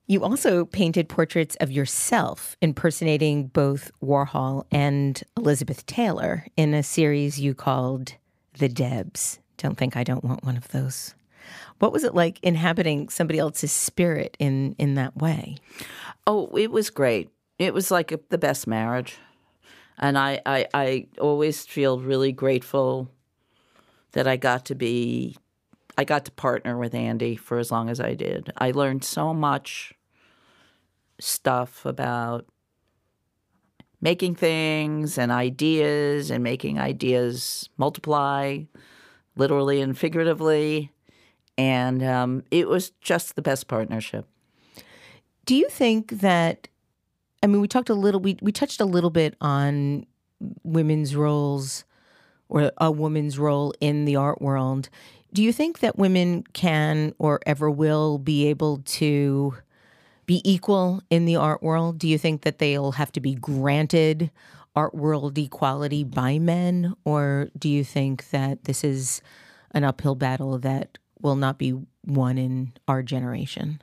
You 0.06 0.24
also 0.24 0.64
painted 0.64 1.08
portraits 1.08 1.56
of 1.56 1.70
yourself 1.70 2.56
impersonating 2.60 3.46
both 3.46 3.90
Warhol 4.02 4.64
and 4.70 5.22
Elizabeth 5.36 5.86
Taylor 5.86 6.46
in 6.56 6.74
a 6.74 6.82
series 6.82 7.40
you 7.40 7.54
called 7.54 8.14
The 8.58 8.68
Debs. 8.68 9.38
Don't 9.58 9.78
think 9.78 9.96
I 9.96 10.02
don't 10.02 10.24
want 10.24 10.44
one 10.44 10.56
of 10.56 10.68
those. 10.68 11.14
What 11.78 11.92
was 11.92 12.02
it 12.04 12.14
like 12.14 12.40
inhabiting 12.42 13.08
somebody 13.08 13.38
else's 13.38 13.72
spirit 13.72 14.36
in, 14.40 14.74
in 14.78 14.94
that 14.94 15.16
way? 15.16 15.56
Oh, 16.26 16.56
it 16.56 16.72
was 16.72 16.90
great. 16.90 17.30
It 17.58 17.72
was 17.72 17.90
like 17.90 18.10
a, 18.10 18.20
the 18.28 18.38
best 18.38 18.66
marriage. 18.66 19.18
And 19.98 20.18
I, 20.18 20.40
I, 20.44 20.66
I 20.74 21.06
always 21.20 21.64
feel 21.64 22.00
really 22.00 22.32
grateful 22.32 23.08
that 24.12 24.26
I 24.26 24.36
got 24.36 24.64
to 24.66 24.74
be, 24.74 25.36
I 25.96 26.04
got 26.04 26.24
to 26.24 26.30
partner 26.32 26.78
with 26.78 26.94
Andy 26.94 27.36
for 27.36 27.58
as 27.58 27.70
long 27.70 27.88
as 27.88 28.00
I 28.00 28.14
did. 28.14 28.52
I 28.58 28.70
learned 28.70 29.04
so 29.04 29.34
much 29.34 29.92
stuff 31.20 31.84
about 31.84 32.46
making 34.00 34.34
things 34.34 35.18
and 35.18 35.30
ideas 35.30 36.30
and 36.30 36.42
making 36.42 36.78
ideas 36.78 37.68
multiply, 37.76 38.60
literally 39.36 39.80
and 39.80 39.96
figuratively. 39.96 40.90
And 41.56 42.02
um, 42.02 42.44
it 42.50 42.68
was 42.68 42.90
just 43.00 43.36
the 43.36 43.42
best 43.42 43.68
partnership. 43.68 44.26
Do 45.44 45.54
you 45.54 45.68
think 45.68 46.10
that 46.20 46.68
I 47.42 47.46
mean 47.46 47.60
we 47.60 47.68
talked 47.68 47.90
a 47.90 47.94
little 47.94 48.20
we 48.20 48.38
we 48.40 48.52
touched 48.52 48.80
a 48.80 48.84
little 48.84 49.10
bit 49.10 49.36
on 49.40 50.06
women's 50.62 51.14
roles 51.14 51.84
or 52.48 52.70
a 52.76 52.90
woman's 52.90 53.38
role 53.38 53.72
in 53.80 54.04
the 54.04 54.16
art 54.16 54.42
world. 54.42 54.90
Do 55.32 55.42
you 55.42 55.52
think 55.52 55.78
that 55.78 55.98
women 55.98 56.42
can 56.52 57.14
or 57.18 57.40
ever 57.46 57.70
will 57.70 58.18
be 58.18 58.46
able 58.48 58.78
to 58.78 59.54
be 60.26 60.42
equal 60.44 61.02
in 61.10 61.24
the 61.24 61.36
art 61.36 61.62
world? 61.62 61.98
Do 61.98 62.06
you 62.06 62.18
think 62.18 62.42
that 62.42 62.58
they'll 62.58 62.92
have 62.92 63.12
to 63.12 63.20
be 63.20 63.34
granted 63.34 64.30
art 64.74 64.94
world 64.94 65.36
equality 65.38 66.04
by 66.04 66.38
men 66.38 66.94
or 67.04 67.48
do 67.58 67.68
you 67.68 67.84
think 67.84 68.30
that 68.30 68.64
this 68.64 68.84
is 68.84 69.20
an 69.72 69.84
uphill 69.84 70.14
battle 70.14 70.58
that 70.58 70.98
will 71.20 71.36
not 71.36 71.58
be 71.58 71.74
won 72.06 72.38
in 72.38 72.72
our 72.88 73.02
generation? 73.02 73.82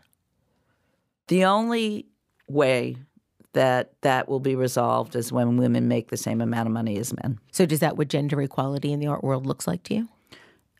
The 1.27 1.45
only 1.45 2.07
way 2.47 2.97
that 3.53 3.93
that 4.01 4.27
will 4.27 4.39
be 4.39 4.55
resolved 4.55 5.15
is 5.15 5.31
when 5.31 5.57
women 5.57 5.87
make 5.87 6.09
the 6.09 6.17
same 6.17 6.41
amount 6.41 6.67
of 6.67 6.73
money 6.73 6.97
as 6.97 7.13
men. 7.21 7.39
So 7.51 7.65
does 7.65 7.79
that 7.79 7.97
what 7.97 8.07
gender 8.07 8.41
equality 8.41 8.91
in 8.91 8.99
the 8.99 9.07
art 9.07 9.23
world 9.23 9.45
looks 9.45 9.67
like 9.67 9.83
to 9.83 9.95
you? 9.95 10.09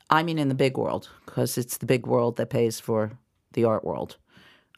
I 0.09 0.23
mean, 0.23 0.39
in 0.39 0.49
the 0.49 0.55
big 0.55 0.77
world, 0.77 1.09
because 1.25 1.57
it's 1.57 1.77
the 1.77 1.85
big 1.85 2.07
world 2.07 2.37
that 2.37 2.49
pays 2.49 2.79
for 2.79 3.11
the 3.53 3.63
art 3.65 3.83
world. 3.83 4.17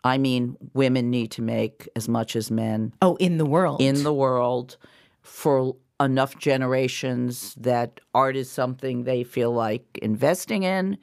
I 0.03 0.17
mean, 0.17 0.57
women 0.73 1.09
need 1.09 1.31
to 1.31 1.41
make 1.41 1.87
as 1.95 2.09
much 2.09 2.35
as 2.35 2.49
men 2.51 2.93
Oh, 3.01 3.15
in 3.17 3.37
the 3.37 3.45
world. 3.45 3.81
in 3.81 4.03
the 4.03 4.13
world 4.13 4.77
for 5.21 5.75
enough 5.99 6.37
generations 6.39 7.53
that 7.55 7.99
art 8.13 8.35
is 8.35 8.49
something 8.49 9.03
they 9.03 9.23
feel 9.23 9.51
like 9.51 9.99
investing 10.01 10.63
in. 10.63 10.97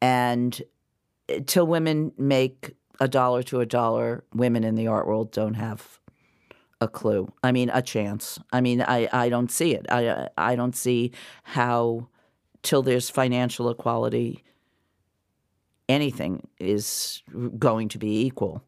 And 0.00 0.60
till 1.46 1.66
women 1.66 2.12
make 2.16 2.74
a 3.00 3.06
dollar 3.08 3.42
to 3.44 3.60
a 3.60 3.66
dollar, 3.66 4.24
women 4.34 4.64
in 4.64 4.74
the 4.74 4.86
art 4.86 5.06
world 5.06 5.30
don't 5.30 5.54
have 5.54 6.00
a 6.80 6.88
clue. 6.88 7.30
I 7.42 7.52
mean, 7.52 7.70
a 7.74 7.82
chance. 7.82 8.38
I 8.52 8.60
mean, 8.60 8.80
I, 8.82 9.08
I 9.12 9.28
don't 9.28 9.50
see 9.50 9.74
it. 9.74 9.84
I 9.90 10.28
I 10.38 10.56
don't 10.56 10.74
see 10.76 11.12
how 11.42 12.08
till 12.62 12.82
there's 12.82 13.10
financial 13.10 13.70
equality, 13.70 14.44
anything 15.88 16.46
is 16.58 17.22
going 17.58 17.88
to 17.88 17.98
be 17.98 18.24
equal. 18.26 18.62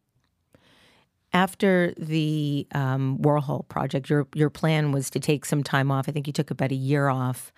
After 1.32 1.94
the 1.96 2.66
um, 2.74 3.18
Warhol 3.18 3.68
project, 3.68 4.10
your 4.10 4.26
your 4.34 4.50
plan 4.50 4.90
was 4.90 5.10
to 5.10 5.20
take 5.20 5.44
some 5.44 5.62
time 5.62 5.90
off. 5.90 6.08
I 6.08 6.12
think 6.12 6.26
you 6.26 6.32
took 6.32 6.50
about 6.50 6.72
a 6.72 6.76
year 6.76 7.08
off. 7.08 7.52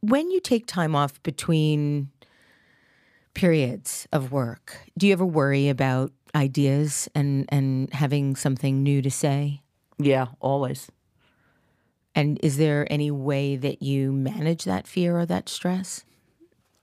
When 0.00 0.30
you 0.30 0.40
take 0.40 0.66
time 0.66 0.96
off 0.96 1.22
between 1.22 2.10
periods 3.34 4.08
of 4.12 4.32
work, 4.32 4.78
do 4.98 5.06
you 5.06 5.12
ever 5.12 5.24
worry 5.24 5.68
about 5.68 6.10
ideas 6.34 7.08
and 7.14 7.44
and 7.50 7.92
having 7.92 8.34
something 8.34 8.82
new 8.82 9.00
to 9.00 9.10
say? 9.12 9.62
Yeah, 9.98 10.26
always. 10.40 10.90
And 12.16 12.40
is 12.42 12.56
there 12.56 12.90
any 12.90 13.12
way 13.12 13.54
that 13.56 13.82
you 13.82 14.10
manage 14.10 14.64
that 14.64 14.88
fear 14.88 15.16
or 15.18 15.26
that 15.26 15.48
stress? 15.48 16.04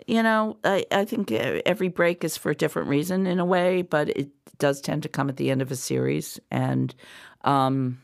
you 0.08 0.24
know, 0.24 0.58
I, 0.64 0.86
I 0.92 1.06
think 1.06 1.32
uh, 1.32 1.62
every 1.66 1.88
break 1.88 2.24
is 2.24 2.38
for 2.38 2.52
a 2.52 2.56
different 2.56 2.90
reason 2.90 3.28
in 3.28 3.40
a 3.40 3.46
way, 3.46 3.82
but 3.82 4.10
it 4.10 4.30
does 4.58 4.82
tend 4.82 5.04
to 5.04 5.10
come 5.10 5.30
at 5.30 5.38
the 5.38 5.50
end 5.50 5.62
of 5.62 5.72
a 5.72 5.76
series. 5.76 6.40
And 6.52 6.94
um, 7.44 8.02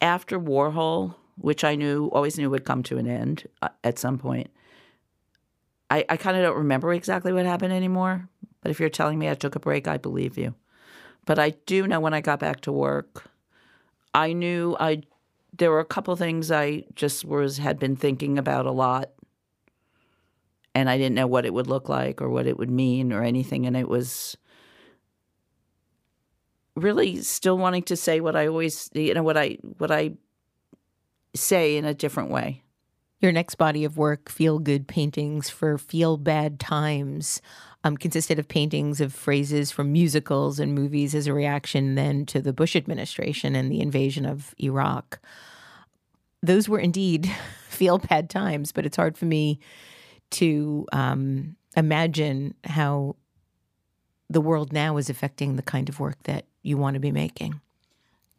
after 0.00 0.38
Warhol, 0.38 1.14
which 1.36 1.64
I 1.64 1.74
knew, 1.74 2.10
always 2.12 2.36
knew 2.36 2.50
would 2.50 2.64
come 2.64 2.82
to 2.84 2.98
an 2.98 3.06
end 3.06 3.48
uh, 3.62 3.68
at 3.82 3.98
some 3.98 4.18
point, 4.18 4.50
I, 5.90 6.04
I 6.08 6.16
kind 6.16 6.36
of 6.36 6.42
don't 6.42 6.58
remember 6.58 6.92
exactly 6.92 7.32
what 7.32 7.46
happened 7.46 7.72
anymore. 7.72 8.28
But 8.60 8.70
if 8.70 8.78
you're 8.78 8.90
telling 8.90 9.18
me 9.18 9.28
I 9.28 9.34
took 9.34 9.56
a 9.56 9.60
break, 9.60 9.88
I 9.88 9.96
believe 9.96 10.36
you. 10.36 10.54
But 11.24 11.38
I 11.38 11.50
do 11.66 11.86
know 11.86 12.00
when 12.00 12.14
I 12.14 12.20
got 12.20 12.40
back 12.40 12.60
to 12.62 12.72
work, 12.72 13.24
I 14.14 14.32
knew 14.32 14.76
I 14.78 15.02
there 15.56 15.70
were 15.70 15.80
a 15.80 15.84
couple 15.84 16.14
things 16.16 16.50
I 16.50 16.84
just 16.94 17.24
was 17.24 17.58
had 17.58 17.78
been 17.78 17.96
thinking 17.96 18.38
about 18.38 18.66
a 18.66 18.70
lot 18.70 19.10
and 20.74 20.88
I 20.88 20.96
didn't 20.96 21.14
know 21.14 21.26
what 21.26 21.44
it 21.44 21.52
would 21.52 21.66
look 21.66 21.88
like 21.88 22.22
or 22.22 22.28
what 22.28 22.46
it 22.46 22.56
would 22.56 22.70
mean 22.70 23.12
or 23.12 23.22
anything. 23.22 23.66
And 23.66 23.76
it 23.76 23.88
was 23.88 24.36
really 26.76 27.20
still 27.22 27.58
wanting 27.58 27.82
to 27.84 27.96
say 27.96 28.20
what 28.20 28.36
I 28.36 28.46
always, 28.46 28.90
you 28.94 29.14
know, 29.14 29.22
what 29.22 29.36
I 29.36 29.58
what 29.78 29.90
I 29.90 30.12
say 31.34 31.76
in 31.76 31.84
a 31.84 31.94
different 31.94 32.30
way. 32.30 32.62
Your 33.20 33.32
next 33.32 33.56
body 33.56 33.84
of 33.84 33.98
work, 33.98 34.30
Feel 34.30 34.58
Good 34.58 34.88
Paintings 34.88 35.50
for 35.50 35.76
Feel 35.76 36.16
Bad 36.16 36.58
Times, 36.58 37.42
um, 37.84 37.96
consisted 37.96 38.38
of 38.38 38.48
paintings 38.48 39.00
of 39.00 39.12
phrases 39.12 39.70
from 39.70 39.92
musicals 39.92 40.58
and 40.58 40.74
movies 40.74 41.14
as 41.14 41.26
a 41.26 41.32
reaction 41.32 41.94
then 41.94 42.26
to 42.26 42.40
the 42.40 42.52
Bush 42.52 42.76
administration 42.76 43.56
and 43.56 43.70
the 43.70 43.80
invasion 43.80 44.26
of 44.26 44.54
Iraq. 44.58 45.18
Those 46.42 46.68
were 46.68 46.78
indeed 46.78 47.30
feel 47.68 47.98
bad 47.98 48.28
times, 48.28 48.72
but 48.72 48.84
it's 48.84 48.96
hard 48.96 49.16
for 49.16 49.26
me 49.26 49.60
to 50.30 50.86
um, 50.92 51.56
imagine 51.76 52.54
how 52.64 53.16
the 54.28 54.40
world 54.40 54.72
now 54.72 54.96
is 54.96 55.10
affecting 55.10 55.56
the 55.56 55.62
kind 55.62 55.88
of 55.88 55.98
work 55.98 56.22
that 56.24 56.44
you 56.62 56.76
want 56.76 56.94
to 56.94 57.00
be 57.00 57.10
making. 57.10 57.60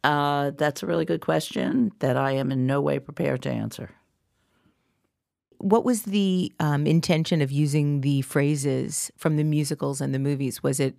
Uh, 0.04 0.50
that's 0.56 0.82
a 0.82 0.86
really 0.86 1.04
good 1.04 1.20
question 1.20 1.92
that 1.98 2.16
I 2.16 2.32
am 2.32 2.50
in 2.50 2.66
no 2.66 2.80
way 2.80 2.98
prepared 2.98 3.42
to 3.42 3.50
answer. 3.50 3.90
What 5.62 5.84
was 5.84 6.02
the 6.02 6.52
um, 6.58 6.86
intention 6.88 7.40
of 7.40 7.52
using 7.52 8.00
the 8.00 8.22
phrases 8.22 9.12
from 9.16 9.36
the 9.36 9.44
musicals 9.44 10.00
and 10.00 10.12
the 10.12 10.18
movies? 10.18 10.60
Was 10.60 10.80
it 10.80 10.96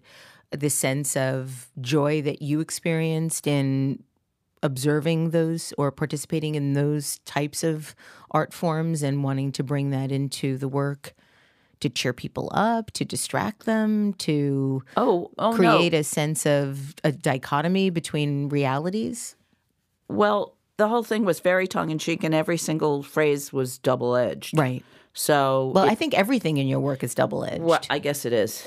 the 0.51 0.69
sense 0.69 1.17
of 1.17 1.69
joy 1.81 2.21
that 2.21 2.41
you 2.41 2.61
experienced 2.61 3.45
in 3.45 4.01
observing 4.61 5.31
those 5.31 5.73
or 5.77 5.91
participating 5.91 6.55
in 6.55 6.71
those 6.73 7.19
types 7.25 7.61
of 7.63 7.93
art 8.31 8.53
forms 8.53 9.03
and 9.03 9.21
wanting 9.21 9.51
to 9.51 9.63
bring 9.63 9.89
that 9.89 10.13
into 10.13 10.57
the 10.57 10.69
work 10.69 11.13
to 11.81 11.89
cheer 11.89 12.13
people 12.13 12.49
up, 12.53 12.89
to 12.91 13.03
distract 13.03 13.65
them, 13.65 14.13
to 14.13 14.81
Oh, 14.95 15.29
oh 15.37 15.51
create 15.53 15.91
no. 15.91 15.99
a 15.99 16.03
sense 16.05 16.45
of 16.45 16.95
a 17.03 17.11
dichotomy 17.11 17.89
between 17.89 18.47
realities? 18.47 19.35
Well, 20.07 20.55
the 20.77 20.87
whole 20.87 21.03
thing 21.03 21.23
was 21.25 21.39
very 21.39 21.67
tongue 21.67 21.89
in 21.91 21.97
cheek, 21.99 22.23
and 22.23 22.33
every 22.33 22.57
single 22.57 23.03
phrase 23.03 23.53
was 23.53 23.77
double 23.77 24.15
edged. 24.15 24.57
Right. 24.57 24.83
So, 25.13 25.71
Well, 25.75 25.85
it- 25.85 25.91
I 25.91 25.95
think 25.95 26.13
everything 26.15 26.57
in 26.57 26.67
your 26.67 26.79
work 26.79 27.03
is 27.03 27.13
double 27.13 27.45
edged. 27.45 27.61
well, 27.63 27.79
I 27.89 27.99
guess 27.99 28.25
it 28.25 28.33
is. 28.33 28.65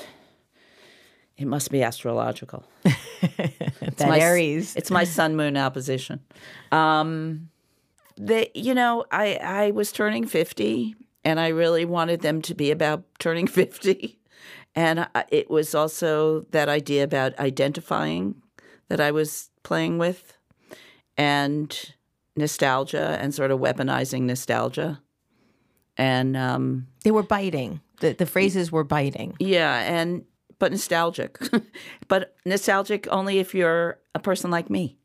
It 1.37 1.45
must 1.45 1.69
be 1.69 1.83
astrological. 1.83 2.63
that 2.83 3.99
my 3.99 4.19
Aries. 4.19 4.75
It's 4.75 4.89
my 4.89 5.03
sun 5.03 5.35
moon 5.35 5.55
opposition. 5.57 6.19
Um, 6.71 7.49
the 8.15 8.49
you 8.55 8.73
know 8.73 9.05
I 9.11 9.35
I 9.35 9.71
was 9.71 9.91
turning 9.91 10.25
fifty 10.25 10.95
and 11.23 11.39
I 11.39 11.49
really 11.49 11.85
wanted 11.85 12.21
them 12.21 12.41
to 12.43 12.55
be 12.55 12.71
about 12.71 13.03
turning 13.19 13.45
50. 13.61 14.17
And 14.75 15.07
I, 15.13 15.25
it 15.29 15.49
was 15.51 15.75
also 15.75 16.41
that 16.51 16.69
idea 16.69 17.03
about 17.03 17.37
identifying 17.37 18.41
that 18.87 18.99
I 18.99 19.11
was 19.11 19.49
playing 19.63 19.97
with 19.99 20.33
and 21.17 21.93
nostalgia 22.37 23.17
and 23.19 23.33
sort 23.33 23.51
of 23.51 23.59
weaponizing 23.59 24.23
nostalgia. 24.23 25.01
And 25.97 26.37
um, 26.37 26.87
they 27.03 27.11
were 27.11 27.23
biting. 27.23 27.81
The, 28.01 28.13
the 28.13 28.25
phrases 28.25 28.71
were 28.71 28.83
biting. 28.83 29.35
Yeah. 29.39 29.79
And, 29.79 30.23
but 30.59 30.71
nostalgic. 30.71 31.39
but 32.07 32.35
nostalgic 32.45 33.07
only 33.09 33.39
if 33.39 33.55
you're 33.55 33.99
a 34.13 34.19
person 34.19 34.51
like 34.51 34.69
me. 34.69 34.97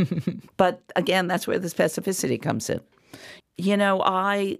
but 0.56 0.82
again, 0.96 1.28
that's 1.28 1.46
where 1.46 1.58
the 1.58 1.68
specificity 1.68 2.40
comes 2.40 2.68
in. 2.68 2.80
You 3.56 3.76
know, 3.76 4.02
I 4.04 4.58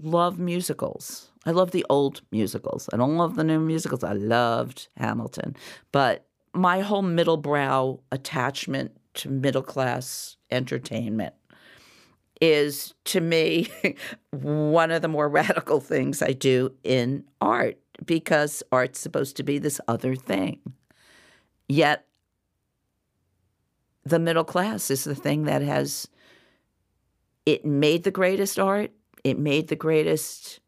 love 0.00 0.38
musicals. 0.38 1.30
I 1.46 1.50
love 1.50 1.72
the 1.72 1.84
old 1.90 2.22
musicals. 2.30 2.88
I 2.92 2.96
don't 2.96 3.16
love 3.16 3.36
the 3.36 3.44
new 3.44 3.60
musicals. 3.60 4.02
I 4.04 4.12
loved 4.12 4.88
Hamilton. 4.96 5.56
But 5.92 6.26
my 6.54 6.80
whole 6.80 7.02
middle 7.02 7.36
brow 7.36 8.00
attachment 8.10 8.96
to 9.14 9.28
middle 9.28 9.62
class 9.62 10.36
entertainment 10.50 11.34
is 12.44 12.92
to 13.04 13.20
me 13.20 13.68
one 14.30 14.90
of 14.90 15.00
the 15.00 15.08
more 15.08 15.28
radical 15.28 15.80
things 15.80 16.20
I 16.20 16.32
do 16.32 16.74
in 16.84 17.24
art 17.40 17.78
because 18.04 18.62
art's 18.70 18.98
supposed 18.98 19.36
to 19.38 19.42
be 19.42 19.58
this 19.58 19.80
other 19.88 20.14
thing. 20.14 20.60
Yet 21.68 22.06
the 24.04 24.18
middle 24.18 24.44
class 24.44 24.90
is 24.90 25.04
the 25.04 25.14
thing 25.14 25.44
that 25.44 25.62
has 25.62 26.06
it 27.46 27.64
made 27.64 28.04
the 28.04 28.10
greatest 28.10 28.58
art, 28.58 28.90
it 29.22 29.38
made 29.38 29.68
the 29.68 29.76
greatest 29.76 30.60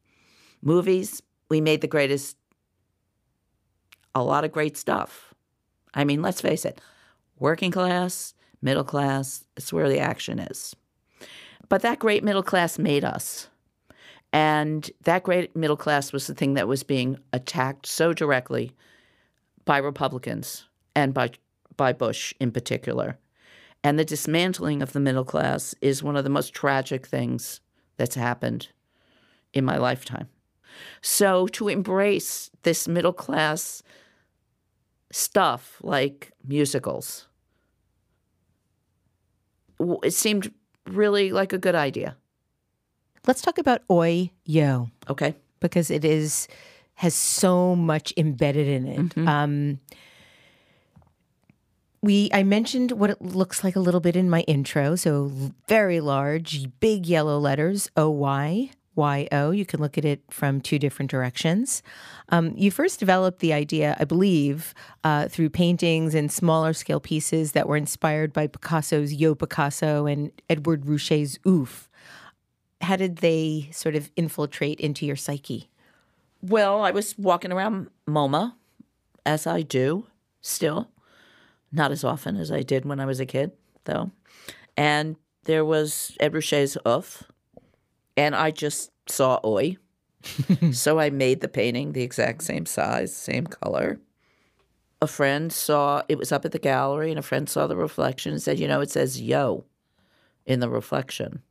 movies, 0.62 1.22
we 1.51 1.61
made 1.61 1.83
the 1.83 1.87
greatest 1.87 2.37
a 4.14 4.22
lot 4.22 4.45
of 4.45 4.53
great 4.53 4.79
stuff. 4.79 5.35
I 5.93 6.05
mean, 6.05 6.22
let's 6.22 6.41
face 6.41 6.64
it, 6.64 6.81
working 7.39 7.70
class, 7.70 8.33
middle 8.62 8.85
class, 8.85 9.45
it's 9.59 9.74
where 9.74 9.91
the 9.91 9.99
action 9.99 10.39
is. 10.39 10.74
But 11.69 11.83
that 11.83 11.99
great 11.99 12.23
middle 12.23 12.43
class 12.43 12.79
made 12.79 13.05
us. 13.05 13.49
And 14.33 14.91
that 15.03 15.23
great 15.23 15.57
middle 15.57 15.77
class 15.77 16.12
was 16.12 16.27
the 16.27 16.35
thing 16.35 16.55
that 16.55 16.69
was 16.69 16.83
being 16.83 17.19
attacked 17.33 17.87
so 17.87 18.12
directly 18.12 18.73
by 19.64 19.79
Republicans 19.79 20.67
and 20.95 21.14
by 21.14 21.31
by 21.77 21.93
Bush 21.93 22.33
in 22.41 22.53
particular. 22.53 23.19
And 23.85 23.99
the 23.99 24.05
dismantling 24.05 24.83
of 24.83 24.93
the 24.93 25.01
middle 25.01 25.25
class 25.25 25.75
is 25.81 26.03
one 26.03 26.17
of 26.17 26.25
the 26.25 26.31
most 26.31 26.55
tragic 26.55 27.07
things 27.07 27.61
that's 27.99 28.14
happened 28.14 28.69
in 29.53 29.64
my 29.64 29.77
lifetime. 29.77 30.29
So 31.03 31.47
to 31.49 31.69
embrace 31.69 32.51
this 32.62 32.89
middle 32.89 33.12
class 33.12 33.83
stuff 35.12 35.79
like 35.83 36.33
musicals, 36.47 37.29
it 40.03 40.14
seemed 40.14 40.53
really 40.87 41.32
like 41.32 41.53
a 41.53 41.59
good 41.59 41.74
idea. 41.74 42.16
Let's 43.26 43.43
talk 43.43 43.59
about 43.59 43.82
Oi 43.91 44.30
Yo. 44.45 44.91
Okay. 45.11 45.34
Because 45.61 45.91
it 45.91 46.05
is 46.05 46.49
has 46.95 47.14
so 47.14 47.76
much 47.76 48.12
embedded 48.16 48.68
in 48.68 48.87
it. 48.87 48.99
Mm-hmm. 48.99 49.28
Um, 49.28 49.80
we 52.03 52.30
I 52.32 52.43
mentioned 52.43 52.93
what 52.93 53.11
it 53.11 53.20
looks 53.20 53.64
like 53.64 53.76
a 53.76 53.80
little 53.80 54.01
bit 54.01 54.16
in 54.16 54.30
my 54.30 54.41
intro. 54.43 54.97
So 54.97 55.30
very 55.68 56.01
large, 56.01 56.68
big 56.80 57.07
yellow 57.07 57.39
letters 57.39 57.91
O 57.97 58.11
Y 58.11 58.70
Y 58.97 59.29
O. 59.31 59.51
You 59.51 59.65
can 59.65 59.81
look 59.81 59.97
at 59.97 60.05
it 60.05 60.23
from 60.31 60.61
two 60.61 60.79
different 60.79 61.11
directions. 61.11 61.83
Um, 62.31 62.55
you 62.57 62.71
first 62.71 62.99
developed 62.99 63.39
the 63.41 63.53
idea, 63.53 63.97
I 64.01 64.05
believe, 64.05 64.75
uh, 65.05 65.29
through 65.29 65.51
paintings 65.51 66.15
and 66.15 66.33
smaller 66.33 66.73
scale 66.73 67.01
pieces 67.01 67.53
that 67.53 67.69
were 67.69 67.77
inspired 67.77 68.33
by 68.33 68.47
Picasso's 68.47 69.15
Yo 69.15 69.35
Picasso 69.35 70.07
and 70.07 70.33
Edward 70.51 70.87
Ruscha's 70.87 71.39
OOF. 71.47 71.89
How 72.81 72.97
did 72.97 73.17
they 73.17 73.69
sort 73.73 73.95
of 73.95 74.11
infiltrate 74.17 74.81
into 74.81 75.07
your 75.07 75.17
psyche? 75.17 75.69
Well, 76.43 76.83
I 76.83 76.91
was 76.91 77.17
walking 77.19 77.53
around 77.53 77.91
MoMA, 78.09 78.55
as 79.25 79.47
I 79.47 79.63
do 79.63 80.07
still, 80.41 80.91
not 81.73 81.91
as 81.91 82.05
often 82.05 82.37
as 82.37 82.53
I 82.53 82.63
did 82.63 82.85
when 82.85 83.01
I 83.01 83.07
was 83.07 83.21
a 83.21 83.27
kid, 83.27 83.53
though. 83.85 84.11
And 84.77 85.17
there 85.45 85.65
was 85.65 86.17
Ed 86.21 86.35
Ruscha's 86.35 86.77
OOF, 86.87 87.25
and 88.17 88.35
I 88.35 88.51
just 88.51 88.91
saw 89.09 89.41
Oy. 89.45 89.77
so 90.73 90.99
I 90.99 91.11
made 91.11 91.41
the 91.41 91.49
painting 91.49 91.93
the 91.93 92.03
exact 92.03 92.43
same 92.43 92.67
size, 92.67 93.14
same 93.14 93.47
color. 93.47 94.01
A 95.01 95.07
friend 95.07 95.53
saw 95.53 96.03
it 96.09 96.19
was 96.19 96.33
up 96.33 96.45
at 96.45 96.53
the 96.53 96.59
gallery, 96.59 97.11
and 97.11 97.19
a 97.19 97.23
friend 97.23 97.49
saw 97.49 97.67
the 97.67 97.77
reflection 97.77 98.33
and 98.33 98.43
said, 98.43 98.59
You 98.59 98.67
know, 98.67 98.81
it 98.81 98.91
says 98.91 99.21
yo 99.21 99.64
in 100.47 100.61
the 100.61 100.69
reflection. 100.69 101.43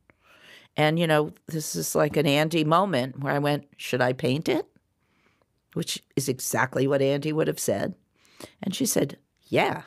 And, 0.76 0.98
you 0.98 1.06
know, 1.06 1.32
this 1.46 1.74
is 1.74 1.94
like 1.94 2.16
an 2.16 2.26
Andy 2.26 2.64
moment 2.64 3.20
where 3.20 3.32
I 3.32 3.38
went, 3.38 3.66
Should 3.76 4.02
I 4.02 4.12
paint 4.12 4.48
it? 4.48 4.66
Which 5.74 6.02
is 6.16 6.28
exactly 6.28 6.86
what 6.86 7.02
Andy 7.02 7.32
would 7.32 7.48
have 7.48 7.60
said. 7.60 7.94
And 8.62 8.74
she 8.74 8.84
said, 8.84 9.16
Yeah. 9.48 9.82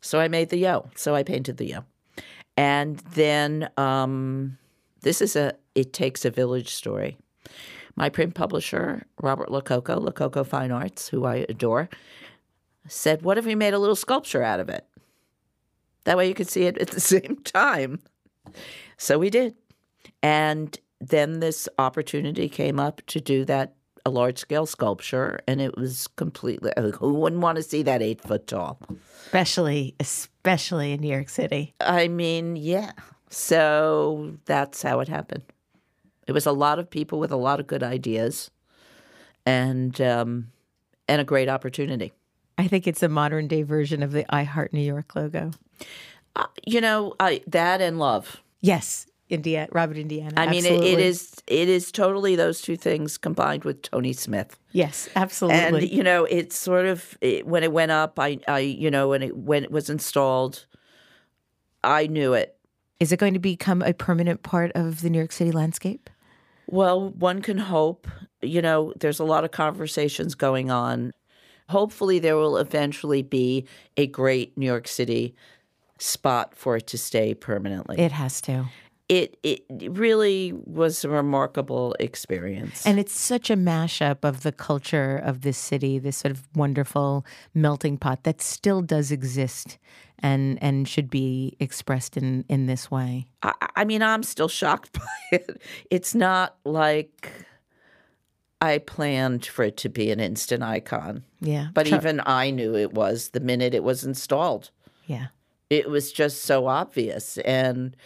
So 0.00 0.18
I 0.18 0.28
made 0.28 0.48
the 0.48 0.58
yo. 0.58 0.88
So 0.96 1.14
I 1.14 1.22
painted 1.22 1.58
the 1.58 1.66
yo. 1.66 1.84
And 2.56 2.98
then 3.14 3.70
um, 3.76 4.58
this 5.02 5.20
is 5.20 5.36
a 5.36 5.54
It 5.74 5.92
Takes 5.92 6.24
a 6.24 6.30
Village 6.30 6.70
story. 6.70 7.18
My 7.96 8.08
print 8.08 8.34
publisher, 8.34 9.06
Robert 9.20 9.48
Lococo, 9.48 9.98
Lococo 9.98 10.46
Fine 10.46 10.70
Arts, 10.70 11.08
who 11.08 11.24
I 11.24 11.46
adore, 11.48 11.88
said, 12.86 13.22
What 13.22 13.38
if 13.38 13.44
we 13.44 13.54
made 13.54 13.74
a 13.74 13.78
little 13.78 13.96
sculpture 13.96 14.42
out 14.42 14.60
of 14.60 14.68
it? 14.68 14.86
That 16.04 16.16
way 16.16 16.28
you 16.28 16.34
could 16.34 16.48
see 16.48 16.62
it 16.62 16.78
at 16.78 16.88
the 16.88 17.00
same 17.14 17.36
time. 17.44 18.00
So 18.96 19.18
we 19.18 19.30
did. 19.30 19.54
And 20.22 20.78
then 21.00 21.40
this 21.40 21.68
opportunity 21.78 22.48
came 22.48 22.80
up 22.80 23.02
to 23.06 23.20
do 23.20 23.44
that 23.44 23.74
a 24.06 24.10
large 24.10 24.38
scale 24.38 24.64
sculpture, 24.64 25.38
and 25.46 25.60
it 25.60 25.76
was 25.76 26.08
completely. 26.08 26.72
Who 26.98 27.14
wouldn't 27.14 27.42
want 27.42 27.56
to 27.56 27.62
see 27.62 27.82
that 27.82 28.00
eight 28.00 28.22
foot 28.22 28.46
tall? 28.46 28.80
Especially, 29.26 29.94
especially 30.00 30.92
in 30.92 31.00
New 31.00 31.12
York 31.12 31.28
City. 31.28 31.74
I 31.80 32.08
mean, 32.08 32.56
yeah. 32.56 32.92
So 33.30 34.36
that's 34.44 34.82
how 34.82 35.00
it 35.00 35.08
happened. 35.08 35.42
It 36.26 36.32
was 36.32 36.46
a 36.46 36.52
lot 36.52 36.78
of 36.78 36.90
people 36.90 37.18
with 37.18 37.32
a 37.32 37.36
lot 37.36 37.60
of 37.60 37.66
good 37.66 37.82
ideas, 37.82 38.50
and 39.46 39.98
um, 40.00 40.48
and 41.08 41.20
a 41.20 41.24
great 41.24 41.48
opportunity. 41.48 42.12
I 42.58 42.66
think 42.68 42.86
it's 42.86 43.02
a 43.02 43.08
modern 43.08 43.48
day 43.48 43.62
version 43.62 44.02
of 44.02 44.12
the 44.12 44.26
I 44.34 44.42
Heart 44.42 44.72
New 44.72 44.80
York 44.80 45.14
logo. 45.14 45.52
Uh, 46.36 46.46
you 46.66 46.80
know, 46.80 47.14
I, 47.18 47.42
that 47.46 47.80
and 47.80 47.98
love. 47.98 48.42
Yes, 48.60 49.06
Indiana, 49.30 49.68
Robert 49.72 49.96
Indiana. 49.96 50.34
I 50.36 50.48
mean, 50.50 50.64
it, 50.64 50.82
it 50.82 50.98
is 50.98 51.34
it 51.46 51.68
is 51.68 51.92
totally 51.92 52.36
those 52.36 52.60
two 52.60 52.76
things 52.76 53.16
combined 53.16 53.64
with 53.64 53.82
Tony 53.82 54.12
Smith. 54.12 54.58
Yes, 54.72 55.08
absolutely. 55.16 55.82
And 55.82 55.90
you 55.90 56.02
know, 56.02 56.24
it's 56.24 56.56
sort 56.56 56.86
of 56.86 57.16
it, 57.20 57.46
when 57.46 57.62
it 57.62 57.72
went 57.72 57.92
up. 57.92 58.18
I, 58.18 58.38
I, 58.48 58.60
you 58.60 58.90
know, 58.90 59.08
when 59.08 59.22
it 59.22 59.36
when 59.36 59.64
it 59.64 59.70
was 59.70 59.88
installed, 59.88 60.66
I 61.84 62.06
knew 62.06 62.34
it. 62.34 62.57
Is 63.00 63.12
it 63.12 63.18
going 63.18 63.34
to 63.34 63.40
become 63.40 63.82
a 63.82 63.92
permanent 63.92 64.42
part 64.42 64.72
of 64.74 65.02
the 65.02 65.10
New 65.10 65.18
York 65.18 65.32
City 65.32 65.52
landscape? 65.52 66.10
Well, 66.66 67.10
one 67.10 67.42
can 67.42 67.58
hope. 67.58 68.08
You 68.42 68.60
know, 68.60 68.92
there's 68.98 69.20
a 69.20 69.24
lot 69.24 69.44
of 69.44 69.52
conversations 69.52 70.34
going 70.34 70.70
on. 70.70 71.12
Hopefully, 71.68 72.18
there 72.18 72.36
will 72.36 72.56
eventually 72.56 73.22
be 73.22 73.66
a 73.96 74.06
great 74.06 74.56
New 74.58 74.66
York 74.66 74.88
City 74.88 75.34
spot 75.98 76.54
for 76.54 76.76
it 76.76 76.86
to 76.88 76.98
stay 76.98 77.34
permanently. 77.34 77.98
It 77.98 78.12
has 78.12 78.40
to 78.42 78.66
it 79.08 79.38
it 79.42 79.64
really 79.70 80.52
was 80.52 81.04
a 81.04 81.08
remarkable 81.08 81.96
experience. 81.98 82.86
And 82.86 82.98
it's 82.98 83.18
such 83.18 83.50
a 83.50 83.56
mashup 83.56 84.18
of 84.22 84.42
the 84.42 84.52
culture 84.52 85.16
of 85.16 85.40
this 85.40 85.56
city, 85.56 85.98
this 85.98 86.18
sort 86.18 86.32
of 86.32 86.46
wonderful 86.54 87.24
melting 87.54 87.96
pot 87.96 88.24
that 88.24 88.42
still 88.42 88.82
does 88.82 89.10
exist 89.10 89.78
and 90.18 90.62
and 90.62 90.86
should 90.86 91.08
be 91.08 91.56
expressed 91.58 92.16
in 92.16 92.44
in 92.48 92.66
this 92.66 92.90
way. 92.90 93.26
I, 93.42 93.52
I 93.76 93.84
mean, 93.84 94.02
I'm 94.02 94.22
still 94.22 94.48
shocked 94.48 94.92
by 94.98 95.06
it. 95.32 95.62
It's 95.90 96.14
not 96.14 96.56
like 96.64 97.32
I 98.60 98.78
planned 98.78 99.46
for 99.46 99.64
it 99.64 99.76
to 99.78 99.88
be 99.88 100.10
an 100.10 100.20
instant 100.20 100.62
icon. 100.62 101.24
Yeah. 101.40 101.68
But 101.72 101.86
even 101.86 102.20
I 102.26 102.50
knew 102.50 102.74
it 102.74 102.92
was 102.92 103.30
the 103.30 103.40
minute 103.40 103.72
it 103.72 103.84
was 103.84 104.04
installed. 104.04 104.70
Yeah. 105.06 105.28
It 105.70 105.88
was 105.88 106.12
just 106.12 106.42
so 106.42 106.66
obvious 106.66 107.38
and 107.38 107.96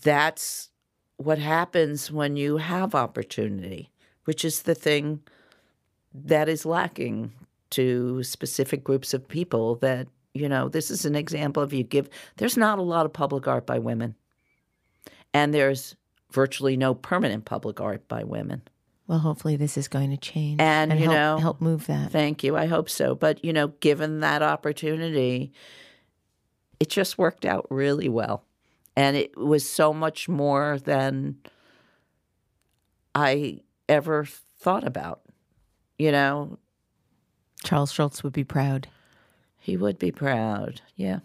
that's 0.00 0.70
what 1.16 1.38
happens 1.38 2.10
when 2.10 2.36
you 2.36 2.56
have 2.56 2.94
opportunity, 2.94 3.90
which 4.24 4.44
is 4.44 4.62
the 4.62 4.74
thing 4.74 5.20
that 6.14 6.48
is 6.48 6.66
lacking 6.66 7.32
to 7.70 8.22
specific 8.22 8.82
groups 8.82 9.14
of 9.14 9.28
people 9.28 9.76
that, 9.76 10.08
you 10.34 10.48
know, 10.48 10.68
this 10.68 10.90
is 10.90 11.04
an 11.04 11.14
example 11.14 11.62
of 11.62 11.72
you 11.72 11.82
give, 11.82 12.08
there's 12.36 12.56
not 12.56 12.78
a 12.78 12.82
lot 12.82 13.06
of 13.06 13.12
public 13.12 13.46
art 13.46 13.66
by 13.66 13.78
women. 13.78 14.14
And 15.34 15.54
there's 15.54 15.96
virtually 16.30 16.76
no 16.76 16.94
permanent 16.94 17.44
public 17.44 17.80
art 17.80 18.06
by 18.08 18.24
women. 18.24 18.62
Well, 19.06 19.18
hopefully 19.18 19.56
this 19.56 19.76
is 19.76 19.88
going 19.88 20.10
to 20.10 20.16
change 20.16 20.60
And, 20.60 20.92
you 20.92 21.10
help, 21.10 21.14
know, 21.14 21.38
help 21.38 21.60
move 21.60 21.86
that. 21.86 22.12
Thank 22.12 22.44
you. 22.44 22.56
I 22.56 22.66
hope 22.66 22.88
so. 22.88 23.14
But, 23.14 23.44
you 23.44 23.52
know, 23.52 23.68
given 23.68 24.20
that 24.20 24.42
opportunity, 24.42 25.52
it 26.80 26.88
just 26.88 27.18
worked 27.18 27.44
out 27.44 27.66
really 27.70 28.08
well. 28.08 28.44
And 28.96 29.16
it 29.16 29.36
was 29.36 29.68
so 29.68 29.92
much 29.92 30.28
more 30.28 30.78
than 30.78 31.36
I 33.14 33.60
ever 33.88 34.26
thought 34.58 34.86
about. 34.86 35.22
You 35.98 36.12
know, 36.12 36.58
Charles 37.64 37.92
Schulz 37.92 38.22
would 38.22 38.32
be 38.32 38.44
proud. 38.44 38.88
he 39.58 39.76
would 39.76 39.98
be 39.98 40.10
proud. 40.10 40.80
Yeah. 40.96 41.20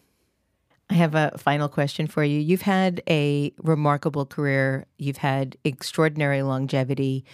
I 0.90 0.94
have 0.94 1.16
a 1.16 1.32
final 1.38 1.68
question 1.68 2.08
for 2.08 2.24
you. 2.24 2.40
You've 2.40 2.62
had 2.62 3.02
a 3.10 3.52
remarkable 3.58 4.26
career. 4.26 4.86
You've 4.98 5.18
had 5.18 5.58
extraordinary 5.66 6.44
longevity. 6.44 7.26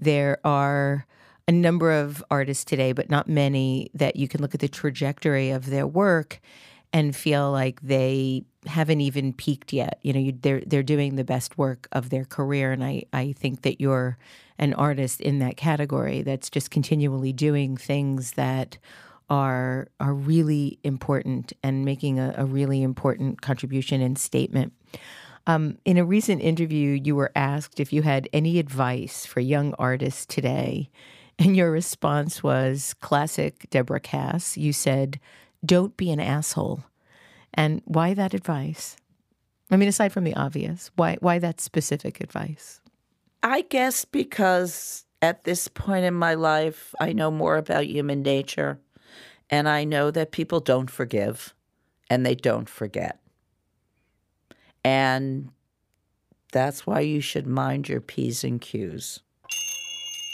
There 0.00 0.38
are 0.44 1.06
a 1.46 1.52
number 1.52 1.92
of 1.92 2.24
artists 2.30 2.64
today, 2.64 2.92
but 2.92 3.10
not 3.10 3.28
many, 3.28 3.90
that 3.92 4.16
you 4.16 4.28
can 4.28 4.40
look 4.40 4.54
at 4.54 4.60
the 4.60 4.68
trajectory 4.68 5.50
of 5.50 5.66
their 5.66 5.86
work 5.86 6.40
and 6.94 7.14
feel 7.14 7.50
like 7.50 7.82
they 7.82 8.44
haven't 8.66 9.00
even 9.00 9.32
peaked 9.32 9.72
yet. 9.72 9.98
You 10.02 10.12
know, 10.12 10.20
you, 10.20 10.32
they're 10.40 10.62
they're 10.66 10.82
doing 10.82 11.16
the 11.16 11.24
best 11.24 11.58
work 11.58 11.88
of 11.92 12.10
their 12.10 12.24
career, 12.24 12.72
and 12.72 12.84
I 12.84 13.04
I 13.12 13.32
think 13.32 13.62
that 13.62 13.80
you're 13.80 14.18
an 14.58 14.74
artist 14.74 15.20
in 15.20 15.38
that 15.40 15.56
category 15.56 16.22
that's 16.22 16.50
just 16.50 16.70
continually 16.70 17.32
doing 17.32 17.76
things 17.76 18.32
that 18.32 18.78
are 19.30 19.88
are 20.00 20.14
really 20.14 20.78
important 20.84 21.52
and 21.62 21.84
making 21.84 22.18
a, 22.18 22.34
a 22.36 22.44
really 22.44 22.82
important 22.82 23.42
contribution 23.42 24.00
and 24.00 24.18
statement. 24.18 24.72
Um, 25.46 25.78
in 25.84 25.98
a 25.98 26.04
recent 26.04 26.40
interview, 26.40 26.98
you 27.02 27.14
were 27.14 27.32
asked 27.36 27.78
if 27.78 27.92
you 27.92 28.02
had 28.02 28.28
any 28.32 28.58
advice 28.58 29.26
for 29.26 29.40
young 29.40 29.74
artists 29.78 30.24
today, 30.24 30.90
and 31.38 31.56
your 31.56 31.70
response 31.70 32.42
was 32.42 32.94
classic 33.00 33.68
Deborah 33.70 34.00
Kass. 34.00 34.56
You 34.56 34.72
said, 34.72 35.20
"Don't 35.64 35.96
be 35.96 36.10
an 36.10 36.20
asshole." 36.20 36.84
And 37.54 37.82
why 37.84 38.14
that 38.14 38.34
advice? 38.34 38.96
I 39.70 39.76
mean, 39.76 39.88
aside 39.88 40.12
from 40.12 40.24
the 40.24 40.34
obvious, 40.34 40.90
why 40.96 41.16
why 41.20 41.38
that 41.38 41.60
specific 41.60 42.20
advice? 42.20 42.80
I 43.42 43.62
guess 43.62 44.04
because 44.04 45.04
at 45.22 45.44
this 45.44 45.68
point 45.68 46.04
in 46.04 46.14
my 46.14 46.34
life, 46.34 46.94
I 47.00 47.12
know 47.12 47.30
more 47.30 47.56
about 47.56 47.86
human 47.86 48.22
nature 48.22 48.78
and 49.50 49.68
I 49.68 49.84
know 49.84 50.10
that 50.10 50.32
people 50.32 50.60
don't 50.60 50.90
forgive 50.90 51.54
and 52.10 52.24
they 52.24 52.34
don't 52.34 52.68
forget. 52.68 53.20
And 54.84 55.50
that's 56.52 56.86
why 56.86 57.00
you 57.00 57.20
should 57.20 57.46
mind 57.46 57.88
your 57.88 58.00
P's 58.00 58.44
and 58.44 58.60
Q's. 58.60 59.20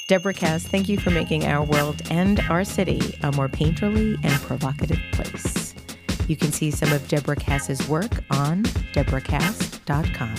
Deborah 0.09 0.35
Kass, 0.35 0.65
thank 0.65 0.89
you 0.89 0.99
for 0.99 1.11
making 1.11 1.47
our 1.47 1.65
world 1.65 2.03
and 2.11 2.41
our 2.51 2.65
city 2.65 3.17
a 3.23 3.31
more 3.33 3.49
painterly 3.49 4.19
and 4.25 4.43
provocative 4.43 5.01
place. 5.13 5.60
You 6.31 6.37
can 6.37 6.53
see 6.53 6.71
some 6.71 6.93
of 6.93 7.09
Deborah 7.09 7.35
Kass's 7.35 7.89
work 7.89 8.23
on 8.31 8.63
deborahkass.com. 8.95 10.35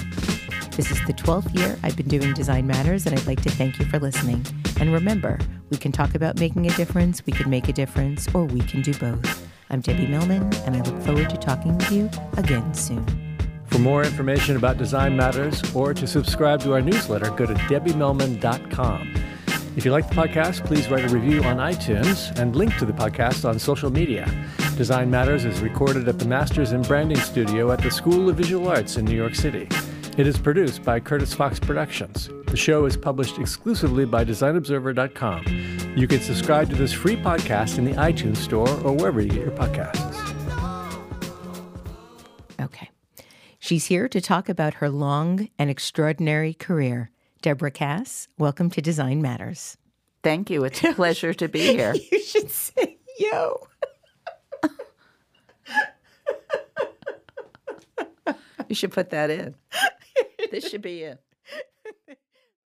This 0.72 0.90
is 0.90 1.06
the 1.06 1.12
12th 1.12 1.54
year 1.54 1.78
I've 1.84 1.98
been 1.98 2.08
doing 2.08 2.34
Design 2.34 2.66
Matters, 2.66 3.06
and 3.06 3.20
I'd 3.20 3.28
like 3.28 3.42
to 3.42 3.50
thank 3.50 3.78
you 3.78 3.86
for 3.88 4.00
listening. 4.00 4.46
And 4.80 4.94
remember, 4.94 5.38
we 5.70 5.76
can 5.76 5.92
talk 5.92 6.16
about 6.16 6.40
making 6.40 6.66
a 6.66 6.70
difference, 6.76 7.26
we 7.26 7.34
can 7.34 7.50
make 7.50 7.68
a 7.68 7.74
difference, 7.74 8.34
or 8.34 8.46
we 8.46 8.62
can 8.62 8.82
do 8.82 8.94
both. 8.94 9.46
I'm 9.70 9.82
Debbie 9.82 10.08
Millman, 10.08 10.44
and 10.66 10.78
I 10.78 10.82
look 10.82 10.98
forward 11.04 11.30
to 11.30 11.36
talking 11.36 11.78
with 11.78 11.92
you 11.92 12.10
again 12.38 12.74
soon. 12.74 13.06
For 13.66 13.80
more 13.80 14.06
information 14.06 14.56
about 14.56 14.78
Design 14.78 15.18
Matters 15.18 15.62
or 15.76 15.94
to 15.94 16.08
subscribe 16.08 16.62
to 16.62 16.72
our 16.72 16.82
newsletter, 16.82 17.32
go 17.32 17.46
to 17.46 17.54
debbiemillman.com. 17.54 19.14
If 19.76 19.84
you 19.84 19.92
like 19.92 20.08
the 20.08 20.16
podcast, 20.16 20.66
please 20.66 20.90
write 20.90 21.04
a 21.04 21.10
review 21.10 21.44
on 21.44 21.58
iTunes 21.58 22.34
and 22.40 22.56
link 22.56 22.78
to 22.78 22.86
the 22.86 22.94
podcast 22.94 23.44
on 23.44 23.60
social 23.60 23.90
media. 23.90 24.26
Design 24.78 25.12
Matters 25.12 25.46
is 25.46 25.60
recorded 25.60 26.08
at 26.08 26.18
the 26.18 26.26
Masters 26.26 26.72
in 26.72 26.82
Branding 26.82 27.20
Studio 27.20 27.72
at 27.72 27.82
the 27.82 27.92
School 27.92 28.30
of 28.30 28.38
Visual 28.38 28.68
Arts 28.68 28.98
in 28.98 29.06
New 29.06 29.16
York 29.16 29.36
City. 29.36 29.68
It 30.18 30.26
is 30.26 30.38
produced 30.38 30.84
by 30.84 31.00
Curtis 31.00 31.34
Fox 31.34 31.60
Productions. 31.60 32.30
The 32.48 32.58
show 32.58 32.86
is 32.86 32.98
published 32.98 33.38
exclusively 33.38 34.06
by 34.06 34.26
DesignObserver.com. 34.26 35.96
You 35.96 36.08
can 36.08 36.20
subscribe 36.20 36.70
to 36.70 36.76
this 36.76 36.92
free 36.94 37.16
podcast 37.16 37.78
in 37.78 37.86
the 37.86 37.94
iTunes 37.94 38.38
Store 38.38 38.70
or 38.82 38.94
wherever 38.94 39.22
you 39.22 39.30
get 39.30 39.42
your 39.42 39.52
podcasts. 39.52 40.18
Okay. 42.60 42.90
She's 43.60 43.86
here 43.86 44.08
to 44.10 44.20
talk 44.20 44.50
about 44.50 44.76
her 44.76 44.90
long 44.90 45.50
and 45.60 45.70
extraordinary 45.70 46.54
career. 46.54 47.12
Deborah 47.42 47.72
Kass, 47.72 48.28
welcome 48.38 48.70
to 48.72 48.82
Design 48.82 49.22
Matters. 49.22 49.78
Thank 50.24 50.50
you. 50.50 50.64
It's 50.64 50.84
a 50.84 50.94
pleasure 50.96 51.34
to 51.34 51.48
be 51.48 51.60
here. 51.60 51.94
You 52.12 52.22
should 52.22 52.52
say 52.52 52.98
yo. 53.20 53.68
You 58.72 58.76
should 58.76 58.94
put 58.94 59.10
that 59.10 59.30
in. 59.30 59.56
This 60.50 60.70
should 60.70 60.82
be 60.82 61.02
it. 61.04 61.20